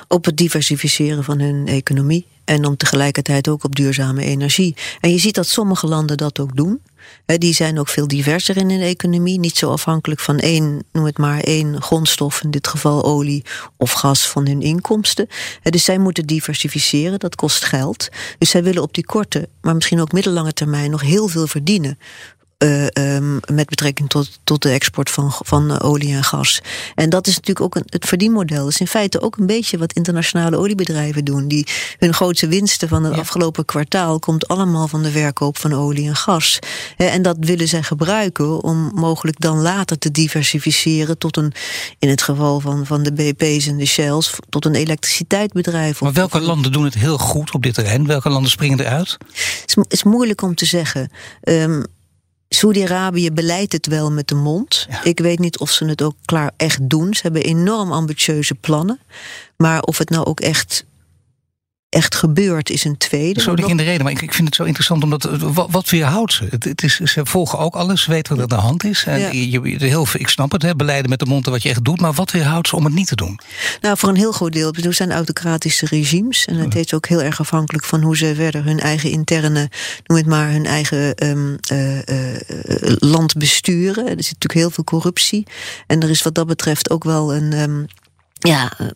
Op 0.09 0.25
het 0.25 0.37
diversificeren 0.37 1.25
van 1.25 1.41
hun 1.41 1.67
economie. 1.67 2.27
En 2.45 2.65
om 2.65 2.77
tegelijkertijd 2.77 3.49
ook 3.49 3.65
op 3.65 3.77
duurzame 3.77 4.25
energie. 4.25 4.77
En 5.01 5.11
je 5.11 5.19
ziet 5.19 5.35
dat 5.35 5.47
sommige 5.47 5.87
landen 5.87 6.17
dat 6.17 6.41
ook 6.41 6.57
doen. 6.57 6.81
Die 7.27 7.55
zijn 7.55 7.79
ook 7.79 7.89
veel 7.89 8.09
diverser 8.09 8.57
in 8.57 8.71
hun 8.71 8.81
economie. 8.81 9.39
Niet 9.39 9.57
zo 9.57 9.71
afhankelijk 9.71 10.21
van 10.21 10.39
één, 10.39 10.85
noem 10.93 11.05
het 11.05 11.19
maar, 11.19 11.41
één 11.41 11.83
grondstof, 11.83 12.43
in 12.43 12.51
dit 12.51 12.67
geval 12.67 13.05
olie 13.05 13.45
of 13.77 13.93
gas, 13.93 14.29
van 14.29 14.47
hun 14.47 14.63
inkomsten. 14.63 15.29
Dus 15.63 15.85
zij 15.85 15.99
moeten 15.99 16.27
diversificeren, 16.27 17.19
dat 17.19 17.35
kost 17.35 17.65
geld. 17.65 18.09
Dus 18.39 18.51
zij 18.51 18.63
willen 18.63 18.83
op 18.83 18.95
die 18.95 19.07
korte, 19.07 19.49
maar 19.61 19.75
misschien 19.75 20.01
ook 20.01 20.13
middellange 20.13 20.53
termijn 20.53 20.91
nog 20.91 21.01
heel 21.01 21.29
veel 21.29 21.47
verdienen. 21.47 21.99
Uh, 22.63 22.87
um, 23.15 23.41
met 23.53 23.69
betrekking 23.69 24.09
tot, 24.09 24.41
tot 24.45 24.63
de 24.63 24.71
export 24.71 25.11
van, 25.11 25.33
van 25.39 25.81
olie 25.81 26.15
en 26.15 26.25
gas. 26.25 26.61
En 26.95 27.11
dat 27.11 27.27
is 27.27 27.35
natuurlijk 27.35 27.67
ook 27.67 27.75
een, 27.75 27.87
het 27.87 28.07
verdienmodel. 28.07 28.63
Dat 28.63 28.69
is 28.69 28.81
in 28.81 28.87
feite 28.87 29.21
ook 29.21 29.37
een 29.37 29.47
beetje 29.47 29.79
wat 29.79 29.93
internationale 29.93 30.57
oliebedrijven 30.57 31.25
doen. 31.25 31.49
Die 31.49 31.67
hun 31.99 32.15
grootste 32.15 32.49
winsten 32.49 32.89
van 32.89 33.05
het 33.05 33.19
afgelopen 33.19 33.65
kwartaal 33.65 34.19
komt 34.19 34.49
allemaal 34.49 34.89
van 34.89 35.03
de 35.03 35.11
verkoop 35.11 35.59
van 35.59 35.73
olie 35.73 36.09
en 36.09 36.17
gas. 36.17 36.59
En 36.97 37.23
dat 37.23 37.37
willen 37.41 37.69
zij 37.69 37.83
gebruiken 37.83 38.63
om 38.63 38.91
mogelijk 38.95 39.41
dan 39.41 39.61
later 39.61 39.99
te 39.99 40.11
diversificeren 40.11 41.19
tot 41.19 41.37
een, 41.37 41.53
in 41.99 42.09
het 42.09 42.23
geval 42.23 42.61
van, 42.61 42.87
van 42.87 43.03
de 43.03 43.13
BP's 43.13 43.67
en 43.67 43.77
de 43.77 43.87
Shells, 43.87 44.35
tot 44.49 44.65
een 44.65 44.75
elektriciteitsbedrijf. 44.75 46.01
Maar 46.01 46.13
welke 46.13 46.41
landen 46.41 46.73
doen 46.73 46.85
het 46.85 46.95
heel 46.95 47.19
goed 47.19 47.51
op 47.51 47.63
dit 47.63 47.75
terrein? 47.75 48.07
Welke 48.07 48.29
landen 48.29 48.51
springen 48.51 48.81
eruit? 48.81 49.17
Het 49.61 49.63
is, 49.67 49.77
is 49.89 50.03
moeilijk 50.03 50.43
om 50.43 50.55
te 50.55 50.65
zeggen. 50.65 51.11
Um, 51.43 51.85
Saudi-Arabië 52.55 53.33
beleidt 53.33 53.73
het 53.73 53.87
wel 53.87 54.11
met 54.13 54.29
de 54.29 54.35
mond. 54.35 54.87
Ik 55.03 55.19
weet 55.19 55.39
niet 55.39 55.59
of 55.59 55.71
ze 55.71 55.85
het 55.85 56.03
ook 56.03 56.15
klaar 56.25 56.53
echt 56.57 56.89
doen. 56.89 57.15
Ze 57.15 57.23
hebben 57.23 57.43
enorm 57.43 57.93
ambitieuze 57.93 58.55
plannen. 58.55 59.01
Maar 59.57 59.83
of 59.83 59.99
het 59.99 60.11
nou 60.11 60.25
ook 60.25 60.41
echt 60.41 60.85
echt 61.93 62.15
gebeurt, 62.15 62.71
is 62.71 62.85
een 62.85 62.97
tweede. 62.97 63.41
Zo 63.41 63.53
ik 63.53 63.67
in 63.67 63.77
de 63.77 63.83
reden, 63.83 64.03
maar 64.03 64.13
ik, 64.13 64.23
ik 64.23 64.35
vind 64.35 64.47
het 64.47 64.57
zo 64.57 64.65
interessant 64.65 65.03
omdat 65.03 65.29
wat, 65.39 65.71
wat 65.71 65.91
weerhoudt 65.91 66.33
ze? 66.33 66.47
Het, 66.51 66.65
het, 66.65 66.83
is, 66.83 67.01
ze 67.01 67.27
volgen 67.27 67.59
ook 67.59 67.75
alles, 67.75 68.07
weten 68.07 68.37
wat 68.37 68.45
er 68.45 68.57
aan 68.57 68.59
de 68.59 68.67
hand 68.67 68.85
is. 68.85 69.05
En 69.05 69.37
je, 69.37 69.51
je, 69.51 69.77
heel, 69.87 70.07
ik 70.13 70.29
snap 70.29 70.53
het, 70.53 70.63
hè, 70.63 70.77
beleiden 70.77 71.11
met 71.11 71.19
de 71.19 71.27
mond 71.27 71.47
wat 71.47 71.63
je 71.63 71.69
echt 71.69 71.85
doet, 71.85 72.01
maar 72.01 72.13
wat 72.13 72.31
weerhoudt 72.31 72.69
ze 72.69 72.77
om 72.77 72.85
het 72.85 72.95
niet 72.95 73.07
te 73.07 73.17
doen? 73.17 73.41
Nou, 73.81 73.97
voor 73.99 74.09
een 74.09 74.17
heel 74.17 74.33
groot 74.33 74.53
deel. 74.53 74.73
Het 74.73 74.97
zijn 74.97 75.13
autocratische 75.13 75.87
regimes 75.87 76.45
en 76.45 76.57
het 76.57 76.75
is 76.75 76.95
ook 76.95 77.07
heel 77.07 77.23
erg 77.23 77.41
afhankelijk 77.41 77.85
van 77.85 78.03
hoe 78.03 78.17
ze 78.17 78.35
verder 78.35 78.65
hun 78.65 78.81
eigen 78.81 79.11
interne, 79.11 79.71
noem 80.07 80.19
het 80.19 80.27
maar, 80.27 80.51
hun 80.51 80.67
eigen 80.67 81.27
um, 81.27 81.59
uh, 81.73 81.97
uh, 81.97 82.37
land 82.99 83.37
besturen. 83.37 84.05
Er 84.05 84.11
zit 84.11 84.17
natuurlijk 84.17 84.53
heel 84.53 84.71
veel 84.71 84.85
corruptie 84.85 85.47
en 85.87 86.03
er 86.03 86.11
is 86.11 86.23
wat 86.23 86.35
dat 86.35 86.47
betreft 86.47 86.91
ook 86.91 87.05
wel 87.05 87.35
een. 87.35 87.53
Um, 87.53 87.87
ja, 88.39 88.73
eh, 88.79 88.87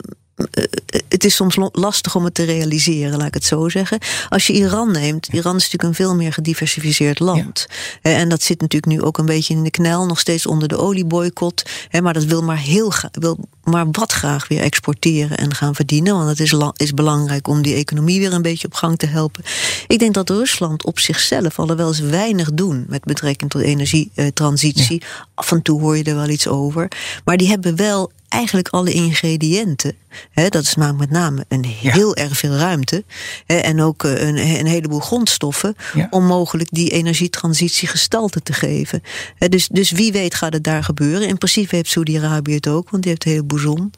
het 1.08 1.24
is 1.24 1.34
soms 1.34 1.56
lastig 1.72 2.14
om 2.14 2.24
het 2.24 2.34
te 2.34 2.44
realiseren, 2.44 3.18
laat 3.18 3.26
ik 3.26 3.34
het 3.34 3.44
zo 3.44 3.68
zeggen. 3.68 3.98
Als 4.28 4.46
je 4.46 4.52
Iran 4.52 4.92
neemt, 4.92 5.26
Iran 5.26 5.56
is 5.56 5.62
natuurlijk 5.62 5.82
een 5.82 5.94
veel 5.94 6.14
meer 6.14 6.32
gediversifieerd 6.32 7.18
land. 7.18 7.66
Eh, 8.02 8.18
en 8.18 8.28
dat 8.28 8.42
zit 8.42 8.60
natuurlijk 8.60 8.92
nu 8.92 9.02
ook 9.02 9.18
een 9.18 9.26
beetje 9.26 9.54
in 9.54 9.62
de 9.62 9.70
knel, 9.70 10.06
nog 10.06 10.18
steeds 10.18 10.46
onder 10.46 10.68
de 10.68 10.76
olieboycott. 10.76 11.62
Maar 12.02 12.14
dat 12.14 12.24
wil 12.24 12.42
maar 12.42 12.58
heel 12.58 12.92
wil 13.12 13.38
maar 13.62 13.86
wat 13.90 14.12
graag 14.12 14.48
weer 14.48 14.60
exporteren 14.60 15.36
en 15.36 15.54
gaan 15.54 15.74
verdienen. 15.74 16.14
Want 16.14 16.28
het 16.28 16.40
is, 16.40 16.54
is 16.76 16.94
belangrijk 16.94 17.48
om 17.48 17.62
die 17.62 17.74
economie 17.74 18.18
weer 18.18 18.32
een 18.32 18.42
beetje 18.42 18.66
op 18.66 18.74
gang 18.74 18.98
te 18.98 19.06
helpen. 19.06 19.44
Ik 19.86 19.98
denk 19.98 20.14
dat 20.14 20.30
Rusland 20.30 20.84
op 20.84 20.98
zichzelf, 20.98 21.58
alhoewel 21.58 21.92
ze 21.92 22.06
weinig 22.06 22.52
doen 22.52 22.84
met 22.88 23.04
betrekking 23.04 23.50
tot 23.50 23.62
energietransitie. 23.62 25.02
Af 25.34 25.52
en 25.52 25.62
toe 25.62 25.80
hoor 25.80 25.96
je 25.96 26.04
er 26.04 26.14
wel 26.14 26.28
iets 26.28 26.48
over. 26.48 26.88
Maar 27.24 27.36
die 27.36 27.48
hebben 27.48 27.76
wel 27.76 28.10
eigenlijk 28.28 28.68
alle 28.68 28.92
ingrediënten. 28.92 29.94
Hè, 30.30 30.48
dat 30.48 30.62
is 30.62 30.74
namelijk 30.74 31.10
met 31.10 31.20
name 31.20 31.44
een 31.48 31.64
heel 31.64 32.16
erg 32.16 32.38
veel 32.38 32.56
ruimte. 32.56 33.04
Hè, 33.46 33.56
en 33.56 33.80
ook 33.80 34.02
een, 34.02 34.36
een 34.58 34.66
heleboel 34.66 35.00
grondstoffen. 35.00 35.76
om 36.10 36.24
mogelijk 36.24 36.68
die 36.72 36.90
energietransitie 36.90 37.88
gestalte 37.88 38.42
te 38.42 38.52
geven. 38.52 39.02
Hè, 39.36 39.48
dus, 39.48 39.68
dus 39.68 39.90
wie 39.90 40.12
weet 40.12 40.34
gaat 40.34 40.52
het 40.52 40.64
daar 40.64 40.84
gebeuren. 40.84 41.28
In 41.28 41.38
principe 41.38 41.76
heeft 41.76 41.90
Saudi-Arabië 41.90 42.54
het 42.54 42.68
ook, 42.68 42.90
want 42.90 43.02
die 43.02 43.10
heeft 43.10 43.24
een 43.24 43.30
heleboel 43.30 43.58
zon. 43.58 43.92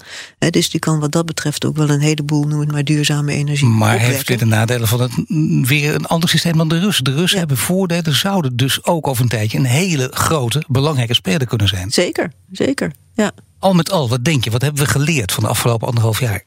Dus 0.50 0.70
die 0.70 0.80
kan 0.80 1.00
wat 1.00 1.12
dat 1.12 1.26
betreft 1.26 1.64
ook 1.64 1.76
wel 1.76 1.90
een 1.90 2.00
heleboel, 2.00 2.44
noem 2.44 2.60
het 2.60 2.72
maar, 2.72 2.84
duurzame 2.84 3.32
energie. 3.32 3.68
Maar 3.68 3.92
opwekken. 3.92 4.14
heeft 4.14 4.26
dit 4.26 4.38
de 4.38 4.44
nadelen 4.44 4.88
van 4.88 5.00
het 5.00 5.12
weer 5.68 5.94
een 5.94 6.06
ander 6.06 6.28
systeem 6.28 6.56
dan 6.56 6.68
de 6.68 6.78
Russen? 6.78 7.04
De 7.04 7.14
Russen 7.14 7.38
hebben 7.38 7.56
voordelen, 7.56 8.14
zouden 8.14 8.56
dus 8.56 8.84
ook 8.84 9.06
over 9.06 9.22
een 9.22 9.28
tijdje 9.28 9.58
een 9.58 9.64
hele 9.64 10.10
grote, 10.12 10.64
belangrijke 10.68 11.14
speler 11.14 11.46
kunnen 11.46 11.68
zijn. 11.68 11.90
Zeker, 11.90 12.32
zeker. 12.50 12.92
Ja. 13.14 13.32
Al 13.58 13.74
met 13.74 13.90
al, 13.90 14.08
wat 14.08 14.24
denk 14.24 14.44
je? 14.44 14.50
Wat 14.50 14.62
hebben 14.62 14.84
we 14.84 14.90
geleerd 14.90 15.32
van 15.32 15.42
de 15.42 15.48
afgelopen 15.48 15.86
anderhalf 15.86 16.20
jaar? 16.20 16.42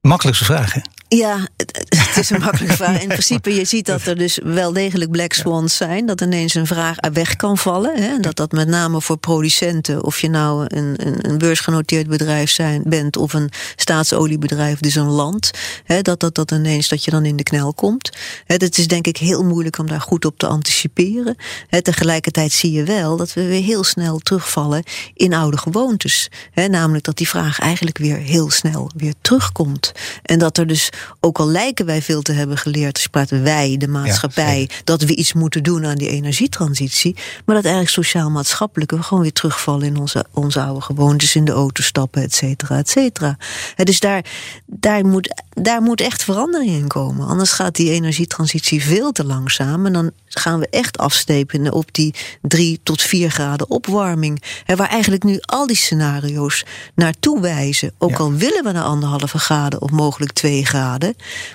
Makkelijkste 0.00 0.44
vraag, 0.44 0.72
hè? 0.72 0.80
Ja, 1.16 1.48
het, 1.56 2.16
is 2.16 2.30
een 2.30 2.40
makkelijke 2.40 2.76
vraag. 2.76 3.00
In 3.02 3.08
principe, 3.08 3.54
je 3.54 3.64
ziet 3.64 3.86
dat 3.86 4.06
er 4.06 4.16
dus 4.16 4.38
wel 4.42 4.72
degelijk 4.72 5.10
black 5.10 5.32
swans 5.32 5.76
zijn. 5.76 6.06
Dat 6.06 6.20
ineens 6.20 6.54
een 6.54 6.66
vraag 6.66 6.96
weg 7.12 7.36
kan 7.36 7.58
vallen. 7.58 8.02
Hè? 8.02 8.08
En 8.08 8.22
dat 8.22 8.36
dat 8.36 8.52
met 8.52 8.68
name 8.68 9.00
voor 9.00 9.16
producenten, 9.16 10.04
of 10.04 10.20
je 10.20 10.28
nou 10.28 10.66
een, 10.68 10.94
een, 10.96 11.30
een 11.30 11.38
beursgenoteerd 11.38 12.08
bedrijf 12.08 12.50
zijn, 12.50 12.82
bent 12.86 13.16
of 13.16 13.32
een 13.32 13.50
staatsoliebedrijf, 13.76 14.80
dus 14.80 14.94
een 14.94 15.10
land. 15.10 15.50
Hè? 15.84 16.02
Dat, 16.02 16.20
dat 16.20 16.34
dat 16.34 16.50
ineens 16.50 16.88
dat 16.88 17.04
je 17.04 17.10
dan 17.10 17.24
in 17.24 17.36
de 17.36 17.42
knel 17.42 17.74
komt. 17.74 18.16
Het 18.46 18.78
is 18.78 18.88
denk 18.88 19.06
ik 19.06 19.16
heel 19.16 19.44
moeilijk 19.44 19.78
om 19.78 19.86
daar 19.86 20.00
goed 20.00 20.24
op 20.24 20.38
te 20.38 20.46
anticiperen. 20.46 21.36
Hè? 21.66 21.82
Tegelijkertijd 21.82 22.52
zie 22.52 22.72
je 22.72 22.84
wel 22.84 23.16
dat 23.16 23.32
we 23.32 23.46
weer 23.46 23.62
heel 23.62 23.84
snel 23.84 24.18
terugvallen 24.18 24.82
in 25.14 25.34
oude 25.34 25.58
gewoontes. 25.58 26.28
Hè? 26.50 26.68
Namelijk 26.68 27.04
dat 27.04 27.16
die 27.16 27.28
vraag 27.28 27.58
eigenlijk 27.58 27.98
weer 27.98 28.16
heel 28.16 28.50
snel 28.50 28.90
weer 28.96 29.14
terugkomt. 29.20 29.92
En 30.22 30.38
dat 30.38 30.58
er 30.58 30.66
dus 30.66 30.90
ook 31.20 31.38
al 31.38 31.48
lijken 31.48 31.86
wij 31.86 32.02
veel 32.02 32.22
te 32.22 32.32
hebben 32.32 32.58
geleerd, 32.58 32.94
dus 32.94 33.06
praten 33.06 33.42
wij, 33.42 33.76
de 33.76 33.88
maatschappij, 33.88 34.68
dat 34.84 35.02
we 35.02 35.14
iets 35.14 35.32
moeten 35.32 35.62
doen 35.62 35.86
aan 35.86 35.96
die 35.96 36.08
energietransitie, 36.08 37.16
maar 37.44 37.54
dat 37.54 37.64
eigenlijk 37.64 37.94
sociaal-maatschappelijk 37.94 38.90
we 38.90 39.02
gewoon 39.02 39.22
weer 39.22 39.32
terugvallen 39.32 39.86
in 39.86 39.96
onze, 39.96 40.24
onze 40.32 40.60
oude 40.60 40.80
gewoontes, 40.80 41.34
in 41.34 41.44
de 41.44 41.52
auto 41.52 41.82
stappen, 41.82 42.22
et 42.22 42.34
cetera, 42.34 42.76
et 42.76 42.88
cetera. 42.88 43.36
Dus 43.76 44.00
daar, 44.00 44.24
daar, 44.66 45.06
moet, 45.06 45.42
daar 45.48 45.82
moet 45.82 46.00
echt 46.00 46.24
verandering 46.24 46.70
in 46.70 46.86
komen. 46.86 47.26
Anders 47.26 47.52
gaat 47.52 47.74
die 47.74 47.90
energietransitie 47.90 48.84
veel 48.84 49.12
te 49.12 49.24
langzaam 49.24 49.86
en 49.86 49.92
dan 49.92 50.10
gaan 50.26 50.58
we 50.58 50.68
echt 50.68 50.98
afstepen 50.98 51.72
op 51.72 51.94
die 51.94 52.14
drie 52.42 52.80
tot 52.82 53.02
vier 53.02 53.30
graden 53.30 53.70
opwarming. 53.70 54.42
Waar 54.66 54.88
eigenlijk 54.88 55.22
nu 55.22 55.38
al 55.40 55.66
die 55.66 55.76
scenario's 55.76 56.64
naartoe 56.94 57.40
wijzen. 57.40 57.92
Ook 57.98 58.18
al 58.18 58.32
willen 58.32 58.64
we 58.64 58.72
naar 58.72 58.84
anderhalve 58.84 59.38
graden 59.38 59.82
of 59.82 59.90
mogelijk 59.90 60.32
twee 60.32 60.66
graden. 60.66 60.89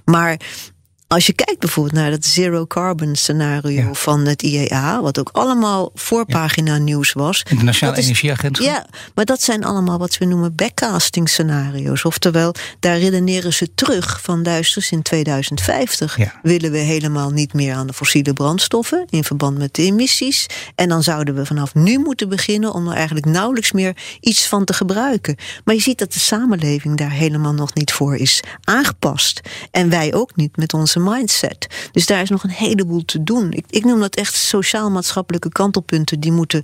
Maar 0.06 0.40
als 1.16 1.26
je 1.26 1.34
kijkt 1.34 1.60
bijvoorbeeld 1.60 1.96
naar 1.96 2.12
het 2.12 2.26
zero 2.26 2.66
carbon 2.66 3.16
scenario 3.16 3.94
van 3.94 4.26
het 4.26 4.42
IEA, 4.42 5.02
wat 5.02 5.20
ook 5.20 5.30
allemaal 5.32 5.92
voorpagina 5.94 6.78
nieuws 6.78 7.14
was. 7.14 7.44
Internationaal 7.50 7.96
Energieagentschap. 7.96 8.68
Ja, 8.68 8.86
maar 9.14 9.26
dat 9.26 9.42
zijn 9.42 9.64
allemaal 9.64 9.98
wat 9.98 10.18
we 10.18 10.26
noemen 10.26 10.56
backcasting 10.56 11.30
scenario's. 11.30 12.06
Oftewel, 12.06 12.56
daar 12.80 12.98
redeneren 12.98 13.54
ze 13.54 13.74
terug 13.76 14.22
van 14.22 14.44
duisters 14.44 14.92
in 14.92 15.02
2050 15.02 16.18
willen 16.42 16.72
we 16.72 16.78
helemaal 16.78 17.30
niet 17.30 17.54
meer 17.54 17.74
aan 17.74 17.88
de 17.88 17.94
fossiele 17.94 18.34
brandstoffen 18.34 19.06
in 19.10 19.24
verband 19.24 19.58
met 19.58 19.74
de 19.74 19.82
emissies. 19.82 20.46
En 20.76 20.90
dan 20.90 21.04
zouden 21.04 21.36
we 21.36 21.46
vanaf 21.46 21.74
nu 21.74 21.98
moeten 21.98 22.30
beginnen 22.30 22.74
om 22.74 22.88
er 22.88 22.96
eigenlijk 22.96 23.26
nauwelijks 23.26 23.72
meer 23.72 23.98
iets 24.20 24.48
van 24.48 24.66
te 24.66 24.74
gebruiken. 24.74 25.36
Maar 25.64 25.76
je 25.76 25.82
ziet 25.82 26.00
dat 26.00 26.14
de 26.14 26.20
samenleving 26.20 26.98
daar 26.98 27.12
helemaal 27.12 27.54
nog 27.54 27.74
niet 27.74 27.92
voor 27.92 28.16
is 28.16 28.44
aangepast. 28.64 29.42
En 29.72 29.90
wij 29.90 30.14
ook 30.14 30.36
niet 30.36 30.58
met 30.58 30.74
onze 30.74 31.04
mindset. 31.12 31.68
Dus 31.92 32.06
daar 32.06 32.22
is 32.22 32.30
nog 32.30 32.44
een 32.44 32.50
heleboel 32.50 33.06
te 33.06 33.24
doen. 33.24 33.52
Ik, 33.52 33.66
ik 33.70 33.86
noem 33.86 34.00
dat 34.00 34.16
echt 34.16 34.34
sociaal-maatschappelijke 34.36 35.50
kantelpunten 35.50 36.20
die 36.20 36.32
moeten 36.32 36.64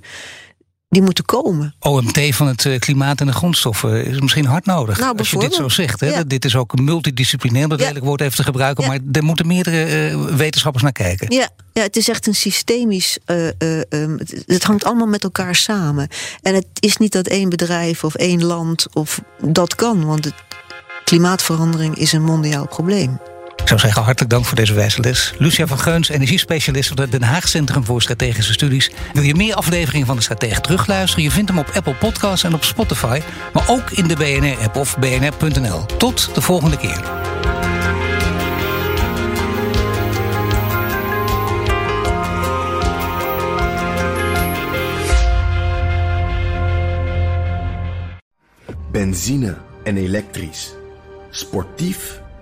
die 0.88 1.02
moeten 1.02 1.24
komen. 1.24 1.74
OMT 1.80 2.20
van 2.34 2.46
het 2.46 2.66
eh, 2.66 2.78
klimaat 2.78 3.20
en 3.20 3.26
de 3.26 3.32
grondstoffen 3.32 4.04
is 4.06 4.20
misschien 4.20 4.44
hard 4.44 4.66
nodig. 4.66 4.98
Nou, 4.98 5.18
als 5.18 5.30
je 5.30 5.38
dit 5.38 5.54
zo 5.54 5.68
zegt. 5.68 6.00
Hè? 6.00 6.06
Ja. 6.06 6.22
Dit 6.24 6.44
is 6.44 6.56
ook 6.56 6.78
multidisciplinair, 6.80 7.68
dat 7.68 7.80
Ja. 7.80 7.92
woord 8.00 8.20
even 8.20 8.36
te 8.36 8.42
gebruiken. 8.42 8.84
Ja. 8.84 8.88
Maar 8.90 8.98
er 9.12 9.24
moeten 9.24 9.46
meerdere 9.46 9.84
eh, 9.84 10.24
wetenschappers 10.36 10.82
naar 10.82 10.92
kijken. 10.92 11.34
Ja, 11.34 11.48
ja, 11.72 11.82
het 11.82 11.96
is 11.96 12.08
echt 12.08 12.26
een 12.26 12.34
systemisch. 12.34 13.18
eh, 13.24 13.46
ehm, 13.48 14.18
het, 14.18 14.42
het 14.46 14.64
hangt 14.64 14.84
allemaal 14.84 15.06
met 15.06 15.22
elkaar 15.24 15.54
samen. 15.54 16.08
En 16.42 16.54
het 16.54 16.66
is 16.80 16.96
niet 16.96 17.12
dat 17.12 17.26
één 17.26 17.48
bedrijf 17.48 18.04
of 18.04 18.14
één 18.14 18.44
land 18.44 18.86
of 18.92 19.20
dat 19.40 19.74
kan, 19.74 20.04
want 20.04 20.24
het, 20.24 20.34
klimaatverandering 21.04 21.96
is 21.96 22.12
een 22.12 22.22
mondiaal 22.24 22.66
probleem. 22.66 23.18
Ik 23.56 23.68
zou 23.68 23.80
zeggen, 23.80 24.02
hartelijk 24.02 24.30
dank 24.30 24.44
voor 24.44 24.56
deze 24.56 24.74
wijze. 24.74 25.32
Lucia 25.38 25.66
van 25.66 25.78
Geuns, 25.78 26.08
energiespecialist 26.08 26.88
van 26.88 27.00
het 27.00 27.10
Den 27.10 27.22
Haag 27.22 27.48
Centrum 27.48 27.84
voor 27.84 28.02
Strategische 28.02 28.52
Studies. 28.52 28.90
Wil 29.12 29.22
je 29.22 29.34
meer 29.34 29.54
afleveringen 29.54 30.06
van 30.06 30.16
de 30.16 30.22
Stratege 30.22 30.60
terugluisteren? 30.60 31.24
Je 31.24 31.30
vindt 31.30 31.50
hem 31.50 31.58
op 31.58 31.70
Apple 31.74 31.94
Podcasts 31.94 32.44
en 32.44 32.54
op 32.54 32.64
Spotify. 32.64 33.20
Maar 33.52 33.64
ook 33.68 33.90
in 33.90 34.06
de 34.06 34.16
BNR-app 34.16 34.76
of 34.76 34.98
bnr.nl. 34.98 35.86
Tot 35.86 36.34
de 36.34 36.40
volgende 36.40 36.76
keer. 36.76 37.00
Benzine 48.90 49.56
en 49.84 49.96
elektrisch. 49.96 50.74
Sportief 51.30 52.21